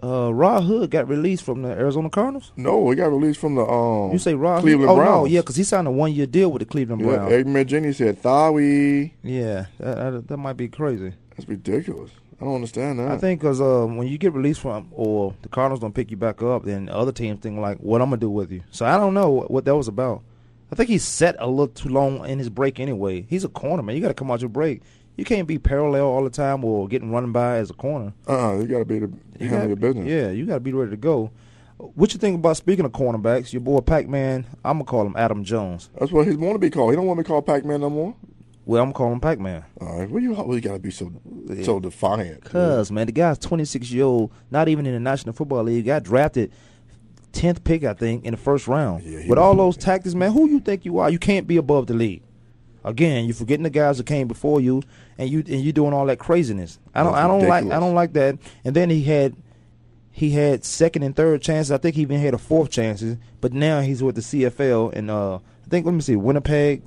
uh, 0.03 0.35
Rod 0.35 0.64
Hood 0.64 0.90
got 0.90 1.09
released 1.09 1.44
from 1.44 1.62
the 1.62 1.70
Arizona 1.70 2.11
Cardinals. 2.11 2.53
No, 2.57 2.90
he 2.90 2.96
got 2.96 3.07
released 3.07 3.40
from 3.40 3.55
the 3.55 3.64
um. 3.64 4.12
You 4.12 4.18
say 4.18 4.35
Rod? 4.35 4.61
Cleveland 4.61 4.90
Hood? 4.90 4.98
Oh 4.98 5.03
Browns. 5.03 5.16
no, 5.16 5.24
yeah, 5.24 5.40
because 5.40 5.57
he 5.57 5.64
signed 5.64 5.87
a 5.87 5.90
one-year 5.90 6.27
deal 6.27 6.53
with 6.53 6.61
the 6.61 6.66
Cleveland 6.66 7.05
Browns. 7.05 7.31
Yeah, 7.31 7.42
Browns. 7.42 7.46
Eggman 7.46 7.66
Jenny 7.66 7.92
said 7.94 8.22
Thawi. 8.22 9.12
Yeah, 9.22 9.64
that, 9.79 10.12
that, 10.12 10.29
that 10.29 10.37
might 10.37 10.59
be 10.59 10.68
crazy. 10.68 11.14
That's 11.31 11.48
ridiculous. 11.48 12.11
I 12.38 12.44
don't 12.44 12.57
understand 12.57 12.98
that. 12.98 13.12
I 13.12 13.16
think 13.16 13.40
because 13.40 13.62
uh, 13.62 13.87
when 13.87 14.07
you 14.09 14.18
get 14.18 14.35
released 14.35 14.61
from, 14.61 14.88
or 14.92 15.35
the 15.40 15.48
Cardinals 15.48 15.81
don't 15.81 15.94
pick 15.94 16.11
you 16.11 16.18
back 16.18 16.42
up, 16.42 16.64
then 16.64 16.90
other 16.90 17.12
teams 17.12 17.40
think 17.40 17.59
like, 17.59 17.79
"What 17.79 18.03
I'm 18.03 18.09
gonna 18.11 18.18
do 18.18 18.29
with 18.29 18.53
you?" 18.53 18.62
So 18.72 18.85
I 18.85 18.98
don't 18.98 19.14
know 19.14 19.31
what, 19.31 19.50
what 19.50 19.64
that 19.64 19.74
was 19.74 19.88
about. 19.88 20.20
I 20.72 20.74
think 20.74 20.88
he's 20.88 21.05
set 21.05 21.37
a 21.38 21.46
little 21.46 21.68
too 21.68 21.88
long 21.88 22.27
in 22.27 22.38
his 22.38 22.50
break 22.50 22.81
anyway. 22.81 23.27
He's 23.29 23.44
a 23.44 23.48
corner 23.48 23.83
man. 23.83 23.96
You 23.96 24.03
got 24.03 24.09
to 24.09 24.14
come 24.14 24.31
out 24.31 24.40
your 24.40 24.48
break. 24.48 24.83
You 25.16 25.24
can't 25.24 25.46
be 25.46 25.59
parallel 25.59 26.07
all 26.07 26.24
the 26.24 26.31
time 26.31 26.64
or 26.64 26.88
getting 26.88 27.12
run 27.12 27.31
by 27.31 27.59
as 27.59 27.70
a 27.70 27.74
corner. 27.74 28.12
Uh, 28.27 28.50
uh 28.50 28.59
you 28.59 28.66
got 28.66 28.79
to 28.79 28.85
be 28.85 28.94
You 29.38 29.48
handle 29.48 29.68
your 29.68 29.77
business. 29.77 30.07
Yeah, 30.07 30.31
you 30.31 30.46
got 30.46 30.55
to 30.55 30.61
be 30.61 30.72
ready 30.72 30.90
to 30.90 30.96
go. 30.96 31.31
What 31.77 32.12
you 32.12 32.18
think 32.20 32.37
about 32.37 32.57
speaking 32.57 32.85
of 32.85 32.92
cornerbacks? 32.92 33.53
Your 33.53 33.61
boy 33.61 33.81
Pac-Man, 33.81 34.46
I'm 34.64 34.79
gonna 34.79 34.85
call 34.85 35.07
him 35.07 35.14
Adam 35.16 35.42
Jones. 35.44 35.90
That's 35.98 36.12
what 36.12 36.27
he 36.27 36.35
want 36.37 36.55
to 36.55 36.59
be 36.59 36.70
called. 36.70 36.90
He 36.90 36.96
don't 36.96 37.07
want 37.07 37.18
to 37.18 37.24
be 37.24 37.27
called 37.27 37.46
Pac-Man 37.46 37.81
no 37.81 37.90
more. 37.90 38.14
Well, 38.64 38.83
I'm 38.83 38.92
calling 38.92 39.14
him 39.14 39.20
Pac-Man. 39.20 39.64
All 39.81 39.98
right, 39.98 40.09
well, 40.09 40.22
you 40.22 40.35
always 40.35 40.62
got 40.62 40.74
to 40.74 40.79
be 40.79 40.90
so 40.90 41.12
so 41.62 41.81
defiant. 41.81 42.44
Cause 42.44 42.90
man, 42.90 43.07
the 43.07 43.12
guy's 43.12 43.38
26 43.38 43.90
year 43.90 44.05
old, 44.05 44.33
not 44.50 44.68
even 44.68 44.87
in 44.87 44.94
the 44.94 45.00
National 45.00 45.35
Football 45.35 45.64
League, 45.64 45.85
got 45.85 46.05
drafted 46.05 46.53
10th 47.35 47.64
pick, 47.64 47.85
I 47.85 47.92
think, 47.94 48.25
in 48.25 48.31
the 48.33 48.37
first 48.37 48.66
round. 48.68 49.03
he 49.03 49.29
With 49.29 49.38
all 49.38 49.55
those 49.55 49.77
tactics, 49.77 50.14
man, 50.14 50.33
who 50.33 50.49
you 50.49 50.61
think 50.61 50.85
you 50.85 50.99
are? 50.99 51.11
You 51.11 51.18
can't 51.18 51.47
be 51.47 51.57
above 51.57 51.87
the 51.87 51.94
league. 51.94 52.23
Again, 52.85 53.25
you're 53.25 53.35
forgetting 53.35 53.62
the 53.62 53.70
guys 53.70 53.97
that 53.99 54.07
came 54.07 54.29
before 54.29 54.61
you, 54.61 54.83
and 55.16 55.29
you 55.31 55.38
and 55.38 55.61
you 55.62 55.73
doing 55.73 55.92
all 55.94 56.05
that 56.07 56.18
craziness. 56.18 56.79
I 56.94 57.03
don't, 57.03 57.12
That's 57.12 57.25
I 57.25 57.29
don't 57.29 57.49
like, 57.49 57.64
I 57.64 57.81
don't 57.81 57.94
like 57.94 58.12
that. 58.12 58.38
And 58.64 58.77
then 58.77 58.90
he 58.90 59.03
had, 59.05 59.35
he 60.11 60.31
had 60.31 60.64
second 60.64 61.03
and 61.03 61.16
third 61.16 61.40
chances. 61.40 61.73
I 61.73 61.79
think 61.79 61.97
he 61.97 62.03
even 62.03 62.20
had 62.20 62.35
a 62.35 62.38
fourth 62.38 62.70
chances. 62.70 63.16
But 63.40 63.53
now 63.55 63.81
he's 63.81 64.03
with 64.03 64.16
the 64.16 64.20
CFL, 64.20 64.92
and 64.92 65.11
uh, 65.11 65.37
I 65.37 65.68
think 65.70 65.87
let 65.87 65.92
me 65.94 66.03
see, 66.03 66.16
Winnipeg, 66.16 66.83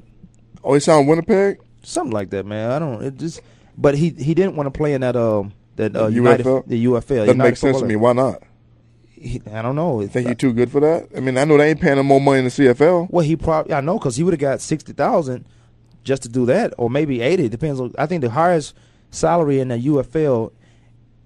Oh, 0.63 0.73
he 0.73 0.79
sound 0.79 1.07
Winnipeg. 1.07 1.59
something 1.83 2.11
like 2.13 2.29
that, 2.31 2.45
man. 2.45 2.71
I 2.71 2.79
don't. 2.79 3.03
It 3.03 3.15
just, 3.17 3.41
but 3.77 3.95
he 3.95 4.09
he 4.09 4.33
didn't 4.33 4.55
want 4.55 4.67
to 4.71 4.77
play 4.77 4.93
in 4.93 5.01
that 5.01 5.15
um 5.15 5.53
that 5.77 5.95
uh, 5.95 6.07
United 6.07 6.45
UFL? 6.45 6.67
the 6.67 6.85
UFL. 6.85 7.07
Doesn't 7.07 7.27
United 7.27 7.37
make 7.37 7.57
sense 7.57 7.79
to 7.79 7.85
me. 7.85 7.95
Why 7.95 8.13
not? 8.13 8.43
He, 9.19 9.41
I 9.51 9.61
don't 9.61 9.75
know. 9.75 10.01
It's- 10.01 10.13
Think 10.13 10.27
he 10.29 10.35
too 10.35 10.53
good 10.53 10.71
for 10.71 10.79
that? 10.81 11.07
I 11.15 11.19
mean, 11.19 11.37
I 11.37 11.43
know 11.43 11.57
they 11.57 11.69
ain't 11.69 11.81
paying 11.81 11.97
him 11.97 12.05
more 12.05 12.21
money 12.21 12.39
in 12.39 12.45
the 12.45 12.51
CFL. 12.51 13.09
Well, 13.09 13.25
he 13.25 13.35
probably 13.35 13.73
I 13.73 13.81
know 13.81 13.97
because 13.97 14.15
he 14.15 14.23
would 14.23 14.33
have 14.33 14.39
got 14.39 14.61
sixty 14.61 14.93
thousand 14.93 15.45
just 16.03 16.23
to 16.23 16.29
do 16.29 16.45
that, 16.45 16.73
or 16.77 16.89
maybe 16.89 17.21
eighty. 17.21 17.49
Depends 17.49 17.79
on. 17.79 17.93
I 17.97 18.05
think 18.05 18.21
the 18.21 18.29
highest 18.29 18.75
salary 19.09 19.59
in 19.59 19.69
the 19.69 19.77
UFL, 19.77 20.51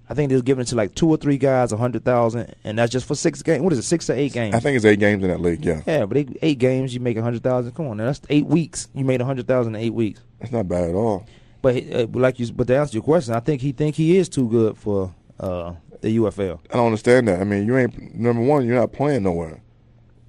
I 0.08 0.14
think 0.14 0.30
they're 0.30 0.40
giving 0.42 0.62
it 0.62 0.66
to 0.68 0.76
like 0.76 0.94
two 0.94 1.08
or 1.08 1.16
three 1.16 1.38
guys 1.38 1.72
a 1.72 1.76
hundred 1.76 2.04
thousand, 2.04 2.54
and 2.64 2.78
that's 2.78 2.90
just 2.92 3.06
for 3.06 3.14
six 3.14 3.42
games. 3.42 3.62
What 3.62 3.72
is 3.72 3.78
it, 3.78 3.82
six 3.82 4.06
to 4.06 4.14
eight 4.14 4.32
games? 4.32 4.54
I 4.54 4.60
think 4.60 4.76
it's 4.76 4.84
eight 4.84 4.98
games 4.98 5.22
in 5.22 5.28
that 5.30 5.40
league. 5.40 5.64
Yeah, 5.64 5.82
yeah, 5.86 6.04
but 6.06 6.16
eight, 6.16 6.36
eight 6.42 6.58
games 6.58 6.94
you 6.94 7.00
make 7.00 7.16
a 7.16 7.22
hundred 7.22 7.42
thousand. 7.42 7.72
Come 7.72 7.86
on, 7.88 7.96
now 7.98 8.06
that's 8.06 8.20
eight 8.30 8.46
weeks. 8.46 8.88
You 8.94 9.04
made 9.04 9.20
a 9.20 9.24
hundred 9.24 9.46
thousand 9.46 9.74
in 9.76 9.82
eight 9.82 9.94
weeks. 9.94 10.20
that's 10.40 10.52
not 10.52 10.66
bad 10.68 10.90
at 10.90 10.94
all. 10.94 11.26
But 11.60 11.76
uh, 11.92 12.06
like 12.12 12.40
you, 12.40 12.50
but 12.52 12.66
to 12.66 12.76
answer 12.76 12.94
your 12.94 13.04
question, 13.04 13.34
I 13.34 13.40
think 13.40 13.60
he 13.60 13.70
think 13.72 13.94
he 13.94 14.16
is 14.16 14.28
too 14.28 14.48
good 14.48 14.76
for 14.76 15.14
uh, 15.38 15.74
the 16.02 16.16
UFL. 16.18 16.60
I 16.70 16.76
don't 16.76 16.86
understand 16.86 17.28
that. 17.28 17.40
I 17.40 17.44
mean, 17.44 17.66
you 17.66 17.76
ain't 17.76 18.14
number 18.14 18.42
one. 18.42 18.66
You're 18.66 18.76
not 18.76 18.92
playing 18.92 19.22
nowhere. 19.22 19.62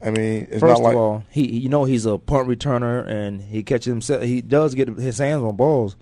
I 0.01 0.11
mean, 0.11 0.47
it's 0.49 0.59
First 0.59 0.81
not 0.81 0.81
like 0.81 0.93
of 0.95 0.99
all, 0.99 1.23
he 1.29 1.59
you 1.59 1.69
know 1.69 1.85
he's 1.85 2.05
a 2.05 2.17
punt 2.17 2.47
returner 2.47 3.07
and 3.07 3.41
he 3.41 3.63
catches 3.63 3.85
himself. 3.85 4.23
He 4.23 4.41
does 4.41 4.75
get 4.75 4.87
his 4.89 5.17
hands 5.17 5.43
on 5.43 5.55
balls, 5.55 5.95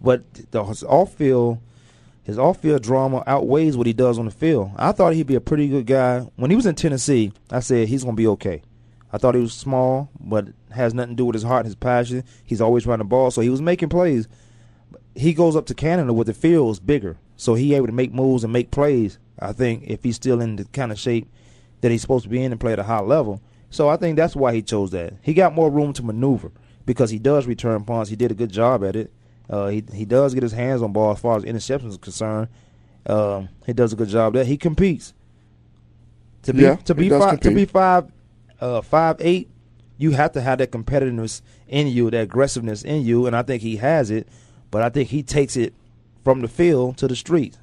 but 0.00 0.22
the 0.52 0.64
his 0.64 0.84
off 0.84 1.14
field, 1.14 1.58
his 2.22 2.38
off 2.38 2.60
field 2.60 2.82
drama 2.82 3.24
outweighs 3.26 3.76
what 3.76 3.86
he 3.86 3.92
does 3.92 4.18
on 4.18 4.26
the 4.26 4.30
field. 4.30 4.70
I 4.76 4.92
thought 4.92 5.14
he'd 5.14 5.26
be 5.26 5.34
a 5.34 5.40
pretty 5.40 5.68
good 5.68 5.86
guy 5.86 6.20
when 6.36 6.50
he 6.50 6.56
was 6.56 6.66
in 6.66 6.76
Tennessee. 6.76 7.32
I 7.50 7.60
said 7.60 7.88
he's 7.88 8.04
gonna 8.04 8.16
be 8.16 8.28
okay. 8.28 8.62
I 9.12 9.18
thought 9.18 9.34
he 9.34 9.40
was 9.40 9.54
small, 9.54 10.10
but 10.20 10.48
has 10.70 10.94
nothing 10.94 11.12
to 11.12 11.16
do 11.16 11.24
with 11.24 11.34
his 11.34 11.42
heart, 11.42 11.60
and 11.60 11.66
his 11.66 11.74
passion. 11.74 12.24
He's 12.44 12.60
always 12.60 12.86
running 12.86 13.06
the 13.06 13.08
ball, 13.08 13.30
so 13.30 13.40
he 13.40 13.48
was 13.48 13.62
making 13.62 13.88
plays. 13.88 14.28
He 15.14 15.34
goes 15.34 15.56
up 15.56 15.66
to 15.66 15.74
Canada 15.74 16.12
where 16.12 16.24
the 16.24 16.34
field 16.34 16.70
is 16.70 16.78
bigger, 16.80 17.16
so 17.38 17.54
he 17.54 17.74
able 17.74 17.86
to 17.86 17.92
make 17.92 18.12
moves 18.12 18.44
and 18.44 18.52
make 18.52 18.70
plays. 18.70 19.18
I 19.38 19.52
think 19.52 19.84
if 19.86 20.02
he's 20.02 20.16
still 20.16 20.40
in 20.42 20.56
the 20.56 20.64
kind 20.66 20.92
of 20.92 20.98
shape 20.98 21.28
that 21.80 21.90
he's 21.90 22.02
supposed 22.02 22.24
to 22.24 22.28
be 22.28 22.42
in 22.42 22.50
and 22.52 22.60
play 22.60 22.72
at 22.72 22.80
a 22.80 22.82
high 22.82 23.00
level. 23.00 23.40
So 23.70 23.88
I 23.88 23.96
think 23.96 24.16
that's 24.16 24.34
why 24.34 24.52
he 24.52 24.60
chose 24.60 24.90
that. 24.90 25.14
He 25.22 25.34
got 25.34 25.54
more 25.54 25.70
room 25.70 25.92
to 25.94 26.02
maneuver 26.02 26.50
because 26.84 27.10
he 27.10 27.18
does 27.18 27.46
return 27.46 27.84
punts. 27.84 28.10
He 28.10 28.16
did 28.16 28.32
a 28.32 28.34
good 28.34 28.50
job 28.50 28.84
at 28.84 28.96
it. 28.96 29.12
Uh, 29.48 29.68
he 29.68 29.84
he 29.94 30.04
does 30.04 30.34
get 30.34 30.42
his 30.42 30.52
hands 30.52 30.82
on 30.82 30.92
ball 30.92 31.12
as 31.12 31.20
far 31.20 31.36
as 31.36 31.44
interceptions 31.44 31.90
is 31.90 31.96
concerned. 31.98 32.48
Um, 33.06 33.48
he 33.64 33.72
does 33.72 33.92
a 33.92 33.96
good 33.96 34.08
job 34.08 34.34
there. 34.34 34.44
He 34.44 34.56
competes. 34.56 35.14
To 36.42 36.52
be 36.52 36.62
Yeah, 36.62 36.76
to 36.76 36.94
be 36.94 37.08
five 37.08 37.40
to 37.40 37.54
be 37.54 37.64
five 37.64 38.10
uh, 38.60 38.80
five 38.82 39.16
eight, 39.20 39.48
you 39.96 40.10
have 40.10 40.32
to 40.32 40.40
have 40.40 40.58
that 40.58 40.72
competitiveness 40.72 41.40
in 41.68 41.86
you, 41.86 42.10
that 42.10 42.22
aggressiveness 42.22 42.82
in 42.82 43.02
you, 43.02 43.26
and 43.26 43.36
I 43.36 43.42
think 43.42 43.62
he 43.62 43.76
has 43.76 44.10
it. 44.10 44.26
But 44.70 44.82
I 44.82 44.88
think 44.88 45.08
he 45.08 45.22
takes 45.22 45.56
it 45.56 45.72
from 46.28 46.42
the 46.42 46.48
field 46.48 46.98
to 46.98 47.08
the 47.08 47.16
street. 47.16 47.56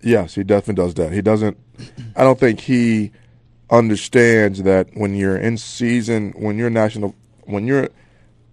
Yes, 0.00 0.36
he 0.36 0.44
definitely 0.44 0.80
does 0.80 0.94
that. 0.94 1.12
He 1.12 1.20
doesn't. 1.20 1.58
I 2.16 2.22
don't 2.22 2.38
think 2.38 2.60
he 2.60 3.10
understands 3.68 4.62
that 4.62 4.90
when 4.94 5.16
you're 5.16 5.36
in 5.36 5.58
season, 5.58 6.34
when 6.36 6.56
you're 6.56 6.70
national, 6.70 7.16
when 7.46 7.66
you're 7.66 7.88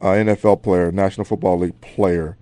an 0.02 0.26
NFL 0.26 0.64
player, 0.64 0.92
National 0.92 1.24
Football 1.24 1.60
League 1.60 1.80
player, 1.82 2.36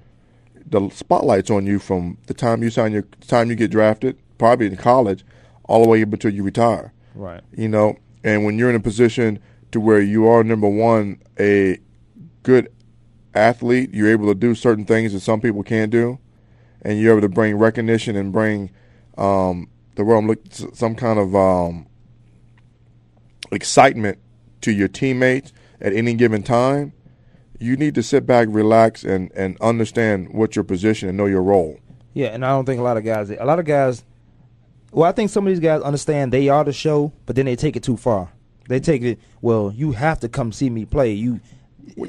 the 0.66 0.90
spotlight's 0.92 1.50
on 1.50 1.66
you 1.66 1.80
from 1.80 2.18
the 2.28 2.34
time 2.34 2.64
you 2.64 2.70
sign 2.70 2.94
your 2.94 3.04
time 3.28 3.50
you 3.50 3.56
get 3.56 3.70
drafted, 3.70 4.18
probably 4.38 4.68
in 4.68 4.78
college, 4.78 5.26
all 5.66 5.84
the 5.84 5.90
way 5.90 6.02
up 6.02 6.14
until 6.14 6.34
you 6.34 6.44
retire. 6.44 6.94
Right. 7.14 7.42
You 7.58 7.68
know, 7.68 7.98
and 8.24 8.46
when 8.46 8.58
you're 8.58 8.70
in 8.70 8.76
a 8.78 8.80
position 8.80 9.40
to 9.72 9.82
where 9.82 10.00
you 10.00 10.30
are 10.30 10.46
number 10.46 10.70
one, 10.70 11.22
a 11.38 11.80
good 12.44 12.72
athlete, 13.36 13.94
you're 13.94 14.10
able 14.10 14.28
to 14.28 14.36
do 14.36 14.56
certain 14.56 14.86
things 14.86 15.12
that 15.12 15.20
some 15.20 15.42
people 15.42 15.62
can't 15.62 15.92
do, 15.92 16.20
and 16.88 16.98
you're 16.98 17.12
able 17.12 17.22
to 17.22 17.30
bring 17.30 17.58
recognition 17.58 18.16
and 18.16 18.32
bring 18.32 18.72
um, 19.18 19.70
the 19.96 20.06
world 20.06 20.24
look 20.24 20.40
some 20.74 20.96
kind 20.96 21.20
of 21.20 21.36
um, 21.36 21.86
excitement 23.52 24.18
to 24.62 24.72
your 24.72 24.88
teammates 24.88 25.52
at 25.82 25.92
any 25.92 26.14
given 26.14 26.42
time. 26.44 26.94
You 27.60 27.76
need 27.76 27.94
to 27.96 28.04
sit 28.04 28.26
back, 28.26 28.48
relax, 28.50 29.04
and, 29.04 29.30
and 29.36 29.60
understand 29.60 30.30
what 30.30 30.56
your 30.56 30.64
position 30.64 31.10
and 31.10 31.18
know 31.18 31.26
your 31.26 31.44
role. 31.44 31.78
Yeah, 32.14 32.28
and 32.28 32.46
I 32.46 32.52
don't 32.52 32.64
think 32.64 32.80
a 32.80 32.84
lot 32.84 32.96
of 32.96 33.04
guys. 33.04 33.32
A 33.32 33.44
lot 33.44 33.60
of 33.60 33.66
guys. 33.66 34.06
Well, 34.94 35.10
I 35.10 35.12
think 35.12 35.30
some 35.30 35.46
of 35.46 35.52
these 35.52 35.60
guys 35.60 35.82
understand 35.82 36.32
they 36.32 36.48
are 36.48 36.64
the 36.64 36.72
show, 36.72 37.12
but 37.26 37.36
then 37.36 37.48
they 37.48 37.58
take 37.58 37.76
it 37.76 37.84
too 37.84 37.98
far. 37.98 38.32
They 38.70 38.80
take 38.80 39.02
it. 39.02 39.20
Well, 39.42 39.74
you 39.76 39.92
have 39.92 40.22
to 40.22 40.30
come 40.30 40.54
see 40.54 40.70
me 40.70 40.86
play. 40.86 41.12
You, 41.12 41.42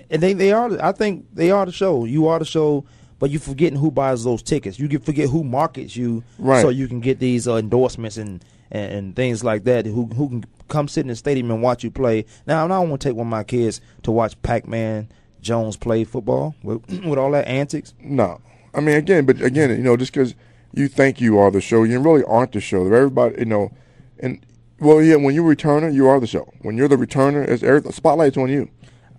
and 0.08 0.22
they 0.22 0.34
they 0.34 0.52
are. 0.52 0.80
I 0.80 0.92
think 0.92 1.26
they 1.32 1.50
are 1.50 1.66
the 1.66 1.72
show. 1.72 2.04
You 2.04 2.28
are 2.28 2.38
the 2.38 2.44
show, 2.44 2.84
but 3.18 3.30
you're 3.30 3.40
forgetting 3.40 3.78
who 3.78 3.90
buys 3.90 4.24
those 4.24 4.42
tickets. 4.42 4.78
You 4.78 4.88
get 4.88 5.04
forget 5.04 5.28
who 5.28 5.44
markets 5.44 5.96
you, 5.96 6.22
Right. 6.38 6.62
So 6.62 6.68
you 6.68 6.88
can 6.88 7.00
get 7.00 7.18
these 7.18 7.48
uh, 7.48 7.56
endorsements 7.56 8.16
and, 8.16 8.44
and 8.70 8.92
and 8.92 9.16
things 9.16 9.42
like 9.44 9.64
that. 9.64 9.86
Who 9.86 10.06
who 10.06 10.28
can 10.28 10.44
come 10.68 10.88
sit 10.88 11.02
in 11.02 11.08
the 11.08 11.16
stadium 11.16 11.50
and 11.50 11.62
watch 11.62 11.84
you 11.84 11.90
play? 11.90 12.24
Now, 12.46 12.64
I 12.64 12.68
don't 12.68 12.90
want 12.90 13.02
to 13.02 13.08
take 13.08 13.16
one 13.16 13.26
of 13.26 13.30
my 13.30 13.44
kids 13.44 13.80
to 14.02 14.10
watch 14.10 14.40
Pac-Man 14.42 15.08
Jones 15.40 15.76
play 15.76 16.04
football 16.04 16.54
with, 16.62 16.88
with 17.04 17.18
all 17.18 17.30
that 17.32 17.46
antics. 17.46 17.94
No, 18.00 18.40
I 18.74 18.80
mean 18.80 18.96
again, 18.96 19.26
but 19.26 19.40
again, 19.40 19.70
you 19.70 19.78
know, 19.78 19.96
just 19.96 20.12
because 20.12 20.34
you 20.72 20.88
think 20.88 21.20
you 21.20 21.38
are 21.38 21.50
the 21.50 21.60
show, 21.60 21.82
you 21.84 21.98
really 22.00 22.24
aren't 22.24 22.52
the 22.52 22.60
show. 22.60 22.84
Everybody, 22.86 23.36
you 23.40 23.44
know, 23.46 23.72
and 24.18 24.44
well, 24.80 25.02
yeah, 25.02 25.16
when 25.16 25.34
you're 25.34 25.50
a 25.50 25.56
returner, 25.56 25.92
you 25.92 26.06
are 26.06 26.20
the 26.20 26.26
show. 26.26 26.52
When 26.62 26.76
you're 26.76 26.88
the 26.88 26.96
returner, 26.96 27.46
it's 27.48 27.62
the 27.62 27.92
spotlight's 27.92 28.36
on 28.36 28.48
you. 28.48 28.68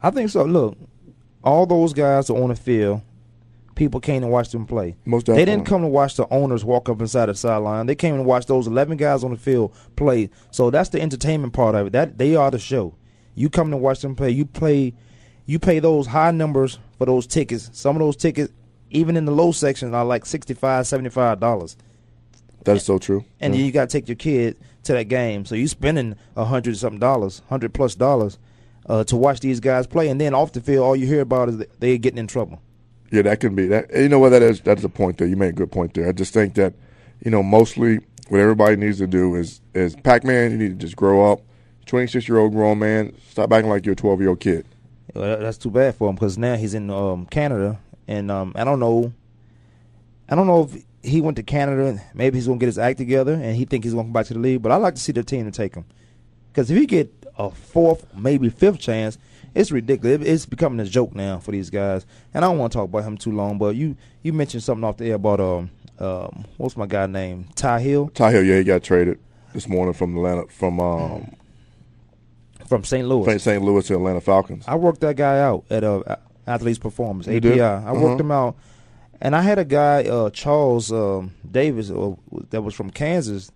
I 0.01 0.11
think 0.11 0.29
so. 0.29 0.43
Look, 0.43 0.77
all 1.43 1.65
those 1.65 1.93
guys 1.93 2.29
are 2.29 2.41
on 2.41 2.49
the 2.49 2.55
field. 2.55 3.01
People 3.79 4.01
came 4.01 4.21
to 4.23 4.27
watch 4.27 4.49
them 4.49 4.65
play. 4.65 4.97
Most 5.05 5.27
They 5.27 5.45
didn't 5.45 5.63
come 5.63 5.83
to 5.83 5.87
watch 5.87 6.17
the 6.17 6.27
owners 6.29 6.65
walk 6.65 6.89
up 6.89 6.99
inside 6.99 7.27
the 7.27 7.33
sideline. 7.33 7.85
They 7.85 7.95
came 7.95 8.17
to 8.17 8.23
watch 8.23 8.45
those 8.45 8.67
eleven 8.67 8.97
guys 8.97 9.23
on 9.23 9.31
the 9.31 9.37
field 9.37 9.73
play. 9.95 10.29
So 10.51 10.69
that's 10.69 10.89
the 10.89 11.01
entertainment 11.01 11.53
part 11.53 11.75
of 11.75 11.87
it. 11.87 11.93
That 11.93 12.17
they 12.17 12.35
are 12.35 12.51
the 12.51 12.59
show. 12.59 12.95
You 13.35 13.49
come 13.49 13.71
to 13.71 13.77
watch 13.77 14.01
them 14.01 14.17
play. 14.17 14.31
You 14.31 14.45
play. 14.45 14.93
You 15.45 15.59
pay 15.59 15.79
those 15.79 16.07
high 16.07 16.31
numbers 16.31 16.77
for 16.97 17.05
those 17.05 17.25
tickets. 17.25 17.69
Some 17.71 17.95
of 17.95 18.01
those 18.01 18.17
tickets, 18.17 18.51
even 18.89 19.15
in 19.15 19.23
the 19.23 19.31
low 19.31 19.53
section, 19.53 19.93
are 19.95 20.03
like 20.03 20.25
65 20.25 21.39
dollars. 21.39 21.77
That 22.65 22.75
is 22.75 22.83
so 22.83 22.99
true. 22.99 23.23
And 23.39 23.53
then 23.53 23.61
you 23.63 23.71
got 23.71 23.89
to 23.89 23.97
take 23.97 24.09
your 24.09 24.17
kid 24.17 24.57
to 24.83 24.91
that 24.91 25.05
game. 25.05 25.45
So 25.45 25.55
you're 25.55 25.69
spending 25.69 26.15
a 26.35 26.43
hundred 26.43 26.75
something 26.75 26.99
dollars, 26.99 27.41
hundred 27.47 27.73
plus 27.73 27.95
dollars. 27.95 28.37
uh, 28.87 29.05
to 29.05 29.15
watch 29.15 29.39
these 29.39 29.61
guys 29.61 29.87
play, 29.87 30.09
and 30.09 30.19
then 30.19 30.33
off 30.33 30.51
the 30.51 30.59
field, 30.59 30.83
all 30.83 30.95
you 30.97 31.07
hear 31.07 31.21
about 31.21 31.47
is 31.47 31.63
they're 31.79 31.97
getting 31.97 32.17
in 32.17 32.27
trouble. 32.27 32.61
Yeah, 33.11 33.23
that 33.23 33.39
can 33.39 33.55
be 33.55 33.67
that. 33.67 33.93
You 33.95 34.09
know 34.09 34.19
what 34.19 34.29
that 34.29 34.41
is? 34.41 34.61
That's 34.61 34.83
a 34.83 34.89
point 34.89 35.17
there. 35.17 35.27
You 35.27 35.35
made 35.35 35.49
a 35.49 35.53
good 35.53 35.71
point 35.71 35.93
there. 35.93 36.07
I 36.07 36.11
just 36.11 36.33
think 36.33 36.53
that, 36.55 36.73
you 37.23 37.31
know, 37.31 37.41
mostly 37.41 37.99
what 38.27 38.39
everybody 38.39 38.75
needs 38.75 38.99
to 38.99 39.07
do 39.07 39.35
is 39.35 39.61
is 39.73 39.95
Pac 39.95 40.23
Man. 40.23 40.51
You 40.51 40.57
need 40.57 40.79
to 40.79 40.85
just 40.85 40.95
grow 40.95 41.31
up. 41.31 41.41
Twenty 41.85 42.05
six 42.05 42.27
year 42.27 42.37
old 42.37 42.53
grown 42.53 42.77
man. 42.77 43.15
Stop 43.29 43.51
acting 43.51 43.69
like 43.69 43.85
you're 43.85 43.93
a 43.93 43.95
twelve 43.95 44.19
year 44.19 44.29
old 44.29 44.39
kid. 44.39 44.65
Well, 45.15 45.39
that's 45.39 45.57
too 45.57 45.71
bad 45.71 45.95
for 45.95 46.07
him 46.07 46.15
because 46.15 46.37
now 46.37 46.55
he's 46.55 46.75
in 46.75 46.91
um, 46.91 47.25
Canada, 47.25 47.79
and 48.07 48.29
um, 48.29 48.53
I 48.55 48.63
don't 48.63 48.79
know. 48.79 49.11
I 50.29 50.35
don't 50.35 50.45
know 50.45 50.69
if 50.71 50.83
he 51.01 51.19
went 51.19 51.37
to 51.37 51.43
Canada. 51.43 51.99
Maybe 52.13 52.37
he's 52.37 52.45
gonna 52.45 52.59
get 52.59 52.67
his 52.67 52.77
act 52.77 52.99
together, 52.99 53.33
and 53.33 53.55
he 53.55 53.65
think 53.65 53.85
he's 53.85 53.93
gonna 53.93 54.03
come 54.03 54.13
back 54.13 54.27
to 54.27 54.35
the 54.35 54.39
league. 54.39 54.61
But 54.61 54.71
I 54.71 54.75
like 54.75 54.93
to 54.93 55.01
see 55.01 55.11
the 55.11 55.23
team 55.23 55.45
to 55.45 55.51
take 55.51 55.73
him, 55.73 55.85
because 56.51 56.69
if 56.69 56.77
he 56.77 56.85
get 56.85 57.11
a 57.39 57.49
fourth, 57.49 58.05
maybe 58.15 58.49
fifth 58.49 58.77
chance, 58.77 59.17
it's 59.55 59.71
ridiculous. 59.71 60.21
It's 60.27 60.45
becoming 60.45 60.79
a 60.79 60.85
joke 60.85 61.13
now 61.15 61.39
for 61.39 61.51
these 61.51 61.69
guys. 61.69 62.05
And 62.33 62.43
I 62.43 62.47
don't 62.47 62.57
want 62.57 62.71
to 62.73 62.77
talk 62.77 62.85
about 62.85 63.03
him 63.03 63.17
too 63.17 63.31
long, 63.31 63.57
but 63.57 63.75
you 63.75 63.95
you 64.23 64.33
mentioned 64.33 64.63
something 64.63 64.83
off 64.83 64.97
the 64.97 65.09
air 65.09 65.15
about 65.15 65.39
um 65.39 65.69
um 65.99 66.45
what's 66.57 66.77
my 66.77 66.85
guy 66.85 67.05
name 67.07 67.45
Tye 67.55 67.79
Hill 67.81 68.09
Tye 68.09 68.31
Hill, 68.31 68.43
yeah, 68.43 68.57
he 68.57 68.63
got 68.63 68.83
traded 68.83 69.19
this 69.53 69.67
morning 69.67 69.93
from 69.93 70.15
Atlanta 70.15 70.47
from 70.47 70.79
um 70.79 71.35
from 72.67 72.83
St. 72.83 73.07
Louis. 73.07 73.25
From 73.25 73.39
St. 73.39 73.63
Louis 73.63 73.85
to 73.87 73.95
Atlanta 73.95 74.21
Falcons. 74.21 74.63
I 74.67 74.75
worked 74.75 75.01
that 75.01 75.15
guy 75.15 75.39
out 75.39 75.65
at 75.69 75.83
uh, 75.83 76.03
Athletes 76.45 76.77
Performance 76.79 77.27
You 77.27 77.37
API. 77.37 77.49
did? 77.49 77.61
I 77.61 77.91
worked 77.93 78.03
Uh-huh. 78.05 78.17
him 78.17 78.31
out, 78.31 78.55
and 79.21 79.35
I 79.35 79.41
had 79.41 79.57
a 79.59 79.65
guy 79.65 80.03
uh, 80.03 80.29
Charles 80.29 80.91
um, 80.91 81.31
Davis 81.49 81.89
uh, 81.89 82.11
that 82.51 82.61
was 82.61 82.75
from 82.75 82.91
Kansas 82.91 83.51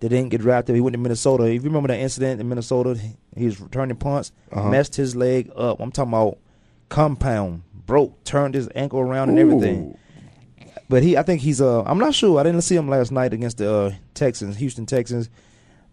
that 0.00 0.08
didn't 0.08 0.30
get 0.30 0.40
drafted. 0.40 0.74
He 0.74 0.80
went 0.80 0.94
to 0.94 0.98
Minnesota. 0.98 1.44
If 1.44 1.62
you 1.62 1.68
remember 1.70 1.88
that 1.88 2.00
incident 2.00 2.40
in 2.40 2.48
Minnesota, 2.48 2.98
he, 3.36 3.44
was 3.46 3.60
returning 3.60 3.96
punts, 3.96 4.32
Uh-huh. 4.52 4.68
messed 4.70 4.96
his 4.96 5.14
leg 5.14 5.50
up. 5.56 5.80
I'm 5.80 5.92
talking 5.92 6.12
about 6.12 6.38
compound 6.88 7.62
broke, 7.86 8.22
turned 8.24 8.54
his 8.54 8.68
ankle 8.74 9.00
around 9.00 9.28
and 9.30 9.38
everything. 9.38 9.96
But 10.88 11.02
he, 11.02 11.16
I 11.16 11.22
think 11.22 11.40
he's. 11.40 11.60
Uh, 11.60 11.82
I'm 11.82 11.98
not 11.98 12.14
sure. 12.14 12.38
I 12.38 12.44
didn't 12.44 12.62
see 12.62 12.76
him 12.76 12.88
last 12.88 13.10
night 13.10 13.32
against 13.32 13.58
the 13.58 13.72
uh, 13.72 13.92
Texans, 14.14 14.56
Houston 14.58 14.86
Texans. 14.86 15.28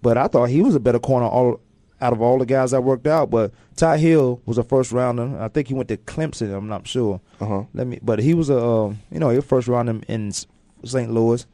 But 0.03 0.17
I 0.17 0.27
thought 0.27 0.49
he 0.49 0.61
was 0.61 0.75
a 0.75 0.79
better 0.79 0.99
corner 0.99 1.25
all 1.25 1.59
out 2.01 2.13
of 2.13 2.21
all 2.21 2.37
the 2.37 2.45
guys 2.45 2.73
I 2.73 2.79
worked 2.79 3.07
out. 3.07 3.31
But 3.31 3.53
Tye 3.75 3.97
Hill 3.97 4.39
was 4.45 4.57
a 4.59 4.63
first 4.63 4.91
rounder. 4.91 5.35
I 5.39 5.47
think 5.47 5.67
he 5.67 5.73
went 5.73 5.87
to 5.89 5.97
Clemson. 5.97 6.55
I'm 6.55 6.67
not 6.67 6.87
sure. 6.87 7.21
Uh-huh. 7.39 7.63
Let 7.73 7.87
me. 7.87 7.99
But 8.03 8.19
he 8.19 8.33
was 8.35 8.49
a 8.51 8.63
um, 8.63 8.99
you 9.11 9.19
know 9.19 9.29
he 9.29 9.37
was 9.37 9.45
first 9.45 9.67
round 9.67 9.89
in, 9.89 10.03
in 10.03 10.31
St. 10.83 11.11
Louis. 11.11 11.45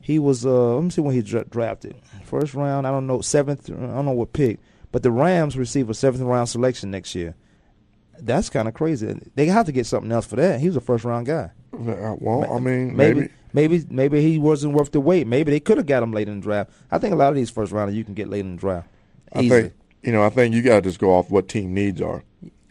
He 0.00 0.18
was. 0.18 0.44
Uh, 0.44 0.74
let 0.74 0.82
me 0.82 0.90
see 0.90 1.02
when 1.02 1.14
he 1.14 1.22
dra- 1.22 1.44
drafted. 1.44 1.94
First 2.24 2.54
round. 2.54 2.84
I 2.86 2.90
don't 2.90 3.06
know 3.06 3.20
seventh. 3.20 3.70
I 3.70 3.74
don't 3.74 4.06
know 4.06 4.10
what 4.12 4.32
pick. 4.32 4.58
But 4.92 5.02
the 5.02 5.10
Rams 5.10 5.56
receive 5.56 5.88
a 5.90 5.94
seventh 5.94 6.22
round 6.22 6.48
selection 6.48 6.90
next 6.90 7.14
year. 7.14 7.34
That's 8.20 8.50
kind 8.50 8.68
of 8.68 8.74
crazy. 8.74 9.18
They 9.34 9.46
have 9.46 9.66
to 9.66 9.72
get 9.72 9.86
something 9.86 10.12
else 10.12 10.26
for 10.26 10.36
that. 10.36 10.60
He 10.60 10.66
was 10.68 10.76
a 10.76 10.80
first 10.80 11.04
round 11.04 11.26
guy. 11.26 11.50
Uh, 11.72 12.14
Well, 12.20 12.44
I 12.52 12.60
mean, 12.60 12.94
Maybe, 12.94 13.20
maybe. 13.20 13.30
maybe, 13.52 13.84
maybe 13.90 14.22
he 14.22 14.38
wasn't 14.38 14.74
worth 14.74 14.92
the 14.92 15.00
wait. 15.00 15.26
Maybe 15.26 15.50
they 15.50 15.60
could 15.60 15.78
have 15.78 15.86
got 15.86 16.02
him 16.02 16.12
late 16.12 16.28
in 16.28 16.36
the 16.36 16.42
draft. 16.42 16.70
I 16.90 16.98
think 16.98 17.12
a 17.14 17.16
lot 17.16 17.30
of 17.30 17.34
these 17.34 17.50
first 17.50 17.72
rounders 17.72 17.96
you 17.96 18.04
can 18.04 18.14
get 18.14 18.28
late 18.28 18.40
in 18.40 18.56
the 18.56 18.60
draft. 18.60 18.88
I 19.32 19.48
think 19.48 19.72
you 20.02 20.12
know. 20.12 20.22
I 20.22 20.28
think 20.28 20.54
you 20.54 20.62
got 20.62 20.76
to 20.76 20.82
just 20.82 20.98
go 21.00 21.12
off 21.14 21.30
what 21.30 21.48
team 21.48 21.72
needs 21.72 22.00
are. 22.02 22.22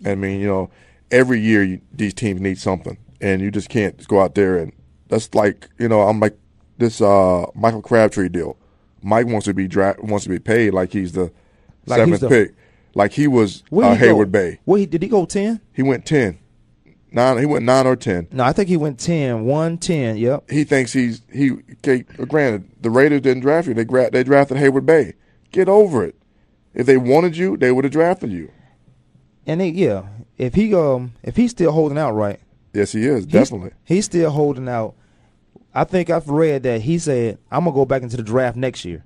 I 0.05 0.13
mean, 0.15 0.39
you 0.39 0.47
know, 0.47 0.69
every 1.09 1.39
year 1.39 1.63
you, 1.63 1.81
these 1.91 2.13
teams 2.13 2.39
need 2.39 2.59
something, 2.59 2.97
and 3.19 3.41
you 3.41 3.49
just 3.51 3.67
can't 3.69 3.97
just 3.97 4.09
go 4.09 4.21
out 4.21 4.35
there 4.35 4.57
and 4.57 4.71
that's 5.09 5.33
like 5.33 5.67
you 5.79 5.89
know. 5.89 6.01
I'm 6.01 6.19
like 6.19 6.37
this 6.77 7.01
uh, 7.01 7.47
Michael 7.55 7.81
Crabtree 7.81 8.29
deal. 8.29 8.57
Mike 9.01 9.25
wants 9.25 9.45
to 9.45 9.53
be 9.55 9.67
dra- 9.67 9.95
wants 9.99 10.23
to 10.25 10.29
be 10.29 10.37
paid 10.39 10.73
like 10.75 10.93
he's 10.93 11.13
the 11.13 11.31
Like 11.85 12.05
he's 12.07 12.19
seventh 12.19 12.21
the- 12.21 12.29
pick, 12.29 12.55
like 12.93 13.11
he 13.13 13.27
was 13.27 13.63
uh, 13.71 13.93
he 13.95 13.99
go? 13.99 14.05
Heyward-Bey. 14.15 14.59
Where 14.65 14.79
he, 14.79 14.85
did 14.85 15.01
he 15.01 15.07
go 15.09 15.25
ten? 15.25 15.61
He 15.73 15.81
went 15.83 16.05
ten. 16.05 16.37
Nine. 17.13 17.39
He 17.39 17.45
went 17.45 17.65
nine 17.65 17.87
or 17.87 17.95
ten. 17.97 18.27
No, 18.31 18.43
I 18.45 18.53
think 18.53 18.69
he 18.69 18.77
went 18.77 18.97
10, 18.97 19.43
1, 19.43 19.77
10, 19.79 20.15
Yep. 20.17 20.49
He 20.49 20.63
thinks 20.63 20.93
he's 20.93 21.21
he. 21.29 21.51
Okay, 21.83 22.03
granted, 22.27 22.69
the 22.81 22.89
Raiders 22.89 23.19
didn't 23.21 23.41
draft 23.41 23.67
you. 23.67 23.73
They 23.73 23.83
gra- 23.83 24.09
they 24.09 24.23
drafted 24.23 24.55
Heyward-Bey. 24.57 25.13
Get 25.51 25.67
over 25.67 26.05
it. 26.05 26.15
If 26.73 26.85
they 26.85 26.95
wanted 26.95 27.35
you, 27.35 27.57
they 27.57 27.69
would 27.73 27.83
have 27.83 27.91
drafted 27.91 28.31
you. 28.31 28.49
And 29.45 29.59
they, 29.59 29.67
yeah, 29.69 30.03
if 30.37 30.53
he 30.53 30.73
um 30.73 31.11
if 31.23 31.35
he's 31.35 31.51
still 31.51 31.73
holding 31.73 31.97
out, 31.97 32.13
right? 32.13 32.39
Yes, 32.73 32.93
he 32.93 33.05
is 33.05 33.25
He's- 33.25 33.31
definitely. 33.49 33.71
He's 33.83 34.05
still 34.05 34.29
holding 34.29 34.69
out. 34.69 34.95
I 35.73 35.83
think 35.83 36.09
I've 36.09 36.29
read 36.29 36.63
that 36.63 36.81
he 36.81 36.97
said 36.97 37.39
I'm 37.51 37.65
gonna 37.65 37.75
go 37.75 37.83
back 37.83 38.03
into 38.03 38.15
the 38.15 38.23
draft 38.23 38.55
next 38.55 38.85
year. 38.85 39.03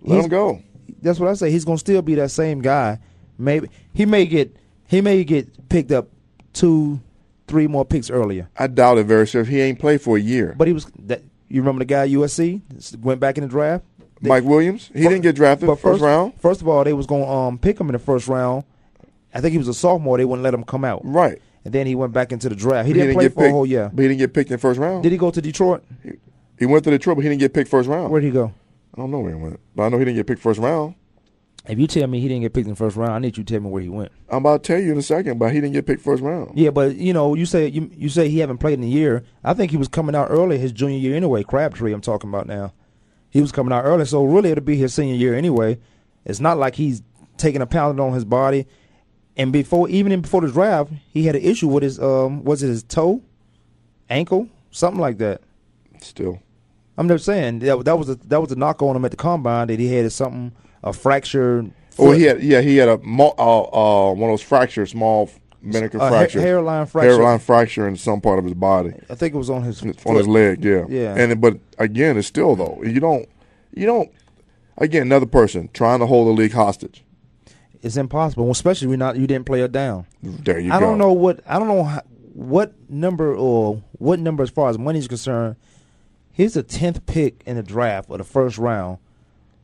Let 0.00 0.14
He's- 0.14 0.24
him 0.24 0.30
go. 0.30 0.62
That's 1.02 1.18
what 1.20 1.28
I 1.28 1.34
say. 1.34 1.50
He's 1.50 1.64
gonna 1.64 1.78
still 1.78 2.02
be 2.02 2.14
that 2.16 2.30
same 2.30 2.60
guy. 2.60 2.98
Maybe 3.38 3.68
he 3.92 4.04
may 4.06 4.26
get 4.26 4.56
he 4.86 5.00
may 5.00 5.22
get 5.24 5.68
picked 5.68 5.92
up 5.92 6.08
two, 6.52 7.00
three 7.46 7.66
more 7.66 7.84
picks 7.84 8.10
earlier. 8.10 8.48
I 8.56 8.66
doubt 8.66 8.98
it 8.98 9.04
very 9.06 9.26
seriously. 9.26 9.54
He 9.54 9.60
ain't 9.60 9.78
played 9.78 10.00
for 10.00 10.16
a 10.16 10.20
year. 10.20 10.54
But 10.56 10.66
he 10.66 10.72
was 10.72 10.86
that. 11.06 11.22
You 11.48 11.62
remember 11.62 11.78
the 11.78 11.84
guy 11.86 12.08
USC 12.08 12.60
went 13.00 13.20
back 13.20 13.38
in 13.38 13.42
the 13.42 13.48
draft. 13.48 13.84
They- 14.20 14.28
Mike 14.28 14.44
Williams, 14.44 14.90
he 14.92 15.02
didn't 15.02 15.20
get 15.22 15.36
drafted 15.36 15.66
but 15.68 15.78
first, 15.78 16.02
round. 16.02 16.34
First 16.40 16.60
of 16.60 16.68
all, 16.68 16.82
they 16.84 16.92
was 16.92 17.06
gonna 17.06 17.30
um 17.30 17.58
pick 17.58 17.78
him 17.80 17.88
in 17.88 17.92
the 17.92 17.98
first 17.98 18.28
round. 18.28 18.64
I 19.32 19.40
think 19.40 19.52
he 19.52 19.58
was 19.58 19.68
a 19.68 19.74
sophomore. 19.74 20.18
They 20.18 20.24
wouldn't 20.24 20.42
let 20.42 20.52
him 20.54 20.64
come 20.64 20.84
out. 20.84 21.02
Right. 21.04 21.40
And 21.64 21.72
then 21.74 21.86
he 21.86 21.94
went 21.94 22.12
back 22.12 22.32
into 22.32 22.48
the 22.48 22.54
draft. 22.56 22.86
He 22.86 22.92
But 22.94 22.98
didn't, 23.00 23.14
play 23.14 23.24
get 23.24 23.34
for 23.34 23.40
picked, 23.40 23.48
a 23.50 23.52
whole 23.52 23.66
year. 23.66 23.90
But 23.92 24.02
he 24.02 24.08
didn't 24.08 24.20
get 24.20 24.32
picked 24.34 24.50
in 24.50 24.54
the 24.54 24.60
first 24.60 24.80
round. 24.80 25.02
Did 25.02 25.12
he 25.12 25.18
go 25.18 25.30
to 25.30 25.40
Detroit? 25.40 25.84
He 26.58 26.66
went 26.66 26.82
to 26.84 26.90
Detroit, 26.90 27.16
but 27.16 27.22
he 27.22 27.28
didn't 27.28 27.40
get 27.40 27.52
picked 27.54 27.70
first 27.70 27.88
round. 27.88 28.10
Where'd 28.10 28.24
he 28.24 28.30
go? 28.30 28.52
I 28.98 29.02
don't 29.02 29.10
know 29.12 29.20
where 29.20 29.34
he 29.34 29.40
went, 29.40 29.60
but 29.76 29.84
I 29.84 29.88
know 29.90 29.98
he 29.98 30.04
didn't 30.04 30.16
get 30.16 30.26
picked 30.26 30.42
first 30.42 30.58
round. 30.58 30.94
If 31.68 31.78
you 31.78 31.86
tell 31.86 32.06
me 32.06 32.18
he 32.18 32.28
didn't 32.28 32.42
get 32.42 32.52
picked 32.52 32.66
in 32.66 32.72
the 32.72 32.76
first 32.76 32.96
round, 32.96 33.12
I 33.12 33.18
need 33.18 33.36
you 33.36 33.44
to 33.44 33.52
tell 33.52 33.60
me 33.62 33.68
where 33.68 33.82
he 33.82 33.88
went. 33.88 34.10
I'm 34.28 34.38
about 34.38 34.64
to 34.64 34.72
tell 34.72 34.82
you 34.82 34.90
in 34.90 34.98
a 34.98 35.02
second, 35.02 35.38
but 35.38 35.52
he 35.52 35.60
didn't 35.60 35.74
get 35.74 35.86
picked 35.86 36.02
first 36.02 36.22
round. 36.22 36.58
Yeah, 36.58 36.70
but 36.70 36.96
you 36.96 37.12
know, 37.12 37.34
you 37.34 37.46
say 37.46 37.68
you, 37.68 37.90
you 37.94 38.08
say 38.08 38.28
he 38.28 38.38
haven't 38.38 38.58
played 38.58 38.78
in 38.78 38.84
a 38.84 38.88
year. 38.88 39.24
I 39.44 39.54
think 39.54 39.70
he 39.70 39.76
was 39.76 39.88
coming 39.88 40.14
out 40.14 40.28
early 40.30 40.58
his 40.58 40.72
junior 40.72 40.98
year 40.98 41.14
anyway. 41.14 41.44
Crabtree, 41.44 41.92
I'm 41.92 42.00
talking 42.00 42.28
about 42.30 42.46
now. 42.46 42.72
He 43.30 43.40
was 43.40 43.52
coming 43.52 43.72
out 43.72 43.84
early, 43.84 44.06
so 44.06 44.24
really 44.24 44.50
it'll 44.50 44.64
be 44.64 44.76
his 44.76 44.94
senior 44.94 45.14
year 45.14 45.34
anyway. 45.34 45.78
It's 46.24 46.40
not 46.40 46.58
like 46.58 46.74
he's 46.74 47.02
taking 47.36 47.62
a 47.62 47.66
pounding 47.66 48.04
on 48.04 48.14
his 48.14 48.24
body. 48.24 48.66
And 49.36 49.52
before, 49.52 49.88
even 49.88 50.20
before 50.20 50.40
the 50.40 50.50
draft, 50.50 50.92
he 51.12 51.26
had 51.26 51.36
an 51.36 51.42
issue 51.42 51.68
with 51.68 51.82
his 51.82 52.00
um, 52.00 52.42
was 52.44 52.62
it 52.62 52.68
his 52.68 52.82
toe, 52.82 53.22
ankle, 54.08 54.48
something 54.70 55.00
like 55.00 55.18
that. 55.18 55.42
Still, 56.00 56.40
I'm 56.98 57.08
just 57.08 57.24
saying 57.24 57.60
that 57.60 57.84
that 57.84 57.96
was 57.98 58.08
a 58.10 58.16
that 58.16 58.40
was 58.40 58.50
a 58.52 58.56
knock 58.56 58.82
on 58.82 58.96
him 58.96 59.04
at 59.04 59.12
the 59.12 59.16
combine 59.16 59.68
that 59.68 59.78
he 59.78 59.92
had 59.94 60.10
something 60.12 60.52
a 60.82 60.92
fracture. 60.92 61.64
Oh, 61.98 62.10
he 62.12 62.24
had 62.24 62.42
yeah, 62.42 62.60
he 62.60 62.76
had 62.76 62.88
a 62.88 62.98
mo- 62.98 63.34
uh, 63.38 63.62
uh, 64.10 64.12
one 64.12 64.30
of 64.30 64.32
those 64.34 64.42
fractures, 64.42 64.90
small 64.90 65.30
medical 65.62 66.00
A 66.00 66.04
ha- 66.04 66.10
fracture, 66.10 66.40
hairline 66.40 66.86
fracture. 66.86 67.10
hairline 67.10 67.38
fracture 67.38 67.88
in 67.88 67.96
some 67.96 68.20
part 68.20 68.38
of 68.38 68.44
his 68.44 68.54
body, 68.54 68.94
I 69.10 69.14
think 69.14 69.34
it 69.34 69.38
was 69.38 69.48
on 69.50 69.62
his 69.62 69.82
on 69.82 69.92
foot. 69.94 70.16
his 70.16 70.28
leg. 70.28 70.64
Yeah, 70.64 70.84
Yeah. 70.88 71.14
And 71.16 71.40
but 71.40 71.58
again, 71.78 72.16
it's 72.16 72.28
still 72.28 72.54
though 72.56 72.80
you 72.84 73.00
don't 73.00 73.28
you 73.74 73.86
don't 73.86 74.10
again 74.76 75.02
another 75.02 75.26
person 75.26 75.68
trying 75.72 76.00
to 76.00 76.06
hold 76.06 76.28
the 76.28 76.32
league 76.32 76.52
hostage. 76.52 77.04
It's 77.80 77.96
impossible, 77.96 78.50
especially 78.50 78.88
when 78.88 78.98
not 78.98 79.16
you 79.16 79.26
didn't 79.28 79.46
play 79.46 79.60
it 79.62 79.70
down. 79.70 80.06
There 80.22 80.58
you 80.58 80.72
I 80.72 80.80
go. 80.80 80.86
don't 80.86 80.98
know 80.98 81.12
what 81.12 81.40
I 81.46 81.58
don't 81.60 81.68
know 81.68 81.84
how, 81.84 82.02
what 82.32 82.72
number 82.90 83.34
or 83.36 83.82
what 83.92 84.18
number 84.18 84.42
as 84.42 84.50
far 84.50 84.68
as 84.70 84.78
money 84.78 84.98
is 84.98 85.06
concerned. 85.08 85.56
He's 86.38 86.56
a 86.56 86.62
tenth 86.62 87.04
pick 87.06 87.42
in 87.46 87.56
the 87.56 87.64
draft 87.64 88.08
or 88.08 88.16
the 88.16 88.22
first 88.24 88.58
round. 88.58 88.98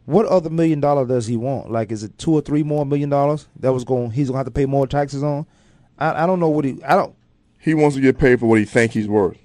What 0.07 0.27
other 0.27 0.51
million 0.51 0.81
dollar 0.81 1.07
does 1.07 1.29
he 1.29 1.37
want? 1.37 1.70
Like, 1.70 1.93
is 1.93 2.03
it 2.03 2.18
two 2.18 2.33
or 2.33 2.41
three 2.41 2.64
more 2.64 2.85
million 2.85 3.09
dollars 3.09 3.47
that 3.61 3.72
was 3.72 3.85
going? 3.85 4.11
He's 4.11 4.27
gonna 4.27 4.39
have 4.39 4.47
to 4.47 4.51
pay 4.51 4.66
more 4.66 4.87
taxes 4.87 5.22
on. 5.22 5.47
I, 5.99 6.25
I 6.25 6.27
don't 6.27 6.41
know 6.41 6.49
what 6.49 6.64
he. 6.64 6.83
I 6.83 6.97
don't. 6.97 7.14
He 7.61 7.75
wants 7.75 7.95
to 7.95 8.03
get 8.03 8.18
paid 8.18 8.41
for 8.41 8.47
what 8.47 8.59
he 8.59 8.64
think 8.64 8.91
he's 8.93 9.07
worth. 9.09 9.39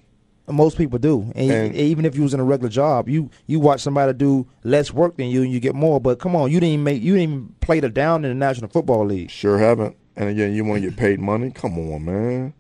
Most 0.48 0.76
people 0.80 0.98
do, 0.98 1.32
and, 1.36 1.52
And- 1.52 1.76
even 1.76 2.04
if 2.06 2.16
you 2.16 2.24
was 2.24 2.34
in 2.34 2.40
a 2.40 2.44
regular 2.44 2.70
job, 2.70 3.08
you 3.08 3.30
you 3.46 3.60
watch 3.60 3.82
somebody 3.82 4.12
do 4.14 4.48
less 4.64 4.92
work 4.92 5.16
than 5.16 5.28
you, 5.28 5.44
and 5.44 5.52
you 5.52 5.60
get 5.60 5.76
more. 5.76 6.02
But 6.02 6.18
come 6.18 6.36
on, 6.36 6.50
you 6.52 6.60
didn't 6.60 6.74
even 6.74 6.84
make 6.84 7.04
you 7.04 7.14
didn't 7.16 7.30
even 7.32 7.56
play 7.62 7.80
the 7.80 7.90
down 7.90 8.26
in 8.26 8.32
the 8.32 8.36
National 8.36 8.68
Football 8.72 9.06
League. 9.06 9.30
Sure 9.30 9.60
haven't. 9.60 9.96
And 10.16 10.28
again, 10.30 10.54
you 10.54 10.66
want 10.66 10.82
to 10.82 10.90
get 10.90 10.98
paid 10.98 11.20
money? 11.20 11.52
Come 11.52 11.78
on, 11.78 12.04
man. 12.04 12.54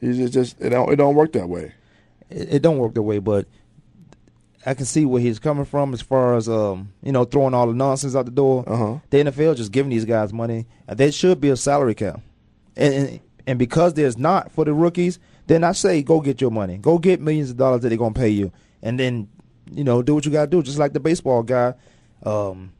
It's 0.00 0.16
just, 0.18 0.32
just 0.32 0.60
it 0.60 0.70
don't 0.70 0.92
it 0.92 0.96
don't 0.96 1.16
work 1.16 1.32
that 1.32 1.48
way. 1.48 1.72
it, 2.30 2.54
it 2.54 2.62
don't 2.62 2.78
work 2.78 2.94
that 2.94 3.02
way, 3.02 3.18
but 3.18 3.46
I 4.64 4.74
can 4.74 4.86
see 4.86 5.04
where 5.04 5.20
he's 5.20 5.38
coming 5.38 5.64
from 5.64 5.92
as 5.92 6.00
far 6.00 6.36
as 6.36 6.48
um, 6.48 6.92
you 7.02 7.12
know, 7.12 7.24
throwing 7.24 7.54
all 7.54 7.66
the 7.66 7.74
nonsense 7.74 8.14
out 8.14 8.26
the 8.26 8.30
door. 8.30 8.64
Uh-huh. 8.66 8.98
The 9.10 9.18
NFL 9.18 9.56
just 9.56 9.72
giving 9.72 9.90
these 9.90 10.04
guys 10.04 10.32
money. 10.32 10.66
There 10.86 11.10
should 11.10 11.40
be 11.40 11.50
a 11.50 11.56
salary 11.56 11.94
cap, 11.94 12.20
and, 12.76 12.94
and 12.94 13.20
and 13.46 13.58
because 13.58 13.94
there's 13.94 14.16
not 14.16 14.52
for 14.52 14.64
the 14.64 14.72
rookies, 14.72 15.18
then 15.46 15.64
I 15.64 15.72
say 15.72 16.02
go 16.02 16.20
get 16.20 16.40
your 16.40 16.50
money, 16.50 16.78
go 16.78 16.98
get 16.98 17.20
millions 17.20 17.50
of 17.50 17.56
dollars 17.56 17.82
that 17.82 17.88
they're 17.88 17.98
gonna 17.98 18.14
pay 18.14 18.28
you, 18.28 18.52
and 18.82 18.98
then 18.98 19.28
you 19.70 19.84
know 19.84 20.02
do 20.02 20.14
what 20.14 20.24
you 20.24 20.32
gotta 20.32 20.50
do. 20.50 20.62
Just 20.62 20.78
like 20.78 20.92
the 20.92 21.00
baseball 21.00 21.42
guy, 21.42 21.74
um, 22.22 22.72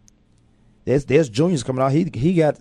there's 0.85 1.05
there's 1.07 1.29
juniors 1.29 1.63
coming 1.63 1.83
out. 1.83 1.93
He 1.93 2.09
he 2.15 2.35
got 2.35 2.59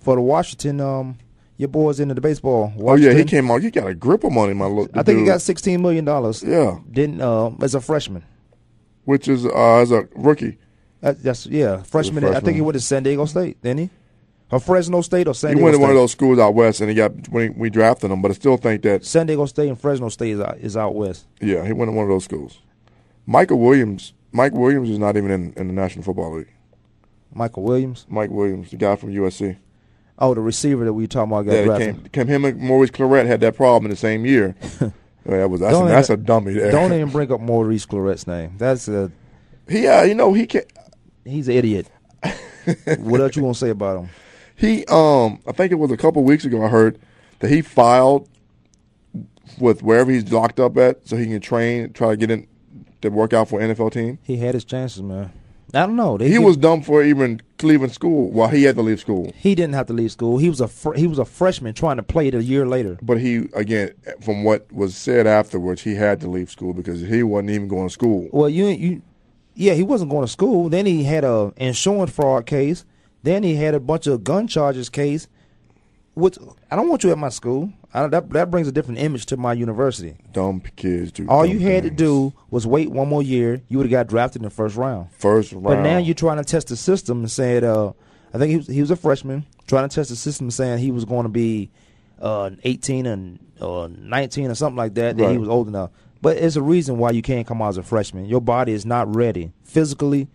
for 0.00 0.16
the 0.16 0.22
Washington 0.22 0.80
um 0.80 1.18
your 1.58 1.68
boys 1.68 2.00
into 2.00 2.14
the 2.14 2.20
baseball. 2.20 2.72
Oh 2.78 2.94
yeah, 2.94 3.12
he 3.12 3.24
came 3.24 3.50
out. 3.50 3.62
He 3.62 3.70
got 3.70 3.88
a 3.88 3.94
grip 3.94 4.24
of 4.24 4.32
money, 4.32 4.54
my 4.54 4.66
look. 4.66 4.90
I 4.94 5.02
think 5.02 5.20
he 5.20 5.26
got 5.26 5.42
sixteen 5.42 5.82
million 5.82 6.04
dollars. 6.04 6.42
Yeah. 6.42 6.78
Didn't 6.90 7.20
uh, 7.20 7.50
as 7.60 7.74
a 7.74 7.80
freshman. 7.80 8.24
Which 9.08 9.26
is 9.26 9.46
uh, 9.46 9.76
as 9.78 9.90
a 9.90 10.06
rookie. 10.16 10.58
That, 11.00 11.22
that's 11.22 11.46
yeah, 11.46 11.82
freshman. 11.82 12.24
I 12.26 12.40
think 12.40 12.56
he 12.56 12.60
went 12.60 12.74
to 12.74 12.80
San 12.80 13.04
Diego 13.04 13.24
State, 13.24 13.56
didn't 13.62 13.78
he? 13.78 13.90
Or 14.50 14.60
Fresno 14.60 15.00
State 15.00 15.26
or 15.28 15.34
San 15.34 15.50
He 15.50 15.54
Diego 15.54 15.60
He 15.60 15.64
went 15.64 15.72
to 15.72 15.76
State? 15.78 15.82
one 15.82 15.90
of 15.90 15.96
those 15.96 16.12
schools 16.12 16.38
out 16.38 16.54
west, 16.54 16.82
and 16.82 16.90
he 16.90 16.94
got 16.94 17.26
when 17.30 17.56
we 17.56 17.70
drafted 17.70 18.10
him. 18.10 18.20
But 18.20 18.32
I 18.32 18.34
still 18.34 18.58
think 18.58 18.82
that 18.82 19.06
San 19.06 19.26
Diego 19.26 19.46
State 19.46 19.68
and 19.68 19.80
Fresno 19.80 20.10
State 20.10 20.32
is 20.32 20.40
out, 20.40 20.58
is 20.58 20.76
out 20.76 20.94
west. 20.94 21.26
yeah, 21.40 21.64
he 21.64 21.72
went 21.72 21.88
to 21.90 21.92
one 21.96 22.02
of 22.04 22.10
those 22.10 22.24
schools. 22.24 22.58
Michael 23.24 23.58
Williams, 23.60 24.12
Mike 24.30 24.52
Williams 24.52 24.90
is 24.90 24.98
not 24.98 25.16
even 25.16 25.30
in, 25.30 25.52
in 25.56 25.68
the 25.68 25.72
National 25.72 26.04
Football 26.04 26.36
League. 26.36 26.52
Michael 27.32 27.62
Williams. 27.62 28.04
Mike 28.10 28.30
Williams, 28.30 28.70
the 28.70 28.76
guy 28.76 28.94
from 28.96 29.10
USC. 29.14 29.56
Oh, 30.18 30.34
the 30.34 30.42
receiver 30.42 30.84
that 30.84 30.92
we 30.92 31.06
talking 31.06 31.32
about 31.32 31.46
got 31.46 31.52
Yeah, 31.54 31.64
drafted. 31.64 31.94
came, 32.12 32.26
came 32.26 32.26
him 32.26 32.44
and 32.44 32.60
Maurice 32.60 32.90
Clarett 32.90 33.24
had 33.26 33.40
that 33.40 33.56
problem 33.56 33.86
in 33.86 33.90
the 33.90 33.96
same 33.96 34.26
year. 34.26 34.54
that 35.36 35.50
was 35.50 35.60
that's, 35.60 35.74
a, 35.74 35.78
Don't 35.78 35.88
that's 35.88 36.10
a 36.10 36.16
dummy 36.16 36.54
there. 36.54 36.70
Don't 36.70 36.92
even 36.92 37.08
bring 37.12 37.30
up 37.30 37.40
Maurice 37.40 37.86
Clarett's 37.86 38.26
name. 38.26 38.54
That's 38.56 38.88
a 38.88 39.12
he, 39.68 39.86
uh, 39.86 40.02
you 40.04 40.14
know, 40.14 40.32
he 40.32 40.46
can 40.46 40.62
he's 41.24 41.48
an 41.48 41.54
idiot. 41.54 41.90
what 42.98 43.20
else 43.20 43.36
you 43.36 43.42
want 43.42 43.56
to 43.56 43.60
say 43.60 43.70
about 43.70 44.00
him? 44.00 44.10
He, 44.56 44.84
um, 44.86 45.40
I 45.46 45.52
think 45.52 45.70
it 45.70 45.76
was 45.76 45.92
a 45.92 45.96
couple 45.96 46.24
weeks 46.24 46.44
ago. 46.44 46.64
I 46.64 46.68
heard 46.68 46.98
that 47.38 47.50
he 47.50 47.62
filed 47.62 48.28
with 49.58 49.82
wherever 49.82 50.10
he's 50.10 50.30
locked 50.32 50.58
up 50.58 50.76
at, 50.76 51.06
so 51.06 51.16
he 51.16 51.26
can 51.26 51.40
train, 51.40 51.92
try 51.92 52.10
to 52.10 52.16
get 52.16 52.30
in 52.30 52.46
to 53.02 53.10
work 53.10 53.32
out 53.32 53.48
for 53.48 53.60
an 53.60 53.72
NFL 53.72 53.92
team. 53.92 54.18
He 54.22 54.38
had 54.38 54.54
his 54.54 54.64
chances, 54.64 55.02
man. 55.02 55.32
I 55.74 55.80
don't 55.86 55.96
know. 55.96 56.16
They 56.16 56.30
He 56.30 56.38
was 56.38 56.56
dumb 56.56 56.82
for 56.82 57.02
even 57.02 57.42
leaving 57.62 57.90
school. 57.90 58.30
Well, 58.30 58.48
he 58.48 58.62
had 58.62 58.76
to 58.76 58.82
leave 58.82 59.00
school, 59.00 59.32
He 59.36 59.54
didn't 59.54 59.74
have 59.74 59.86
to 59.86 59.92
leave 59.92 60.12
school. 60.12 60.38
He 60.38 60.48
was 60.48 60.60
a 60.60 60.68
fr- 60.68 60.94
he 60.94 61.06
was 61.06 61.18
a 61.18 61.24
freshman 61.24 61.74
trying 61.74 61.96
to 61.98 62.02
play 62.02 62.28
it 62.28 62.34
a 62.34 62.42
year 62.42 62.66
later. 62.66 62.98
but 63.02 63.18
he 63.20 63.48
again, 63.52 63.92
from 64.20 64.44
what 64.44 64.70
was 64.72 64.96
said 64.96 65.26
afterwards, 65.26 65.82
he 65.82 65.94
had 65.94 66.20
to 66.22 66.28
leave 66.28 66.50
school 66.50 66.72
because 66.72 67.02
he 67.02 67.22
wasn't 67.22 67.50
even 67.50 67.68
going 67.68 67.88
to 67.88 67.92
school. 67.92 68.28
Well, 68.32 68.48
you 68.48 68.66
you, 68.68 69.02
yeah, 69.54 69.74
he 69.74 69.82
wasn't 69.82 70.10
going 70.10 70.24
to 70.24 70.32
school. 70.32 70.68
Then 70.68 70.86
he 70.86 71.04
had 71.04 71.24
a 71.24 71.52
insurance 71.56 72.12
fraud 72.12 72.46
case. 72.46 72.84
Then 73.22 73.42
he 73.42 73.56
had 73.56 73.74
a 73.74 73.80
bunch 73.80 74.06
of 74.06 74.24
gun 74.24 74.46
charges 74.46 74.88
case. 74.88 75.28
I 76.70 76.76
don't 76.76 76.88
want 76.88 77.04
you 77.04 77.10
at 77.10 77.18
my 77.18 77.28
school. 77.28 77.72
I, 77.94 78.06
that 78.08 78.30
that 78.30 78.50
brings 78.50 78.68
a 78.68 78.72
different 78.72 79.00
image 79.00 79.26
to 79.26 79.36
my 79.36 79.52
university. 79.52 80.16
Dumb 80.32 80.60
kids 80.76 81.12
do. 81.12 81.26
All 81.28 81.46
you 81.46 81.58
had 81.60 81.84
to 81.84 81.90
do 81.90 82.32
was 82.50 82.66
wait 82.66 82.90
one 82.90 83.08
more 83.08 83.22
year. 83.22 83.62
You 83.68 83.78
would 83.78 83.84
have 83.86 83.90
got 83.90 84.08
drafted 84.08 84.42
in 84.42 84.44
the 84.44 84.50
first 84.50 84.76
round. 84.76 85.10
first 85.12 85.52
round. 85.52 85.64
But 85.64 85.80
now 85.82 85.98
you're 85.98 86.14
trying 86.14 86.38
to 86.38 86.44
test 86.44 86.68
the 86.68 86.76
system 86.76 87.20
and 87.20 87.30
said, 87.30 87.64
uh, 87.64 87.92
I 88.34 88.38
think 88.38 88.50
he 88.50 88.56
was, 88.56 88.66
he 88.66 88.80
was 88.80 88.90
a 88.90 88.96
freshman 88.96 89.46
trying 89.66 89.88
to 89.88 89.94
test 89.94 90.10
the 90.10 90.16
system, 90.16 90.50
saying 90.50 90.78
he 90.78 90.90
was 90.90 91.04
going 91.04 91.22
to 91.22 91.30
be 91.30 91.70
uh, 92.20 92.50
18 92.64 93.06
and 93.06 93.38
uh, 93.60 93.88
19 93.90 94.50
or 94.50 94.54
something 94.54 94.76
like 94.76 94.94
that. 94.94 95.16
That 95.16 95.30
he 95.30 95.38
was 95.38 95.48
old 95.48 95.68
enough. 95.68 95.90
But 96.20 96.36
it's 96.38 96.56
a 96.56 96.62
reason 96.62 96.98
why 96.98 97.12
you 97.12 97.22
can't 97.22 97.46
come 97.46 97.62
out 97.62 97.68
as 97.68 97.78
a 97.78 97.82
freshman. 97.82 98.26
Your 98.26 98.40
body 98.40 98.72
is 98.72 98.84
not 98.84 99.14
ready 99.14 99.52
physically 99.62 100.28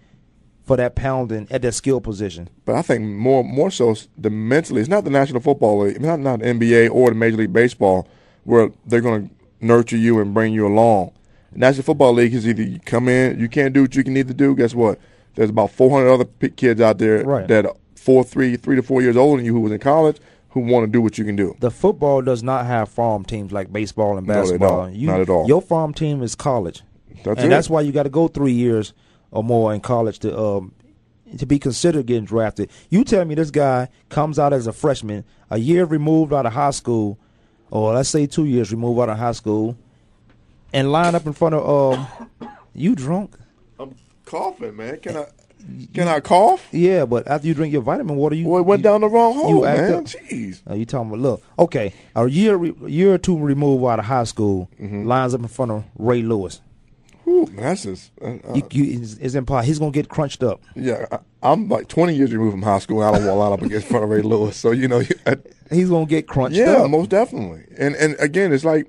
for 0.64 0.78
that 0.78 0.96
pounding 0.96 1.48
at 1.52 1.62
that 1.62 1.74
skill 1.74 2.00
position. 2.02 2.50
But 2.66 2.76
I 2.76 2.82
think 2.82 3.04
more 3.04 3.44
more 3.44 3.70
so 3.72 3.96
the 4.18 4.30
mentally, 4.30 4.80
it's 4.82 4.90
not 4.90 5.04
the 5.04 5.10
National 5.10 5.42
Football 5.42 5.80
League, 5.82 6.02
not 6.02 6.20
not 6.20 6.40
the 6.40 6.46
NBA 6.46 6.90
or 6.92 7.10
the 7.10 7.16
Major 7.16 7.38
League 7.38 7.54
Baseball, 7.54 8.08
where 8.44 8.72
they're 8.86 9.02
going 9.02 9.30
to 9.30 9.36
nurture 9.66 9.98
you 9.98 10.20
and 10.20 10.34
bring 10.34 10.54
you 10.54 10.66
along. 10.68 11.12
The 11.52 11.60
National 11.60 11.84
Football 11.84 12.14
League 12.14 12.34
is 12.34 12.48
either 12.48 12.64
you 12.64 12.80
come 12.80 13.08
in, 13.08 13.40
you 13.40 13.48
can't 13.50 13.74
do 13.74 13.82
what 13.84 13.96
you 13.96 14.04
can 14.04 14.14
need 14.14 14.28
to 14.30 14.34
do. 14.34 14.56
Guess 14.56 14.74
what? 14.74 15.00
There's 15.36 15.50
about 15.50 15.72
400 15.72 16.10
other 16.12 16.26
kids 16.56 16.80
out 16.82 16.98
there 16.98 17.24
Right. 17.24 17.48
that 17.48 17.66
are 17.66 17.76
four, 17.96 18.24
three, 18.24 18.56
three 18.56 18.76
to 18.76 18.84
four 18.84 19.02
years 19.02 19.16
older 19.18 19.38
than 19.38 19.46
you 19.46 19.54
who 19.54 19.62
was 19.62 19.72
in 19.72 19.80
college 19.80 20.18
who 20.50 20.60
want 20.60 20.86
to 20.86 20.92
do 20.92 21.02
what 21.02 21.18
you 21.18 21.26
can 21.26 21.36
do. 21.36 21.56
The 21.60 21.72
football 21.72 22.22
does 22.22 22.44
not 22.44 22.66
have 22.68 22.88
farm 22.90 23.26
teams 23.26 23.52
like 23.52 23.74
baseball 23.74 24.18
and 24.18 24.28
No, 24.28 24.34
basketball. 24.36 24.84
don't. 24.86 24.94
You, 24.96 25.08
Not 25.08 25.22
at 25.22 25.30
all. 25.30 25.48
Your 25.48 25.62
farm 25.62 25.94
team 25.94 26.22
is 26.22 26.36
college, 26.36 26.84
That's 27.24 27.40
and 27.40 27.48
it. 27.48 27.50
that's 27.50 27.70
why 27.70 27.82
you 27.82 27.92
got 27.92 28.04
to 28.04 28.10
go 28.10 28.28
three 28.28 28.52
years 28.52 28.94
or 29.34 29.44
more 29.44 29.74
in 29.74 29.82
college 29.82 30.20
to 30.20 30.38
um, 30.40 30.72
to 31.38 31.46
be 31.46 31.60
considered 31.60 32.06
getting 32.06 32.26
drafted. 32.26 32.70
You 32.90 33.04
tell 33.04 33.26
me 33.26 33.36
this 33.36 33.52
guy 33.52 33.90
comes 34.10 34.40
out 34.40 34.54
as 34.54 34.68
a 34.68 34.72
freshman, 34.74 35.26
a 35.50 35.58
year 35.58 35.84
removed 35.86 36.32
out 36.32 36.46
of 36.46 36.54
high 36.54 36.72
school, 36.72 37.18
or 37.72 37.94
let's 37.94 38.10
say 38.10 38.26
two 38.28 38.46
years 38.46 38.72
removed 38.72 39.02
out 39.02 39.10
of 39.10 39.18
high 39.18 39.32
school, 39.34 39.76
and 40.72 40.92
line 40.92 41.16
up 41.16 41.26
in 41.26 41.34
front 41.34 41.56
of 41.56 42.00
um, 42.00 42.50
you 42.74 42.96
drunk? 42.96 43.36
I'm 43.80 43.96
coughing, 44.26 44.76
man. 44.78 45.00
Can 45.00 45.18
I 45.18 45.26
can 45.94 46.08
I 46.10 46.20
cough? 46.20 46.68
Yeah, 46.72 47.06
but 47.06 47.26
after 47.28 47.48
you 47.48 47.54
drink 47.54 47.72
your 47.72 47.82
vitamin 47.82 48.18
water, 48.18 48.36
you 48.36 48.44
Boy, 48.44 48.60
it 48.60 48.66
went 48.66 48.80
you- 48.80 48.84
down 48.84 49.02
the 49.02 49.08
wrong 49.10 49.34
hole, 49.34 49.50
you 49.50 49.62
man. 49.64 49.94
up. 49.94 50.04
Jeez. 50.06 50.62
Oh, 50.68 50.76
you 50.76 50.86
talking 50.86 51.08
about 51.08 51.20
look? 51.22 51.44
Okay, 51.58 51.94
a 52.16 52.28
year 52.28 52.58
re- 52.58 52.76
year 52.88 53.14
or 53.14 53.18
two 53.18 53.40
removed 53.40 53.84
out 53.86 53.98
of 54.00 54.06
high 54.06 54.26
school, 54.26 54.70
Mm-hmm. 54.80 55.06
lines 55.08 55.34
up 55.34 55.42
in 55.42 55.48
front 55.48 55.72
of 55.72 55.84
Ray 55.98 56.22
Lewis. 56.22 56.60
Whew, 57.24 57.46
that's 57.56 57.84
just, 57.84 58.12
uh, 58.22 58.26
uh, 58.48 58.54
You, 58.56 58.64
you, 58.72 59.00
it's, 59.02 59.14
it's 59.16 59.36
implied 59.36 59.66
he's 59.66 59.80
gonna 59.80 59.92
get 59.92 60.10
crunched 60.10 60.44
up. 60.44 60.62
yeah. 60.76 61.06
I, 61.12 61.20
I'm 61.42 61.68
like 61.70 61.88
20 61.90 62.16
years 62.16 62.32
removed 62.34 62.54
from 62.54 62.62
high 62.62 62.80
school. 62.80 63.02
and 63.04 63.16
I 63.16 63.20
don't 63.20 63.28
to 63.28 63.34
line 63.34 63.52
up 63.54 63.62
against 63.62 63.88
front 63.88 64.04
of 64.06 64.10
Ray 64.10 64.22
Lewis. 64.22 64.56
So 64.58 64.72
you 64.72 64.88
know, 64.88 65.02
I, 65.26 65.38
He's 65.70 65.90
gonna 65.90 66.06
get 66.06 66.28
crunched 66.28 66.58
Yeah, 66.58 66.84
up. 66.84 66.90
most 66.90 67.10
definitely. 67.10 67.64
And 67.78 67.96
and 67.96 68.16
again, 68.20 68.52
it's 68.54 68.66
like, 68.66 68.88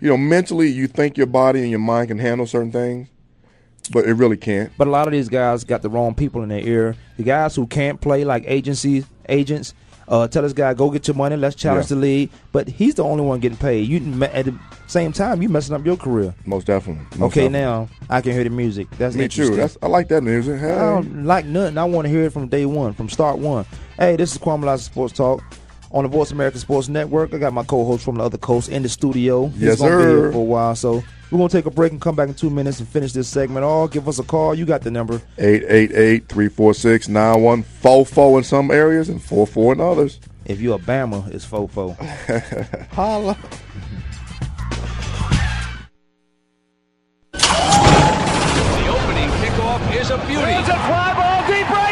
you 0.00 0.08
know, 0.08 0.16
mentally 0.16 0.68
you 0.68 0.86
think 0.88 1.16
your 1.16 1.26
body 1.26 1.60
and 1.60 1.70
your 1.70 1.78
mind 1.80 2.08
can 2.08 2.18
handle 2.18 2.46
certain 2.46 2.72
things, 2.72 3.08
but 3.92 4.04
it 4.06 4.14
really 4.14 4.36
can't. 4.36 4.72
But 4.76 4.88
a 4.88 4.90
lot 4.90 5.06
of 5.06 5.12
these 5.12 5.28
guys 5.28 5.64
got 5.64 5.82
the 5.82 5.88
wrong 5.88 6.14
people 6.14 6.42
in 6.42 6.48
their 6.48 6.60
ear. 6.60 6.96
The 7.16 7.22
guys 7.24 7.54
who 7.56 7.66
can't 7.66 8.00
play 8.00 8.24
like 8.24 8.44
agencies, 8.46 9.06
agents, 9.28 9.74
uh, 10.08 10.28
tell 10.28 10.42
this 10.42 10.52
guy 10.52 10.74
go 10.74 10.90
get 10.90 11.06
your 11.08 11.16
money. 11.16 11.36
Let's 11.36 11.56
challenge 11.56 11.86
Yeah. 11.86 11.94
the 11.96 12.00
league. 12.00 12.30
But 12.52 12.68
he's 12.68 12.94
the 12.94 13.04
only 13.04 13.24
one 13.24 13.40
getting 13.40 13.58
paid. 13.58 13.88
You 13.88 14.22
at 14.24 14.44
the 14.44 14.54
same 14.86 15.12
time 15.12 15.42
you 15.42 15.48
messing 15.48 15.74
up 15.74 15.84
your 15.84 15.96
career. 15.96 16.34
Most 16.46 16.66
definitely. 16.66 17.04
Most 17.18 17.32
okay, 17.32 17.48
definitely. 17.48 17.60
now 17.60 17.88
I 18.10 18.20
can 18.20 18.32
hear 18.32 18.44
the 18.44 18.50
music. 18.50 18.88
That's 18.98 19.14
me 19.16 19.28
too. 19.28 19.54
That's 19.56 19.76
I 19.82 19.86
like 19.86 20.08
that 20.08 20.22
music. 20.22 20.60
Hey. 20.60 20.72
I 20.72 20.94
don't 20.94 21.24
like 21.24 21.46
nothing. 21.46 21.78
I 21.78 21.84
want 21.84 22.06
to 22.06 22.10
hear 22.10 22.24
it 22.24 22.32
from 22.32 22.48
day 22.48 22.66
one, 22.66 22.92
from 22.92 23.08
start 23.08 23.38
one. 23.38 23.64
Hey, 23.98 24.16
this 24.16 24.32
is 24.32 24.38
Kwamie 24.38 24.64
Lassiter 24.64 24.92
Sports 24.92 25.12
Talk 25.14 25.42
on 25.92 26.04
the 26.04 26.08
Voice 26.08 26.30
America 26.30 26.58
Sports 26.58 26.88
Network. 26.88 27.34
I 27.34 27.38
got 27.38 27.52
my 27.52 27.64
co-host 27.64 28.04
from 28.04 28.16
the 28.16 28.24
other 28.24 28.38
coast 28.38 28.68
in 28.70 28.82
the 28.82 28.88
studio. 28.88 29.48
He's 29.48 29.60
Yes, 29.62 29.78
gonna 29.78 29.96
be 29.98 30.02
here 30.02 30.10
sir. 30.28 30.32
for 30.32 30.38
a 30.38 30.42
while, 30.42 30.74
so 30.74 31.02
we're 31.30 31.38
gonna 31.38 31.48
take 31.48 31.66
a 31.66 31.70
break 31.70 31.92
and 31.92 32.00
come 32.00 32.16
back 32.16 32.28
in 32.28 32.34
two 32.34 32.50
minutes 32.50 32.78
and 32.80 32.88
finish 32.88 33.12
this 33.12 33.28
segment. 33.28 33.64
Or 33.64 33.88
give 33.88 34.08
us 34.08 34.18
a 34.18 34.22
call. 34.22 34.54
You 34.54 34.64
got 34.64 34.82
the 34.82 34.90
number. 34.90 35.20
888-346-9144 35.38 38.38
in 38.38 38.44
some 38.44 38.70
areas 38.70 39.08
and 39.08 39.22
44 39.22 39.72
in 39.74 39.80
others. 39.80 40.18
If 40.44 40.60
you're 40.60 40.76
a 40.76 40.80
Bama, 40.80 41.32
it's 41.32 41.46
fofo. 41.46 41.94
Holla. 42.92 43.36
The 47.32 48.88
opening 48.88 49.30
kickoff 49.40 49.80
is 50.00 50.10
a 50.10 50.18
beauty. 50.26 50.42
There's 50.42 50.68
a 50.68 50.78
fly 50.88 51.14
ball 51.14 51.46
deep 51.46 51.68
right 51.70 51.91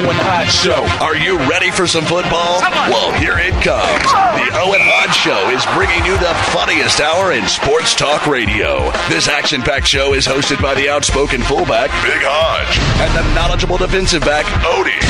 Owen 0.00 0.16
Hodge 0.16 0.50
Show. 0.50 0.80
Are 1.04 1.14
you 1.14 1.36
ready 1.44 1.70
for 1.70 1.86
some 1.86 2.04
football? 2.06 2.60
Well, 2.88 3.12
here 3.20 3.36
it 3.36 3.52
comes. 3.60 4.08
The 4.40 4.48
oh. 4.56 4.72
Owen 4.72 4.80
Hodge 4.80 5.12
Show 5.12 5.50
is 5.52 5.60
bringing 5.76 6.06
you 6.08 6.16
the 6.16 6.32
funniest 6.56 7.02
hour 7.02 7.32
in 7.32 7.46
sports 7.46 7.94
talk 7.94 8.26
radio. 8.26 8.90
This 9.10 9.28
action 9.28 9.60
packed 9.60 9.86
show 9.86 10.14
is 10.14 10.26
hosted 10.26 10.62
by 10.62 10.74
the 10.74 10.88
outspoken 10.88 11.42
fullback, 11.42 11.90
Big 12.00 12.24
Hodge, 12.24 12.80
and 13.04 13.12
the 13.12 13.34
knowledgeable 13.34 13.76
defensive 13.76 14.22
back, 14.22 14.46
Odie. 14.64 15.09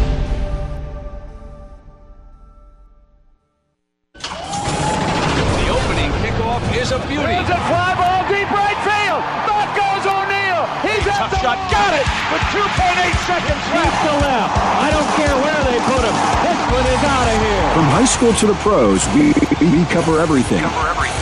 School 18.21 18.33
to 18.33 18.45
the 18.45 18.53
pros, 18.59 19.07
we, 19.15 19.29
we 19.71 19.83
cover 19.85 20.19
everything. 20.19 20.61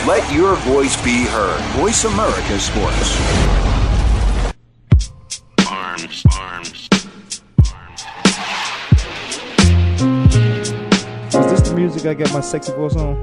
Let 0.06 0.30
your 0.34 0.54
voice 0.56 1.02
be 1.02 1.24
heard. 1.24 1.58
Voice 1.80 2.04
America 2.04 2.58
Sports. 2.60 3.16
Arms, 5.66 6.26
arms. 6.38 6.88
Is 11.34 11.50
this 11.50 11.70
the 11.70 11.74
music 11.74 12.04
I 12.04 12.12
got 12.12 12.34
my 12.34 12.40
sexy 12.42 12.72
voice 12.72 12.94
on? 12.96 13.16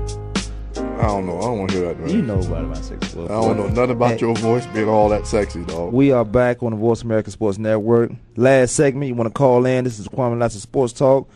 I 0.75 1.03
don't 1.03 1.27
know. 1.27 1.37
I 1.37 1.41
don't 1.41 1.59
want 1.59 1.69
to 1.69 1.77
hear 1.77 1.85
that, 1.89 1.99
man. 1.99 2.09
You 2.09 2.23
know 2.23 2.39
about 2.39 2.65
my 2.69 2.81
sexy 2.81 3.15
voice. 3.15 3.29
I 3.29 3.33
don't 3.41 3.57
know 3.57 3.67
nothing 3.67 3.91
about 3.91 4.11
Hey. 4.13 4.17
your 4.21 4.33
voice 4.37 4.65
being 4.73 4.89
all 4.89 5.09
that 5.09 5.27
sexy, 5.27 5.63
dog. 5.65 5.93
We 5.93 6.11
are 6.11 6.25
back 6.25 6.63
on 6.63 6.71
the 6.71 6.77
Voice 6.77 7.03
America 7.03 7.29
Sports 7.29 7.59
Network. 7.59 8.09
Last 8.37 8.73
segment, 8.75 9.07
you 9.09 9.13
want 9.13 9.27
to 9.31 9.37
call 9.37 9.67
in. 9.67 9.83
This 9.83 9.99
is 9.99 10.07
Kwamie 10.07 10.39
Lassiter 10.39 10.61
Sports 10.61 10.93
Talk. 10.93 11.29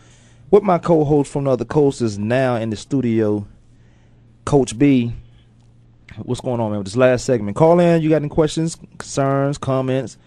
With 0.52 0.62
my 0.62 0.76
co-host 0.76 1.32
from 1.32 1.44
the 1.44 1.50
other 1.52 1.64
coast 1.64 2.02
is 2.02 2.18
now 2.18 2.56
in 2.56 2.68
the 2.68 2.76
studio, 2.76 3.48
Coach 4.44 4.78
B. 4.78 5.14
What's 6.18 6.42
going 6.42 6.60
on, 6.60 6.70
man? 6.70 6.80
With 6.80 6.88
this 6.88 6.96
last 6.96 7.24
segment, 7.24 7.56
call 7.56 7.80
in. 7.80 8.02
You 8.02 8.10
got 8.10 8.16
any 8.16 8.28
questions, 8.28 8.76
concerns, 8.98 9.56
comments, 9.56 10.18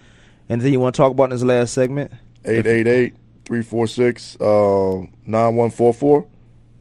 anything 0.50 0.74
you 0.74 0.80
want 0.80 0.96
to 0.96 0.98
talk 0.98 1.12
about 1.12 1.26
in 1.26 1.30
this 1.30 1.44
last 1.44 1.76
segment? 1.76 2.12
888-346 2.44 4.42
uh, 4.42 5.06
9144. 5.28 6.26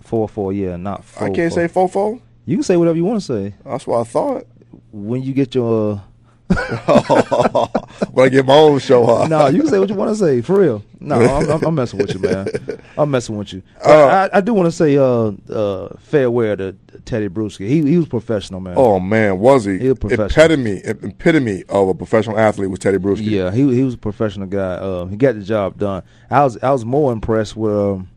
Four 0.01 0.29
four, 0.29 0.55
yeah, 0.55 0.77
not 0.77 1.05
four. 1.05 1.27
I 1.27 1.31
can't 1.31 1.53
say 1.53 1.69
four. 1.69 1.91
fofo. 1.91 2.23
You 2.47 2.57
can 2.57 2.63
say 2.63 2.79
whatever 2.79 2.97
you 2.97 3.05
want 3.05 3.21
to 3.21 3.27
say. 3.27 3.55
That's 3.63 3.87
what 3.87 4.01
I 4.01 4.05
thought. 4.05 4.47
When 4.91 5.23
you 5.23 5.35
get 5.35 5.55
your 5.55 6.03
when 8.13 8.27
I 8.27 8.29
get 8.29 8.45
my 8.45 8.55
own 8.55 8.79
show, 8.79 9.07
huh? 9.07 9.27
no, 9.27 9.47
you 9.47 9.63
can 9.63 9.71
say 9.71 9.79
what 9.79 9.89
you 9.89 9.95
want 9.95 10.11
to 10.11 10.17
say 10.17 10.43
for 10.43 10.61
real. 10.61 10.85
No, 11.05 11.17
I'm, 11.17 11.51
I'm, 11.51 11.65
I'm 11.67 11.75
messing 11.75 11.99
with 11.99 12.15
you, 12.15 12.21
man. 12.21 12.49
I'm 12.97 13.11
messing 13.11 13.37
with 13.37 13.53
you. 13.53 13.63
Uh, 13.85 14.29
I, 14.33 14.39
I 14.39 14.41
do 14.41 14.55
want 14.55 14.69
to 14.69 14.73
say 14.73 14.97
uh, 14.97 15.33
uh, 15.53 15.95
farewell 15.99 16.57
to 16.57 16.75
Tedy 17.05 17.29
Bruschi. 17.29 17.69
He 17.69 17.83
he 17.83 17.99
was 17.99 18.09
professional, 18.09 18.61
man. 18.61 18.73
Oh 18.79 18.99
man, 19.01 19.39
was 19.39 19.67
he? 19.67 19.79
He 19.79 19.89
a 19.89 19.95
professional. 19.95 20.29
epitome, 20.31 20.81
epitome 20.83 21.65
of 21.69 21.89
a 21.89 21.95
professional 21.95 22.39
athlete 22.39 22.71
was 22.71 22.79
Tedy 22.79 22.97
Bruschi. 22.97 23.29
Yeah, 23.29 23.51
he 23.51 23.71
he 23.75 23.83
was 23.83 23.93
a 23.95 23.99
professional 23.99 24.47
guy. 24.47 24.77
Uh, 24.77 25.05
he 25.05 25.17
got 25.17 25.35
the 25.35 25.43
job 25.43 25.77
done. 25.77 26.03
I 26.31 26.43
was 26.43 26.57
I 26.63 26.71
was 26.71 26.87
more 26.87 27.13
impressed 27.13 27.55
with 27.55 27.77
um, 27.77 28.09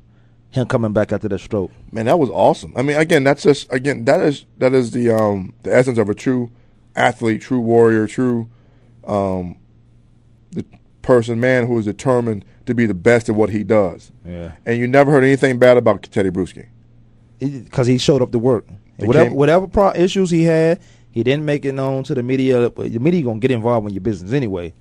him 0.52 0.66
coming 0.68 0.94
back 0.94 1.12
after 1.12 1.28
that 1.28 1.40
stroke. 1.40 1.72
Man, 1.92 2.06
that 2.06 2.18
was 2.18 2.30
awesome. 2.30 2.72
I 2.78 2.84
mean, 2.84 2.96
again, 2.96 3.26
that's 3.26 3.44
just 3.44 3.72
again 3.74 4.06
that 4.06 4.22
is 4.22 4.46
that 4.60 4.74
is 4.74 4.92
the 4.92 5.10
um 5.12 5.54
the 5.64 5.76
essence 5.76 5.98
of 5.98 6.08
a 6.08 6.14
true 6.16 6.50
athlete, 6.98 7.42
true 7.42 7.60
warrior, 7.60 8.08
true 8.08 8.50
um 9.06 9.56
the 10.52 10.66
person, 11.02 11.40
man 11.40 11.68
who 11.68 11.78
is 11.80 11.86
determined 11.86 12.44
to 12.66 12.74
be 12.74 12.86
the 12.86 12.94
best 12.94 13.30
at 13.30 13.36
what 13.36 13.50
he 13.50 13.64
does. 13.64 14.12
Yeah. 14.26 14.54
And 14.66 14.78
you 14.78 14.88
never 14.88 15.12
heard 15.12 15.24
anything 15.24 15.58
bad 15.60 15.78
about 15.78 16.02
Tedy 16.04 16.32
Bruschi. 16.32 16.68
because 17.64 17.88
he 17.88 17.98
showed 17.98 18.22
up 18.22 18.32
to 18.32 18.40
work. 18.40 18.66
Whatever 18.98 19.34
whatever 19.34 19.68
pro- 19.68 19.94
issues 19.94 20.30
he 20.32 20.44
had, 20.44 20.80
he 21.12 21.24
didn't 21.24 21.46
make 21.46 21.66
it 21.66 21.74
known 21.74 22.04
to 22.04 22.16
the 22.16 22.24
media. 22.24 22.70
The 22.70 23.00
media 23.00 23.22
gonna 23.24 23.40
get 23.40 23.52
involved 23.52 23.88
in 23.88 23.94
your 23.94 24.02
business 24.02 24.34
anyway. 24.34 24.74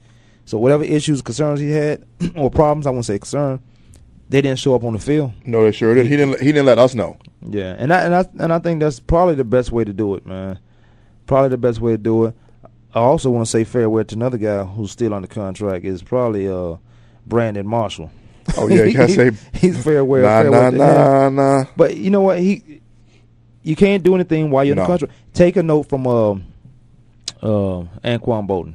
So 0.46 0.58
whatever 0.58 0.84
issues, 0.84 1.22
concerns 1.22 1.60
he 1.60 1.70
had, 1.70 2.04
or 2.36 2.50
problems, 2.50 2.86
I 2.86 2.90
won't 2.90 3.04
say 3.04 3.18
concern, 3.18 3.60
they 4.28 4.40
didn't 4.40 4.58
show 4.58 4.74
up 4.74 4.84
on 4.84 4.92
the 4.94 4.98
field. 4.98 5.32
No, 5.44 5.64
they 5.64 5.72
sure 5.72 5.94
did. 5.94 6.06
He 6.06 6.16
didn't. 6.16 6.40
He 6.40 6.46
didn't 6.46 6.66
let 6.66 6.78
us 6.78 6.94
know. 6.94 7.18
Yeah, 7.48 7.74
and 7.78 7.92
I 7.92 8.00
and 8.00 8.14
I 8.14 8.24
and 8.38 8.52
I 8.52 8.58
think 8.58 8.80
that's 8.80 8.98
probably 9.00 9.34
the 9.34 9.44
best 9.44 9.70
way 9.70 9.84
to 9.84 9.92
do 9.92 10.14
it, 10.14 10.24
man. 10.26 10.58
Probably 11.26 11.48
the 11.48 11.58
best 11.58 11.80
way 11.80 11.92
to 11.92 11.98
do 11.98 12.26
it. 12.26 12.34
I 12.94 13.00
also 13.00 13.30
want 13.30 13.46
to 13.46 13.50
say 13.50 13.64
farewell 13.64 14.04
to 14.04 14.14
another 14.14 14.38
guy 14.38 14.64
who's 14.64 14.90
still 14.90 15.12
under 15.12 15.28
contract. 15.28 15.84
Is 15.84 16.02
probably 16.02 16.48
uh, 16.48 16.76
Brandon 17.26 17.66
Marshall. 17.66 18.10
Oh 18.56 18.68
yeah, 18.68 18.84
you 18.84 18.96
gotta 18.96 19.12
say 19.12 19.30
he's 19.52 19.82
farewell. 19.82 20.22
Nah, 20.22 20.42
farewell 20.42 20.62
nah, 20.62 20.70
to 20.70 21.30
nah, 21.30 21.30
nah. 21.30 21.64
But 21.76 21.96
you 21.96 22.10
know 22.10 22.22
what? 22.22 22.38
He 22.38 22.80
you 23.62 23.74
can't 23.74 24.02
do 24.02 24.14
anything 24.14 24.50
while 24.50 24.64
you're 24.64 24.74
in 24.76 24.78
the 24.78 24.86
country. 24.86 25.08
Take 25.34 25.56
a 25.56 25.62
note 25.62 25.88
from 25.88 26.06
uh, 26.06 26.32
uh, 27.42 27.84
Anquan 28.04 28.46
Boldin. 28.46 28.74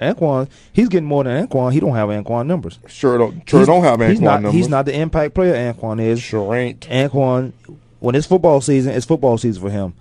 Anquan, 0.00 0.48
he's 0.72 0.88
getting 0.88 1.06
more 1.06 1.24
than 1.24 1.46
Anquan. 1.46 1.72
He 1.72 1.80
don't 1.80 1.94
have 1.94 2.08
Anquan 2.08 2.46
numbers. 2.46 2.78
Sure 2.88 3.18
don't. 3.18 3.48
Sure 3.48 3.60
He's- 3.60 3.66
don't 3.66 3.82
have 3.84 4.00
he's 4.00 4.18
Anquan 4.18 4.22
not, 4.22 4.34
numbers. 4.42 4.52
He's 4.54 4.68
not 4.68 4.86
the 4.86 4.98
impact 4.98 5.34
player 5.34 5.72
Anquan 5.72 6.00
is. 6.00 6.20
Sure 6.20 6.54
ain't. 6.54 6.80
Anquan, 6.88 7.52
when 8.00 8.14
it's 8.14 8.26
football 8.26 8.60
season, 8.60 8.94
it's 8.94 9.06
football 9.06 9.38
season 9.38 9.62
for 9.62 9.70
him. 9.70 9.94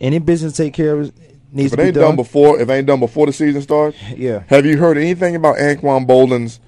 Any 0.00 0.18
business 0.18 0.56
take 0.56 0.74
care 0.74 0.98
of 1.00 1.12
needs 1.52 1.66
If 1.66 1.70
to 1.72 1.76
be 1.78 1.82
ain't 1.84 1.94
done. 1.94 2.04
done 2.04 2.16
before, 2.16 2.60
if 2.60 2.68
it 2.68 2.72
ain't 2.72 2.86
done 2.86 3.00
before 3.00 3.26
the 3.26 3.32
season 3.32 3.62
starts, 3.62 3.96
Yeah. 4.16 4.42
Have 4.48 4.66
you 4.66 4.76
heard 4.78 4.96
anything 4.98 5.34
about 5.36 5.56
Anquan 5.56 6.06
Boldin's 6.06 6.60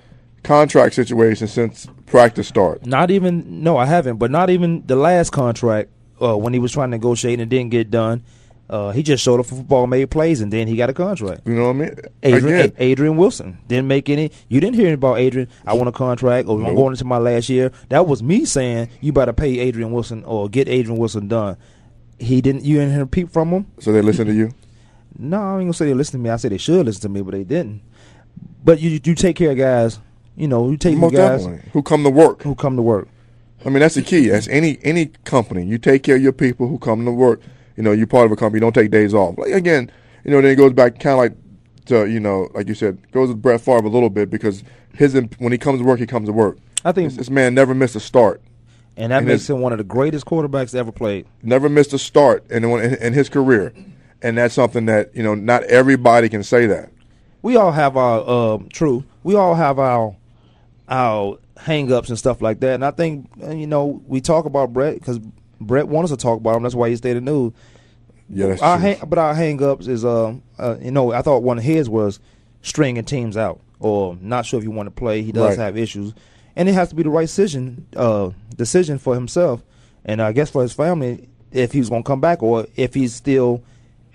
contract 0.43 0.95
situation 0.95 1.47
since 1.47 1.87
practice 2.07 2.49
start? 2.49 2.87
Not 2.87 3.11
even 3.11 3.63
no, 3.63 3.77
I 3.77 3.87
haven't. 3.87 4.17
But 4.17 4.31
not 4.31 4.51
even 4.51 4.85
the 4.87 4.97
last 4.97 5.31
contract 5.31 5.91
uh, 6.23 6.37
when 6.37 6.53
he 6.53 6.59
was 6.59 6.73
trying 6.73 6.91
to 6.91 6.97
negotiate 6.97 7.35
and 7.35 7.43
it 7.43 7.55
didn't 7.55 7.71
get 7.71 7.91
done. 7.91 8.23
Uh, 8.71 8.91
he 8.91 9.03
just 9.03 9.25
showed 9.25 9.41
up 9.41 9.47
for 9.47 9.55
football, 9.55 9.87
made 9.87 10.11
plays, 10.11 10.43
and 10.43 10.53
then 10.53 10.69
he 10.69 10.77
got 10.77 10.91
a 10.91 10.93
contract. 10.93 11.41
You 11.47 11.55
know 11.55 11.69
what 11.73 11.77
I 11.77 11.79
mean? 11.79 11.95
Adrian, 12.23 12.61
Again. 12.61 12.73
Adrian 12.77 13.17
Wilson 13.17 13.57
didn't 13.67 13.89
make 13.89 14.11
any. 14.11 14.31
You 14.49 14.61
didn't 14.61 14.77
hear 14.77 14.93
about 14.93 15.19
Adrian. 15.21 15.49
I 15.67 15.73
want 15.73 15.89
a 15.89 15.93
contract, 15.93 16.49
or 16.49 16.63
I'm 16.63 16.75
going 16.75 16.93
into 16.93 17.07
my 17.07 17.17
last 17.17 17.49
year. 17.49 17.73
That 17.89 18.07
was 18.07 18.23
me 18.23 18.45
saying 18.45 18.91
you 19.01 19.11
better 19.15 19.33
pay 19.33 19.59
Adrian 19.59 19.91
Wilson 19.91 20.23
or 20.25 20.51
get 20.51 20.69
Adrian 20.69 20.99
Wilson 20.99 21.29
done. 21.29 21.57
He 22.19 22.41
didn't. 22.41 22.65
You 22.65 22.79
didn't 22.79 22.93
hear 22.95 23.03
a 23.03 23.07
peep 23.07 23.31
from 23.31 23.51
him. 23.51 23.67
So 23.81 23.93
they 23.93 24.03
listen 24.03 24.27
to 24.27 24.35
you. 24.35 24.53
No, 25.21 25.37
I 25.37 25.55
ain't 25.55 25.63
gonna 25.63 25.73
say 25.73 25.87
they 25.87 25.95
listen 25.95 26.21
to 26.21 26.23
me. 26.23 26.31
I 26.31 26.37
said 26.37 26.53
they 26.53 26.59
should 26.59 26.87
listen 26.87 27.03
to 27.03 27.09
me, 27.09 27.23
but 27.23 27.33
they 27.33 27.43
didn't. 27.43 27.83
But 28.65 28.79
you 28.79 29.01
you 29.03 29.15
take 29.17 29.35
care 29.35 29.51
of 29.51 29.57
guys. 29.59 29.99
You 30.37 30.47
know, 30.47 30.71
you 30.71 30.77
take 30.77 30.97
Most 30.97 31.13
care 31.13 31.25
of 31.25 31.31
guys 31.31 31.41
definitely. 31.45 31.71
Who 31.73 31.83
come 31.83 32.05
to 32.05 32.11
work? 32.11 32.43
who 32.45 32.55
come 32.55 32.77
to 32.77 32.83
work. 32.83 33.09
I 33.67 33.71
mean, 33.71 33.81
that's 33.81 33.97
the 33.97 34.03
key. 34.03 34.31
As 34.31 34.47
any 34.47 34.79
any 34.85 35.07
company, 35.25 35.65
you 35.65 35.77
take 35.77 36.05
care 36.05 36.15
of 36.17 36.23
your 36.23 36.33
people 36.33 36.69
who 36.69 36.79
come 36.79 37.05
to 37.05 37.11
work. 37.11 37.41
You 37.77 37.83
know, 37.83 37.91
you're 37.91 38.07
part 38.07 38.27
of 38.27 38.33
a 38.33 38.37
company. 38.37 38.59
You 38.59 38.61
don't 38.61 38.75
take 38.75 38.93
days 38.93 39.13
off. 39.13 39.37
Like 39.39 39.51
again, 39.51 39.91
you 40.25 40.31
know, 40.31 40.41
then 40.41 40.53
it 40.53 40.57
goes 40.57 40.73
back 40.73 41.01
kind 41.01 41.15
of 41.15 41.19
like 41.19 41.33
to 41.87 42.07
you 42.09 42.21
know, 42.21 42.49
like 42.55 42.69
you 42.69 42.75
said, 42.75 43.11
goes 43.11 43.29
with 43.31 43.43
Brett 43.43 43.61
Favre 43.61 43.87
a 43.87 43.91
little 43.91 44.11
bit 44.11 44.31
because 44.31 44.63
his 44.95 45.15
when 45.39 45.51
he 45.51 45.59
comes 45.59 45.81
to 45.81 45.85
work, 45.85 45.99
he 45.99 46.07
comes 46.07 46.29
to 46.29 46.33
work. 46.33 46.59
I 46.85 46.93
think- 46.93 47.09
this, 47.09 47.17
this 47.17 47.31
man 47.31 47.55
never 47.55 47.75
missed 47.75 47.97
a 47.97 48.01
start. 48.01 48.41
And 48.99 49.13
that 49.13 49.19
And 49.19 49.27
makes 49.29 49.49
him 49.49 49.61
one 49.61 49.73
of 49.73 49.79
the 49.79 49.85
greatest 49.85 50.27
quarterbacks 50.27 50.75
ever 50.75 50.91
played. 50.93 51.27
Never 51.43 51.69
missed 51.69 51.93
a 51.93 51.99
start 51.99 52.45
in, 52.51 52.65
in 52.65 52.95
in 52.97 53.13
his 53.15 53.29
career, 53.29 53.73
and 54.23 54.37
that's 54.37 54.53
something 54.55 54.87
that 54.87 55.15
you 55.17 55.23
know 55.23 55.35
not 55.35 55.63
everybody 55.65 56.29
can 56.29 56.43
say 56.43 56.67
that. 56.67 56.91
we 57.43 57.57
all 57.57 57.71
have 57.73 57.97
our 57.97 58.25
uh, 58.27 58.59
true. 58.73 59.05
We 59.23 59.35
all 59.37 59.55
have 59.55 59.79
our 59.79 60.17
our 60.89 61.39
hang-ups 61.59 62.09
and 62.09 62.19
stuff 62.19 62.41
like 62.43 62.61
that. 62.61 62.75
And 62.75 62.85
I 62.85 62.91
think 62.91 63.29
uh, 63.43 63.51
you 63.51 63.67
know 63.67 64.03
we 64.07 64.21
talk 64.21 64.45
about 64.47 64.73
Brett 64.73 64.95
because 64.95 65.19
Brett 65.61 65.89
wants 65.89 66.11
us 66.13 66.19
to 66.19 66.23
talk 66.23 66.39
about 66.39 66.57
him. 66.57 66.63
That's 66.65 66.75
why 66.75 66.89
he 66.91 66.97
stayed 66.97 67.17
in 67.17 67.25
the 67.25 67.31
news. 67.33 67.53
Yeah, 68.31 68.49
that's 68.49 68.63
our 68.63 68.77
true. 68.79 68.83
hang, 68.87 68.99
but 69.09 69.19
our 69.19 69.35
hang-ups 69.35 69.87
is 69.87 70.05
uh, 70.05 70.35
uh 70.59 70.77
you 70.83 70.91
know 70.91 71.13
I 71.13 71.23
thought 71.23 71.43
one 71.43 71.59
of 71.59 71.65
his 71.65 71.89
was 71.89 72.21
stringing 72.63 73.05
teams 73.05 73.37
out 73.37 73.61
or 73.81 74.17
not 74.21 74.45
sure 74.45 74.59
if 74.59 74.65
you 74.65 74.71
want 74.73 74.89
to 74.89 74.91
play. 74.91 75.23
He 75.23 75.31
does 75.33 75.57
Right. 75.57 75.65
have 75.65 75.77
issues, 75.79 76.13
and 76.59 76.69
it 76.69 76.75
has 76.75 76.91
to 76.91 76.95
be 76.95 77.03
the 77.03 77.09
right 77.11 77.23
decision 77.23 77.87
uh 77.97 78.31
decision 78.55 78.99
for 78.99 79.15
himself 79.15 79.63
and 80.05 80.21
I 80.21 80.33
guess 80.33 80.51
for 80.51 80.61
his 80.61 80.75
family 80.75 81.29
if 81.53 81.73
he's 81.73 81.89
going 81.89 82.03
to 82.03 82.07
come 82.07 82.21
back 82.21 82.43
or 82.43 82.67
if 82.77 82.93
he's 82.93 83.15
still 83.15 83.63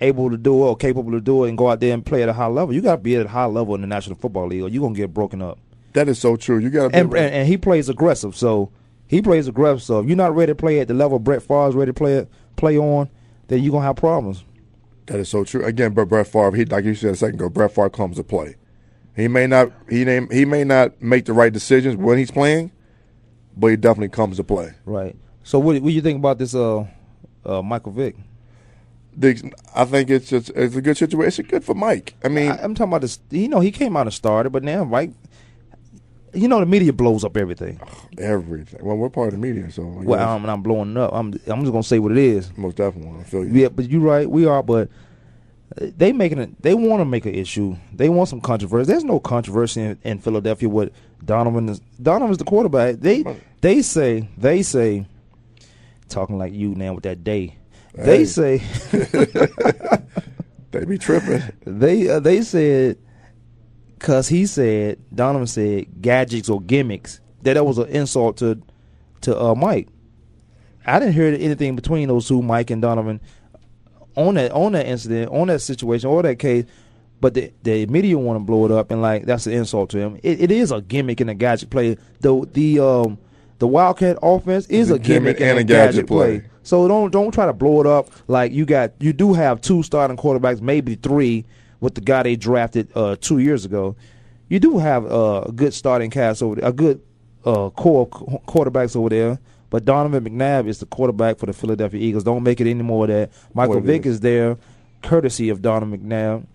able 0.00 0.30
to 0.30 0.36
do 0.36 0.54
it 0.54 0.66
or 0.66 0.76
capable 0.76 1.12
to 1.12 1.20
do 1.20 1.44
it 1.44 1.48
and 1.48 1.58
go 1.58 1.70
out 1.70 1.80
there 1.80 1.94
and 1.94 2.04
play 2.04 2.22
at 2.22 2.28
a 2.28 2.32
high 2.32 2.46
level. 2.46 2.74
You 2.74 2.80
got 2.80 2.96
to 2.96 3.02
be 3.02 3.16
at 3.16 3.26
a 3.26 3.28
high 3.28 3.46
level 3.46 3.74
in 3.74 3.80
the 3.80 3.86
National 3.86 4.16
Football 4.16 4.48
League 4.48 4.62
or 4.62 4.68
you're 4.68 4.80
going 4.80 4.94
to 4.94 5.00
get 5.00 5.14
broken 5.14 5.42
up. 5.42 5.58
That 5.94 6.08
is 6.08 6.18
so 6.18 6.36
true. 6.36 6.58
You 6.58 6.70
got 6.70 6.92
to 6.92 6.98
And, 6.98 7.14
and 7.14 7.34
and 7.34 7.48
he 7.48 7.56
plays 7.56 7.88
aggressive, 7.88 8.36
so 8.36 8.70
he 9.06 9.22
plays 9.22 9.46
aggressive. 9.46 9.82
So 9.82 10.00
if 10.00 10.08
you're 10.08 10.16
not 10.16 10.34
ready 10.34 10.50
to 10.50 10.56
play 10.56 10.80
at 10.80 10.88
the 10.88 10.94
level 10.94 11.20
Brett 11.20 11.42
Favre's 11.42 11.74
ready 11.74 11.90
to 11.90 11.94
play 11.94 12.26
play 12.56 12.76
on, 12.76 13.08
then 13.46 13.62
you're 13.62 13.70
gonna 13.70 13.84
have 13.86 13.94
problems. 13.96 14.44
That 15.06 15.20
is 15.20 15.28
so 15.28 15.44
true. 15.44 15.64
Again, 15.64 15.94
but 15.94 16.06
Brett 16.06 16.26
Favre, 16.26 16.56
he 16.56 16.64
like 16.64 16.84
you 16.84 16.96
said 16.96 17.12
a 17.12 17.16
second 17.16 17.36
ago, 17.36 17.48
Brett 17.48 17.72
Favre 17.72 17.90
comes 17.90 18.16
to 18.16 18.24
play. 18.24 18.56
He 19.16 19.28
may 19.28 19.46
not 19.46 19.70
he 19.88 20.04
name 20.04 20.28
he 20.30 20.44
may 20.44 20.64
not 20.64 21.00
make 21.00 21.24
the 21.24 21.32
right 21.32 21.52
decisions 21.52 21.96
when 21.96 22.18
he's 22.18 22.30
playing, 22.30 22.72
but 23.56 23.68
he 23.68 23.76
definitely 23.76 24.08
comes 24.08 24.36
to 24.38 24.44
play. 24.44 24.72
Right. 24.84 25.16
So 25.42 25.58
what 25.58 25.74
what 25.80 25.88
do 25.88 25.94
you 25.94 26.00
think 26.00 26.18
about 26.18 26.38
this 26.38 26.54
uh 26.54 26.86
uh 27.44 27.62
Michael 27.62 27.92
Vick? 27.92 28.16
The, 29.16 29.52
I 29.76 29.84
think 29.84 30.10
it's 30.10 30.28
just 30.28 30.50
it's 30.50 30.74
a 30.74 30.82
good 30.82 30.96
situation. 30.96 31.44
It's 31.44 31.50
good 31.50 31.64
for 31.64 31.74
Mike. 31.74 32.14
I 32.24 32.28
mean, 32.28 32.50
I, 32.50 32.56
I'm 32.62 32.74
talking 32.74 32.90
about 32.90 33.02
this. 33.02 33.20
You 33.30 33.46
know, 33.48 33.60
he 33.60 33.70
came 33.70 33.96
out 33.96 34.06
and 34.06 34.14
started, 34.14 34.50
but 34.50 34.64
now 34.64 34.82
Mike. 34.84 35.12
You 36.32 36.48
know, 36.48 36.58
the 36.58 36.66
media 36.66 36.92
blows 36.92 37.22
up 37.22 37.36
everything. 37.36 37.80
everything. 38.18 38.84
Well, 38.84 38.96
we're 38.96 39.08
part 39.08 39.28
of 39.28 39.34
the 39.34 39.38
media, 39.38 39.70
so 39.70 39.84
Well, 39.84 40.28
I'm, 40.28 40.44
I'm 40.46 40.62
blowing 40.62 40.96
up. 40.96 41.12
I'm 41.12 41.26
I'm 41.46 41.60
just 41.60 41.70
gonna 41.70 41.84
say 41.84 42.00
what 42.00 42.10
it 42.10 42.18
is. 42.18 42.50
most 42.56 42.76
definitely. 42.76 43.20
I 43.20 43.22
feel 43.22 43.44
you. 43.44 43.52
Yeah, 43.52 43.68
but 43.68 43.88
you're 43.88 44.00
right. 44.00 44.28
We 44.28 44.44
are, 44.46 44.60
but 44.60 44.88
they 45.76 46.12
making 46.12 46.38
it. 46.38 46.62
They 46.62 46.74
want 46.74 47.00
to 47.00 47.04
make 47.04 47.26
an 47.26 47.34
issue. 47.34 47.76
They 47.92 48.08
want 48.08 48.28
some 48.28 48.40
controversy. 48.40 48.90
There's 48.90 49.04
no 49.04 49.18
controversy 49.20 49.80
in, 49.80 49.98
in 50.02 50.18
Philadelphia 50.18 50.68
with 50.68 50.92
Donovan. 51.24 51.68
Is, 51.68 51.80
Donovan's 52.00 52.38
the 52.38 52.44
quarterback. 52.44 52.96
They 52.96 53.24
they 53.60 53.82
say 53.82 54.28
they 54.36 54.62
say 54.62 55.06
talking 56.08 56.38
like 56.38 56.52
you 56.52 56.74
now 56.74 56.94
with 56.94 57.04
that 57.04 57.24
day. 57.24 57.56
They 57.94 58.24
say 58.24 58.62
They 60.70 60.84
be 60.84 60.98
tripping. 60.98 61.42
they 61.64 62.08
uh, 62.08 62.18
they 62.18 62.42
said 62.42 62.98
because 63.98 64.26
he 64.28 64.46
said 64.46 64.98
Donovan 65.14 65.46
said 65.46 65.86
gadgets 66.02 66.48
or 66.48 66.60
gimmicks. 66.60 67.20
That 67.42 67.54
that 67.54 67.64
was 67.64 67.78
an 67.78 67.88
insult 67.88 68.38
to 68.38 68.60
to 69.22 69.40
uh, 69.40 69.54
Mike. 69.54 69.88
I 70.86 70.98
didn't 70.98 71.14
hear 71.14 71.26
anything 71.26 71.76
between 71.76 72.08
those 72.08 72.28
two, 72.28 72.42
Mike 72.42 72.70
and 72.70 72.82
Donovan, 72.82 73.20
on 74.16 74.34
that 74.34 74.52
on 74.52 74.72
that 74.72 74.86
incident, 74.86 75.30
on 75.32 75.48
that 75.48 75.60
situation, 75.60 76.08
or 76.08 76.22
that 76.22 76.38
case. 76.38 76.64
But 77.20 77.34
the 77.34 77.52
the 77.62 77.86
media 77.86 78.18
want 78.18 78.38
to 78.38 78.44
blow 78.44 78.64
it 78.66 78.70
up 78.70 78.90
and 78.90 79.00
like 79.00 79.24
that's 79.24 79.46
an 79.46 79.54
insult 79.54 79.90
to 79.90 79.98
him. 79.98 80.20
It, 80.22 80.42
it 80.42 80.50
is 80.50 80.70
a 80.72 80.82
gimmick 80.82 81.20
and 81.20 81.30
a 81.30 81.34
gadget 81.34 81.70
play. 81.70 81.96
The 82.20 82.46
the 82.52 82.80
um 82.80 83.18
the 83.58 83.68
Wildcat 83.68 84.18
offense 84.20 84.66
is 84.66 84.90
a 84.90 84.98
gimmick, 84.98 85.40
and, 85.40 85.58
a 85.58 85.64
gadget, 85.64 86.06
play. 86.06 86.42
So 86.62 86.88
don't 86.88 87.10
don't 87.10 87.32
try 87.32 87.46
to 87.46 87.52
blow 87.52 87.80
it 87.80 87.86
up 87.86 88.08
like 88.26 88.52
you 88.52 88.66
got. 88.66 88.92
You 89.00 89.12
do 89.12 89.32
have 89.32 89.60
two 89.60 89.82
starting 89.82 90.16
quarterbacks, 90.16 90.60
maybe 90.60 90.96
three, 90.96 91.44
with 91.80 91.94
the 91.94 92.00
guy 92.00 92.24
they 92.24 92.36
drafted 92.36 92.90
uh, 92.94 93.16
two 93.20 93.38
years 93.38 93.64
ago. 93.64 93.96
You 94.48 94.60
do 94.60 94.78
have 94.78 95.10
uh, 95.10 95.44
a 95.46 95.52
good 95.52 95.72
starting 95.72 96.10
cast 96.10 96.42
over 96.42 96.56
there, 96.56 96.68
a 96.68 96.72
good 96.72 97.00
uh, 97.44 97.70
core 97.70 98.06
qu- 98.08 98.38
quarterbacks 98.46 98.96
over 98.96 99.08
there. 99.08 99.38
But 99.74 99.86
Donovan 99.86 100.22
McNabb 100.22 100.68
is 100.68 100.78
the 100.78 100.86
quarterback 100.86 101.36
for 101.36 101.46
the 101.46 101.52
Philadelphia 101.52 102.00
Eagles. 102.00 102.22
Don't 102.22 102.44
make 102.44 102.60
it 102.60 102.70
any 102.70 102.84
more 102.84 103.08
that. 103.08 103.32
Michael 103.54 103.78
it 103.78 103.82
Vick 103.82 104.06
is. 104.06 104.14
is 104.14 104.20
there, 104.20 104.56
courtesy 105.02 105.48
of 105.48 105.62
Donovan 105.62 105.98
McNabb, 105.98 106.46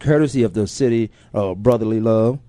courtesy 0.00 0.42
of 0.42 0.52
the 0.52 0.66
city 0.66 1.10
uh, 1.32 1.54
brotherly 1.54 1.98
love, 1.98 2.40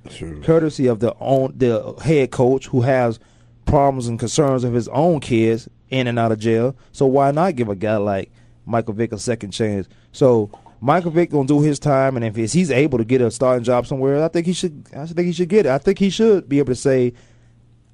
courtesy 0.43 0.88
of 0.88 0.99
the 0.99 1.16
own 1.22 1.54
the 1.56 1.93
head 2.04 2.32
coach 2.32 2.68
who 2.68 2.82
has 2.82 3.18
problems 3.64 4.10
and 4.10 4.20
concerns 4.20 4.66
of 4.66 4.74
his 4.74 4.89
own 4.89 5.22
kids 5.22 5.70
in 5.89 6.08
and 6.08 6.20
out 6.20 6.34
of 6.34 6.39
jail. 6.39 6.76
So 6.91 7.06
why 7.06 7.32
not 7.32 7.56
give 7.56 7.70
a 7.70 7.76
guy 7.76 7.95
like 7.95 8.30
Michael 8.66 8.95
Vick 8.95 9.14
a 9.14 9.18
second 9.18 9.51
chance? 9.51 9.88
So 10.12 10.51
Michael 10.82 11.12
Vick 11.12 11.32
gonna 11.32 11.47
do 11.47 11.62
his 11.62 11.80
time, 11.80 12.18
and 12.18 12.26
if 12.26 12.36
he's 12.36 12.72
able 12.72 12.97
to 12.97 13.06
get 13.06 13.22
a 13.22 13.32
starting 13.32 13.64
job 13.64 13.88
somewhere, 13.88 14.22
I 14.22 14.28
think 14.28 14.47
he 14.47 14.51
should. 14.51 14.86
I 14.93 15.06
think 15.06 15.28
he 15.28 15.32
should 15.32 15.47
get 15.47 15.66
it. 15.66 15.70
I 15.70 15.78
think 15.78 15.97
he 15.97 16.10
should 16.10 16.49
be 16.49 16.60
able 16.60 16.74
to 16.74 16.76
say, 16.76 17.14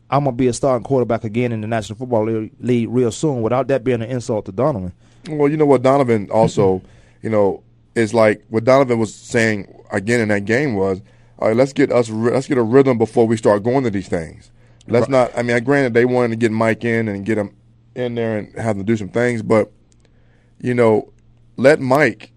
"I'm 0.10 0.24
gonna 0.24 0.36
be 0.36 0.48
a 0.48 0.54
starting 0.54 0.84
quarterback 0.84 1.24
again 1.24 1.52
in 1.52 1.62
the 1.62 1.68
National 1.68 1.98
Football 1.98 2.48
League, 2.60 2.90
real 2.90 3.12
soon," 3.12 3.42
without 3.42 3.68
that 3.68 3.84
being 3.84 4.02
an 4.02 4.10
insult 4.10 4.46
to 4.46 4.52
Donovan. 4.52 4.94
Well, 5.30 5.50
you 5.50 5.58
know 5.58 5.66
what 5.66 5.82
Donovan 5.84 6.30
also, 6.32 6.82
you 7.22 7.30
know, 7.30 7.64
is 7.96 8.14
like 8.14 8.44
what 8.50 8.64
Donovan 8.64 9.00
was 9.00 9.14
saying 9.14 9.68
again 9.92 10.20
in 10.22 10.30
that 10.30 10.46
game 10.46 10.76
was, 10.76 11.02
all 11.40 11.50
right, 11.50 11.58
let's 11.58 11.74
get 11.74 11.92
us 11.92 12.10
let's 12.10 12.48
get 12.48 12.58
a 12.58 12.64
rhythm 12.64 12.98
before 12.98 13.28
we 13.28 13.38
start 13.38 13.64
going 13.64 13.84
to 13.84 13.90
these 13.90 14.08
things. 14.08 14.52
Let's 14.88 15.04
Right. 15.04 15.12
not. 15.12 15.38
I 15.38 15.44
mean, 15.44 15.64
granted 15.64 15.94
they 15.94 16.06
wanted 16.06 16.30
to 16.30 16.36
get 16.36 16.52
Mike 16.52 16.84
in 16.84 17.08
and 17.08 17.26
get 17.26 17.38
him 17.38 17.52
in 17.96 18.16
there 18.16 18.38
and 18.38 18.56
have 18.58 18.78
him 18.78 18.86
do 18.86 18.96
some 18.98 19.10
things, 19.10 19.42
but 19.42 19.72
you 20.62 20.74
know, 20.74 21.12
let 21.58 21.80
Mike 21.80 22.32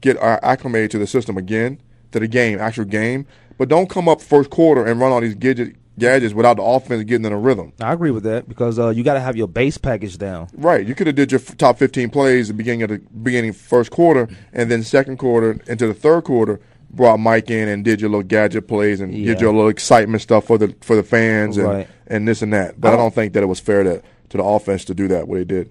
get 0.00 0.16
acclimated 0.18 0.90
to 0.92 0.98
the 0.98 1.06
system 1.06 1.36
again, 1.36 1.80
to 2.12 2.20
the 2.20 2.28
game, 2.28 2.58
actual 2.58 2.84
game. 2.84 3.26
But 3.58 3.68
don't 3.68 3.88
come 3.88 4.08
up 4.08 4.20
first 4.20 4.50
quarter 4.50 4.84
and 4.84 5.00
run 5.00 5.12
all 5.12 5.20
these 5.20 5.34
gadget, 5.34 5.76
gadgets 5.98 6.32
without 6.34 6.56
the 6.56 6.62
offense 6.62 7.04
getting 7.04 7.26
in 7.26 7.32
a 7.32 7.38
rhythm. 7.38 7.72
I 7.80 7.92
agree 7.92 8.10
with 8.10 8.22
that 8.24 8.48
because 8.48 8.78
uh, 8.78 8.88
you 8.90 9.02
got 9.04 9.14
to 9.14 9.20
have 9.20 9.36
your 9.36 9.48
base 9.48 9.78
package 9.78 10.18
down. 10.18 10.48
Right. 10.54 10.86
You 10.86 10.94
could 10.94 11.06
have 11.06 11.16
did 11.16 11.30
your 11.32 11.40
f- 11.40 11.56
top 11.56 11.78
15 11.78 12.10
plays 12.10 12.48
at 12.50 12.54
the 12.54 12.58
beginning 12.58 12.82
of 12.82 12.88
the 12.90 12.98
beginning 13.22 13.52
first 13.52 13.90
quarter, 13.90 14.28
and 14.52 14.70
then 14.70 14.82
second 14.82 15.18
quarter 15.18 15.58
into 15.66 15.86
the 15.86 15.94
third 15.94 16.24
quarter 16.24 16.60
brought 16.90 17.18
Mike 17.18 17.50
in 17.50 17.68
and 17.68 17.84
did 17.84 18.00
your 18.00 18.10
little 18.10 18.22
gadget 18.22 18.68
plays 18.68 19.00
and 19.00 19.14
Yeah. 19.14 19.32
did 19.32 19.40
your 19.40 19.52
little 19.52 19.68
excitement 19.68 20.20
stuff 20.22 20.44
for 20.46 20.58
the 20.58 20.74
for 20.82 20.94
the 20.96 21.02
fans 21.02 21.56
and 21.56 21.66
Right. 21.66 21.88
and 22.06 22.26
this 22.28 22.42
and 22.42 22.52
that. 22.52 22.80
But 22.80 22.88
I 22.88 22.90
I 22.92 22.96
don't, 22.96 23.04
don't- 23.06 23.14
think 23.14 23.32
that 23.34 23.42
it 23.42 23.46
was 23.46 23.60
fair 23.60 23.82
to 23.82 24.02
to 24.30 24.36
the 24.38 24.44
offense 24.44 24.84
to 24.86 24.94
do 24.94 25.08
that 25.08 25.28
what 25.28 25.36
they 25.36 25.44
did. 25.44 25.70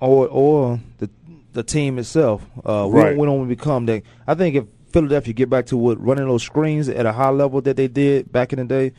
or 0.00 0.26
or 0.28 0.80
the 0.98 1.08
the 1.52 1.62
team 1.62 1.98
itself. 1.98 2.44
Uh, 2.64 2.88
we, 2.90 2.98
Right. 3.00 3.08
don't, 3.10 3.18
we 3.18 3.26
don't 3.26 3.48
become 3.48 3.86
that. 3.86 4.02
I 4.26 4.34
think 4.34 4.54
if 4.56 4.64
Philadelphia 4.90 5.32
get 5.34 5.50
back 5.50 5.66
to 5.66 5.76
what 5.76 6.00
running 6.02 6.26
those 6.26 6.42
screens 6.42 6.88
at 6.88 7.06
a 7.06 7.12
high 7.12 7.28
level 7.30 7.60
that 7.62 7.76
they 7.76 7.88
did 7.88 8.30
back 8.32 8.52
in 8.52 8.58
the 8.58 8.64
day, 8.64 8.92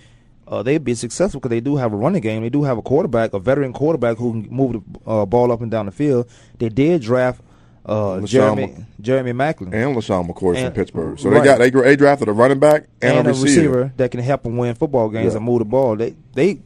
uh, 0.48 0.64
they'd 0.64 0.84
be 0.84 0.94
successful 0.96 1.40
because 1.40 1.50
they 1.50 1.62
do 1.62 1.76
have 1.78 1.94
a 1.94 1.96
running 1.96 2.22
game. 2.22 2.42
They 2.42 2.50
do 2.50 2.64
have 2.64 2.78
a 2.78 2.82
quarterback, 2.82 3.34
a 3.34 3.40
veteran 3.40 3.74
quarterback 3.74 4.18
who 4.18 4.44
can 4.44 4.54
move 4.54 4.74
the 4.74 5.10
uh, 5.10 5.26
ball 5.26 5.52
up 5.52 5.62
and 5.62 5.72
down 5.72 5.86
the 5.86 5.92
field. 5.92 6.30
They 6.60 6.70
did 6.70 7.02
draft 7.02 7.42
uh, 7.86 8.22
Jeremy 8.22 8.86
Jeremy 9.02 9.34
Maclin 9.34 9.74
And 9.74 9.96
LeSean 9.96 10.30
McCoy 10.30 10.62
from 10.62 10.74
Pittsburgh. 10.74 11.20
So 11.20 11.30
right. 11.30 11.40
they 11.40 11.70
got 11.70 11.84
they, 11.84 11.96
drafted 11.96 12.30
a 12.30 12.34
running 12.34 12.60
back 12.60 12.88
and, 13.02 13.20
and, 13.20 13.28
a 13.28 13.32
receiver. 13.32 13.92
that 13.98 14.12
can 14.12 14.22
help 14.22 14.44
them 14.44 14.58
win 14.58 14.76
football 14.76 15.10
games 15.10 15.34
Yeah. 15.34 15.38
and 15.38 15.46
move 15.46 15.60
the 15.60 15.66
ball. 15.66 15.96
They 15.96 16.16
they 16.34 16.62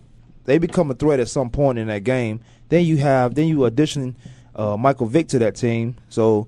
they 0.45 0.57
become 0.57 0.91
a 0.91 0.93
threat 0.93 1.19
at 1.19 1.27
some 1.27 1.49
point 1.49 1.79
in 1.79 1.87
that 1.87 2.03
game. 2.03 2.41
Then 2.69 2.85
you 2.85 2.97
have 2.97 3.35
then 3.35 3.47
you 3.47 3.65
addition 3.65 4.15
uh, 4.55 4.77
Michael 4.77 5.07
Vick 5.07 5.27
to 5.29 5.39
that 5.39 5.55
team. 5.55 5.95
So 6.09 6.47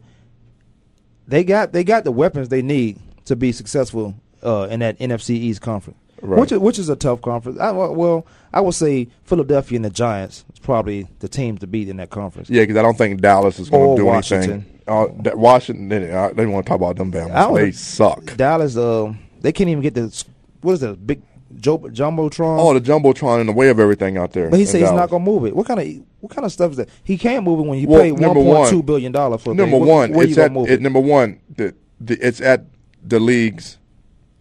they 1.27 1.43
got 1.43 1.73
they 1.73 1.83
got 1.83 2.03
the 2.03 2.11
weapons 2.11 2.49
they 2.49 2.61
need 2.61 2.99
to 3.25 3.35
be 3.35 3.51
successful 3.51 4.15
uh, 4.43 4.67
in 4.69 4.81
that 4.81 4.99
NFC 4.99 5.31
East 5.31 5.61
conference. 5.61 5.97
Right. 6.21 6.39
Which 6.39 6.51
is, 6.51 6.59
which 6.59 6.79
is 6.79 6.89
a 6.89 6.95
tough 6.95 7.21
conference. 7.21 7.59
I, 7.59 7.71
well, 7.71 8.25
I 8.53 8.61
would 8.61 8.73
say 8.75 9.07
Philadelphia 9.23 9.77
and 9.77 9.85
the 9.85 9.89
Giants 9.89 10.43
is 10.53 10.59
probably 10.59 11.07
the 11.19 11.27
team 11.29 11.57
to 11.59 11.67
beat 11.67 11.87
in 11.89 11.97
that 11.97 12.09
conference. 12.09 12.49
Yeah, 12.49 12.63
because 12.63 12.77
I 12.77 12.81
don't 12.81 12.97
think 12.97 13.21
Dallas 13.21 13.59
is 13.59 13.69
going 13.69 13.95
to 13.95 14.01
do 14.01 14.05
Washington. 14.05 14.51
anything. 14.51 14.75
Uh, 14.87 15.35
Washington, 15.35 15.87
they, 15.89 16.11
uh, 16.11 16.29
they 16.33 16.45
want 16.45 16.65
to 16.65 16.69
talk 16.69 16.77
about 16.77 16.95
them 16.97 17.11
would- 17.51 17.61
They 17.61 17.71
suck. 17.71 18.35
Dallas, 18.37 18.75
uh, 18.75 19.13
they 19.41 19.51
can't 19.51 19.69
even 19.69 19.81
get 19.83 19.93
the 19.93 20.23
what 20.61 20.73
is 20.73 20.79
that 20.81 21.05
big 21.07 21.21
jo- 21.57 21.77
jumbotron? 21.77 22.59
Oh, 22.59 22.73
the 22.77 22.81
jumbotron 22.81 23.39
in 23.41 23.47
the 23.47 23.53
way 23.53 23.69
of 23.69 23.79
everything 23.79 24.17
out 24.17 24.33
there. 24.33 24.49
But 24.49 24.59
he 24.59 24.65
said 24.65 24.81
he's 24.81 24.91
not 24.91 25.09
gonna 25.09 25.23
move 25.23 25.45
it. 25.45 25.55
What 25.55 25.67
kind 25.67 25.79
of 25.79 26.03
what 26.19 26.31
kind 26.35 26.45
of 26.45 26.51
stuff 26.51 26.71
is 26.71 26.77
that? 26.77 26.89
He 27.03 27.17
can't 27.17 27.45
move 27.45 27.59
it 27.59 27.63
when 27.69 27.79
you 27.79 27.87
Well, 27.87 28.01
pay 28.01 28.11
one 28.11 28.33
point 28.33 28.69
two 28.69 28.83
billion 28.83 29.11
dollars 29.11 29.41
for 29.41 29.53
number 29.53 29.77
thing. 29.77 29.79
Where- 29.85 29.89
one, 29.95 30.11
Where 30.13 30.25
you 30.25 30.31
it's 30.31 30.37
at 30.37 30.51
move 30.51 30.67
it, 30.69 30.73
it? 30.73 30.81
number 30.81 30.99
one. 30.99 31.39
The, 31.55 31.73
the 32.01 32.15
it's 32.19 32.41
at 32.41 32.65
the 33.03 33.19
league's 33.19 33.77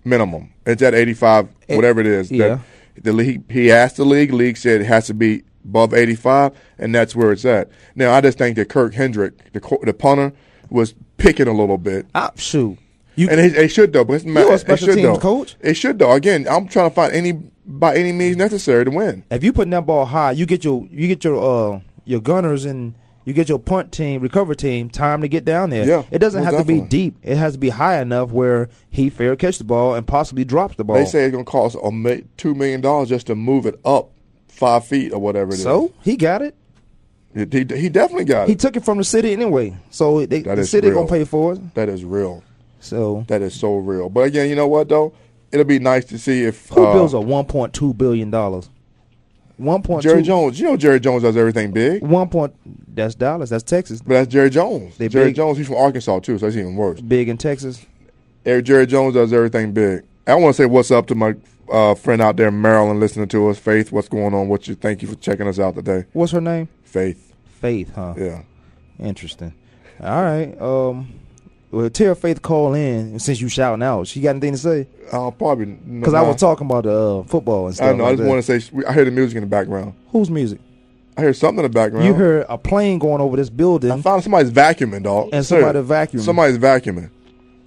minimum. 0.04 0.52
It's 0.66 0.82
at 0.82 0.94
eighty 0.94 1.14
five, 1.14 1.48
It- 1.68 1.76
whatever 1.76 2.00
it 2.00 2.06
is. 2.06 2.30
yeah. 2.30 2.58
The, 2.94 3.00
the 3.02 3.12
league 3.12 3.50
he 3.50 3.70
asked 3.70 3.96
the 3.96 4.04
league. 4.04 4.32
League 4.32 4.56
said 4.56 4.80
it 4.80 4.86
has 4.86 5.06
to 5.06 5.14
be 5.14 5.42
above 5.64 5.94
eighty 5.94 6.14
five, 6.16 6.52
and 6.78 6.94
that's 6.94 7.14
where 7.14 7.32
it's 7.32 7.44
at. 7.44 7.68
Now 7.94 8.12
I 8.12 8.20
just 8.20 8.38
think 8.38 8.56
that 8.56 8.68
Kirk 8.68 8.94
Hendrick, 8.94 9.52
the 9.52 9.78
the 9.84 9.94
punter, 9.94 10.32
was 10.70 10.94
picking 11.16 11.46
a 11.48 11.52
little 11.52 11.78
bit. 11.78 12.06
Ah, 12.14 12.32
shoot. 12.36 12.76
and 13.16 13.28
they, 13.28 13.48
they 13.48 13.68
should 13.68 13.92
though. 13.92 14.04
But 14.04 14.14
it's 14.14 14.24
You're 14.24 14.50
a 14.50 14.54
it 14.54 14.58
special 14.58 14.88
should, 14.88 14.94
teams 14.96 15.06
though. 15.06 15.18
coach. 15.18 15.56
It 15.60 15.74
should 15.74 15.98
though. 15.98 16.12
Again, 16.12 16.46
I'm 16.50 16.66
trying 16.68 16.90
to 16.90 16.94
find 16.94 17.12
any 17.12 17.32
by 17.66 17.96
any 17.96 18.12
means 18.12 18.36
necessary 18.36 18.84
to 18.84 18.90
win. 18.90 19.24
If 19.30 19.44
you 19.44 19.52
putting 19.52 19.70
that 19.70 19.86
ball 19.86 20.06
high, 20.06 20.32
you 20.32 20.46
get 20.46 20.64
your 20.64 20.86
you 20.90 21.06
get 21.08 21.22
your 21.24 21.38
uh 21.76 21.80
your 22.04 22.20
gunners 22.20 22.64
and 22.64 22.94
you 23.28 23.34
get 23.34 23.46
your 23.50 23.58
punt 23.58 23.92
team, 23.92 24.22
recover 24.22 24.54
team 24.54 24.88
time 24.88 25.20
to 25.20 25.28
get 25.28 25.44
down 25.44 25.68
there. 25.68 25.86
Yeah, 25.86 26.04
it 26.10 26.18
doesn't 26.18 26.44
most 26.44 26.54
have 26.54 26.62
to 26.62 26.66
be 26.66 26.80
deep. 26.80 27.14
It 27.22 27.36
has 27.36 27.52
to 27.52 27.58
be 27.58 27.68
high 27.68 28.00
enough 28.00 28.30
where 28.30 28.70
he 28.88 29.10
fair 29.10 29.36
catch 29.36 29.58
the 29.58 29.64
ball 29.64 29.94
and 29.94 30.06
possibly 30.06 30.46
drops 30.46 30.76
the 30.76 30.84
ball. 30.84 30.96
They 30.96 31.04
say 31.04 31.24
it's 31.26 31.32
gonna 31.32 31.44
cost 31.44 31.76
a 31.76 32.24
two 32.38 32.54
million 32.54 32.80
dollars 32.80 33.10
just 33.10 33.26
to 33.26 33.34
move 33.34 33.66
it 33.66 33.78
up 33.84 34.12
five 34.48 34.86
feet 34.86 35.12
or 35.12 35.18
whatever 35.18 35.50
it 35.50 35.56
is. 35.56 35.62
so. 35.62 35.92
He 36.02 36.16
got 36.16 36.40
it. 36.40 36.54
He, 37.34 37.40
he, 37.40 37.66
he 37.78 37.88
definitely 37.90 38.24
got 38.24 38.44
it. 38.44 38.48
He 38.48 38.56
took 38.56 38.76
it 38.76 38.84
from 38.84 38.96
the 38.96 39.04
city 39.04 39.34
anyway. 39.34 39.76
So 39.90 40.24
they, 40.24 40.40
the 40.40 40.64
city 40.64 40.88
real. 40.88 41.00
gonna 41.04 41.10
pay 41.18 41.24
for 41.24 41.52
it. 41.52 41.74
That 41.74 41.90
is 41.90 42.06
real. 42.06 42.42
So 42.80 43.26
That 43.28 43.42
is 43.42 43.52
so 43.52 43.76
real. 43.76 44.08
But 44.08 44.20
again, 44.20 44.48
you 44.48 44.56
know 44.56 44.68
what 44.68 44.88
though? 44.88 45.12
It'll 45.52 45.66
be 45.66 45.78
nice 45.78 46.06
to 46.06 46.18
see 46.18 46.44
if 46.44 46.70
who 46.70 46.82
uh, 46.82 46.94
builds 46.94 47.12
a 47.12 47.20
one 47.20 47.44
point 47.44 47.74
two 47.74 47.92
billion 47.92 48.30
dollars? 48.30 48.70
One 49.58 49.82
point 49.82 50.02
Jerry 50.02 50.22
Jones. 50.22 50.58
You 50.58 50.66
know 50.66 50.76
Jerry 50.76 51.00
Jones 51.00 51.22
does 51.24 51.36
everything 51.36 51.72
big, 51.72 52.00
One 52.02 52.28
point. 52.28 52.54
That's 52.94 53.14
Dallas. 53.14 53.50
That's 53.50 53.64
Texas. 53.64 54.00
but 54.00 54.14
that's 54.14 54.28
Jerry 54.28 54.50
Jones. 54.50 54.96
They 54.96 55.08
Jerry 55.08 55.26
big. 55.26 55.36
Jones. 55.36 55.58
He's 55.58 55.66
from 55.66 55.76
Arkansas 55.76 56.20
too, 56.20 56.38
so 56.38 56.46
that's 56.46 56.56
even 56.56 56.76
worse. 56.76 57.00
Big 57.00 57.28
in 57.28 57.36
Texas. 57.36 57.84
Jerry 58.44 58.86
Jones 58.86 59.14
does 59.14 59.32
everything 59.32 59.72
big. 59.72 60.04
I 60.26 60.34
want 60.36 60.54
to 60.56 60.62
say 60.62 60.66
what's 60.66 60.90
up 60.90 61.06
to 61.08 61.14
my 61.14 61.34
uh, 61.70 61.94
friend 61.94 62.22
out 62.22 62.36
there 62.36 62.48
in 62.48 62.62
Maryland 62.62 63.00
listening 63.00 63.28
to 63.28 63.48
us, 63.48 63.58
Faith. 63.58 63.92
What's 63.92 64.08
going 64.08 64.32
on? 64.32 64.48
What 64.48 64.68
you? 64.68 64.74
Thank 64.74 65.02
you 65.02 65.08
for 65.08 65.16
checking 65.16 65.46
us 65.46 65.58
out 65.58 65.74
today, 65.74 66.06
What's 66.12 66.32
her 66.32 66.40
name? 66.40 66.68
Faith. 66.84 67.34
Faith, 67.60 67.92
huh? 67.94 68.14
Yeah. 68.16 68.42
Interesting. 68.98 69.54
All 70.00 70.22
right. 70.22 70.58
Um. 70.60 71.12
Well, 71.70 71.90
tell 71.90 72.14
Faith 72.14 72.40
call 72.40 72.72
in 72.74 73.18
since 73.18 73.40
you 73.40 73.48
shouting 73.48 73.82
out. 73.82 74.06
She 74.06 74.20
got 74.22 74.30
anything 74.30 74.52
to 74.52 74.58
say? 74.58 74.86
I'll 75.12 75.32
probably 75.32 75.66
Because 75.66 76.14
I 76.14 76.22
was 76.22 76.36
talking 76.36 76.66
about 76.66 76.84
the 76.84 77.18
uh, 77.20 77.22
football 77.24 77.66
and 77.66 77.74
stuff. 77.74 77.88
I 77.88 77.92
know. 77.92 78.06
I 78.06 78.16
just 78.16 78.26
want 78.26 78.42
to 78.42 78.60
say 78.60 78.82
I 78.86 78.92
hear 78.94 79.04
the 79.04 79.10
music 79.10 79.36
in 79.36 79.42
the 79.42 79.48
background. 79.48 79.94
Whose 80.10 80.30
music? 80.30 80.60
I 81.16 81.22
hear 81.22 81.34
something 81.34 81.58
in 81.64 81.70
the 81.70 81.74
background. 81.74 82.06
You 82.06 82.14
heard 82.14 82.46
a 82.48 82.56
plane 82.56 82.98
going 82.98 83.20
over 83.20 83.36
this 83.36 83.50
building. 83.50 83.90
I 83.90 84.00
found 84.00 84.22
somebody's 84.22 84.52
vacuuming, 84.52 85.02
dog. 85.02 85.30
And 85.32 85.44
somebody 85.44 85.80
vacuuming. 85.80 86.20
Somebody's 86.20 86.58
vacuuming. 86.58 87.10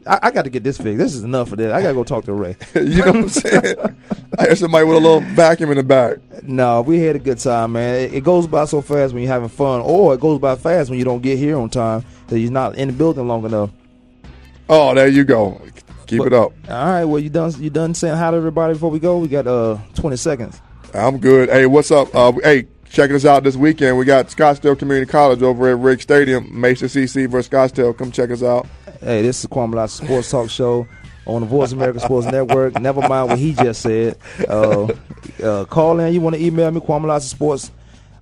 I, 0.07 0.19
I 0.23 0.31
got 0.31 0.43
to 0.43 0.49
get 0.49 0.63
this 0.63 0.77
fixed. 0.77 0.97
This 0.97 1.13
is 1.13 1.23
enough 1.23 1.51
of 1.51 1.59
that. 1.59 1.71
I 1.71 1.81
got 1.81 1.89
to 1.89 1.93
go 1.93 2.03
talk 2.03 2.25
to 2.25 2.33
Ray. 2.33 2.55
you 2.75 2.81
know 2.81 3.07
what 3.07 3.15
I'm 3.15 3.29
saying? 3.29 3.75
I 4.39 4.45
hear 4.45 4.55
somebody 4.55 4.85
with 4.85 4.97
a 4.97 4.99
little 4.99 5.19
vacuum 5.19 5.69
in 5.71 5.77
the 5.77 5.83
back. 5.83 6.17
No, 6.43 6.81
we 6.81 6.99
had 6.99 7.15
a 7.15 7.19
good 7.19 7.37
time, 7.37 7.73
man. 7.73 7.95
It, 7.95 8.13
it 8.15 8.23
goes 8.23 8.47
by 8.47 8.65
so 8.65 8.81
fast 8.81 9.13
when 9.13 9.21
you're 9.21 9.31
having 9.31 9.49
fun, 9.49 9.81
or 9.81 10.13
it 10.15 10.19
goes 10.19 10.39
by 10.39 10.55
fast 10.55 10.89
when 10.89 10.97
you 10.97 11.05
don't 11.05 11.21
get 11.21 11.37
here 11.37 11.57
on 11.57 11.69
time 11.69 12.03
that 12.27 12.39
you're 12.39 12.51
not 12.51 12.75
in 12.77 12.87
the 12.87 12.93
building 12.93 13.27
long 13.27 13.45
enough. 13.45 13.69
Oh, 14.69 14.93
there 14.93 15.07
you 15.07 15.23
go. 15.23 15.61
Keep 16.07 16.25
it 16.25 16.33
up. 16.33 16.51
All 16.69 16.85
right, 16.85 17.05
well 17.05 17.19
you 17.19 17.29
done 17.29 17.53
you 17.61 17.69
done 17.69 17.93
saying 17.93 18.17
hi 18.17 18.31
to 18.31 18.37
everybody 18.37 18.73
before 18.73 18.91
we 18.91 18.99
go. 18.99 19.17
We 19.17 19.27
got 19.29 19.47
uh 19.47 19.77
20 19.95 20.17
seconds. 20.17 20.61
I'm 20.93 21.19
good. 21.19 21.49
Hey, 21.49 21.65
what's 21.67 21.89
up? 21.89 22.13
Uh, 22.13 22.33
hey, 22.43 22.67
checking 22.89 23.15
us 23.15 23.23
out 23.25 23.43
this 23.43 23.55
weekend. 23.55 23.97
We 23.97 24.03
got 24.03 24.27
Scottsdale 24.27 24.77
Community 24.77 25.09
College 25.09 25.41
over 25.41 25.69
at 25.69 25.77
Rick 25.77 26.01
Stadium, 26.01 26.47
Mason 26.59 26.89
CC 26.89 27.29
versus 27.29 27.49
Scottsdale. 27.49 27.97
Come 27.97 28.11
check 28.11 28.29
us 28.29 28.43
out. 28.43 28.67
Hey, 28.99 29.21
this 29.21 29.39
is 29.39 29.47
Kwamie 29.49 29.75
Lassiter 29.75 30.05
Sports 30.05 30.31
Talk 30.31 30.49
Show. 30.49 30.87
on 31.25 31.41
the 31.41 31.47
Voice 31.47 31.71
America 31.71 32.01
Sports 32.01 32.27
Network. 32.27 32.79
Never 32.81 33.07
mind 33.07 33.29
what 33.29 33.39
he 33.39 33.53
just 33.53 33.81
said. 33.81 34.17
Uh, 34.49 34.89
uh, 35.41 35.65
call 35.65 35.99
in. 36.01 36.13
You 36.13 36.19
want 36.19 36.35
to 36.35 36.43
email 36.43 36.69
me, 36.71 36.81
Kwamie 36.81 37.21
Sports, 37.21 37.71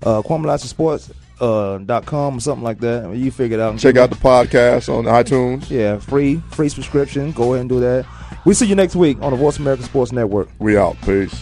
uh, 0.03 0.21
Kwamie 0.21 0.59
Sports. 0.59 1.11
Uh, 1.41 1.77
dot 1.77 2.05
com 2.05 2.35
or 2.37 2.39
something 2.41 2.65
like 2.65 2.79
that. 2.81 3.15
You 3.15 3.31
figure 3.31 3.57
it 3.57 3.61
out. 3.61 3.79
Check 3.79 3.95
out 3.95 4.09
the 4.09 4.17
podcast 4.17 4.93
on 4.93 5.05
iTunes. 5.05 5.69
Yeah, 5.69 5.97
free 5.97 6.41
free 6.51 6.67
subscription. 6.67 7.31
Go 7.31 7.53
ahead 7.53 7.61
and 7.61 7.69
do 7.69 7.79
that. 7.79 8.05
We 8.45 8.53
see 8.53 8.65
you 8.65 8.75
next 8.75 8.95
week 8.95 9.21
on 9.21 9.31
the 9.31 9.37
Voice 9.37 9.57
America 9.57 9.83
Sports 9.83 10.11
Network. 10.11 10.49
We 10.59 10.77
out. 10.77 10.97
Peace. 11.01 11.33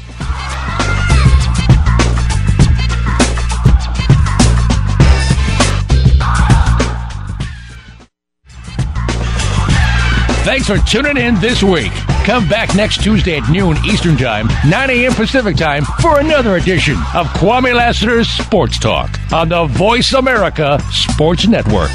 Thanks 10.45 10.67
for 10.67 10.77
tuning 10.87 11.17
in 11.17 11.35
this 11.41 11.61
week. 11.61 11.91
Come 12.27 12.49
back 12.49 12.75
next 12.75 13.01
Tuesday 13.01 13.37
at 13.37 13.49
noon 13.49 13.77
Eastern 13.85 14.17
Time, 14.17 14.49
9 14.67 14.89
a.m. 14.89 15.13
Pacific 15.13 15.55
Time 15.55 15.85
for 16.01 16.19
another 16.19 16.57
edition 16.57 16.95
of 17.15 17.25
Kwamie 17.27 17.73
Lassiter's 17.73 18.27
Sports 18.29 18.77
Talk 18.79 19.17
on 19.31 19.47
the 19.47 19.65
Voice 19.67 20.11
America 20.11 20.77
Sports 20.91 21.47
Network. 21.47 21.89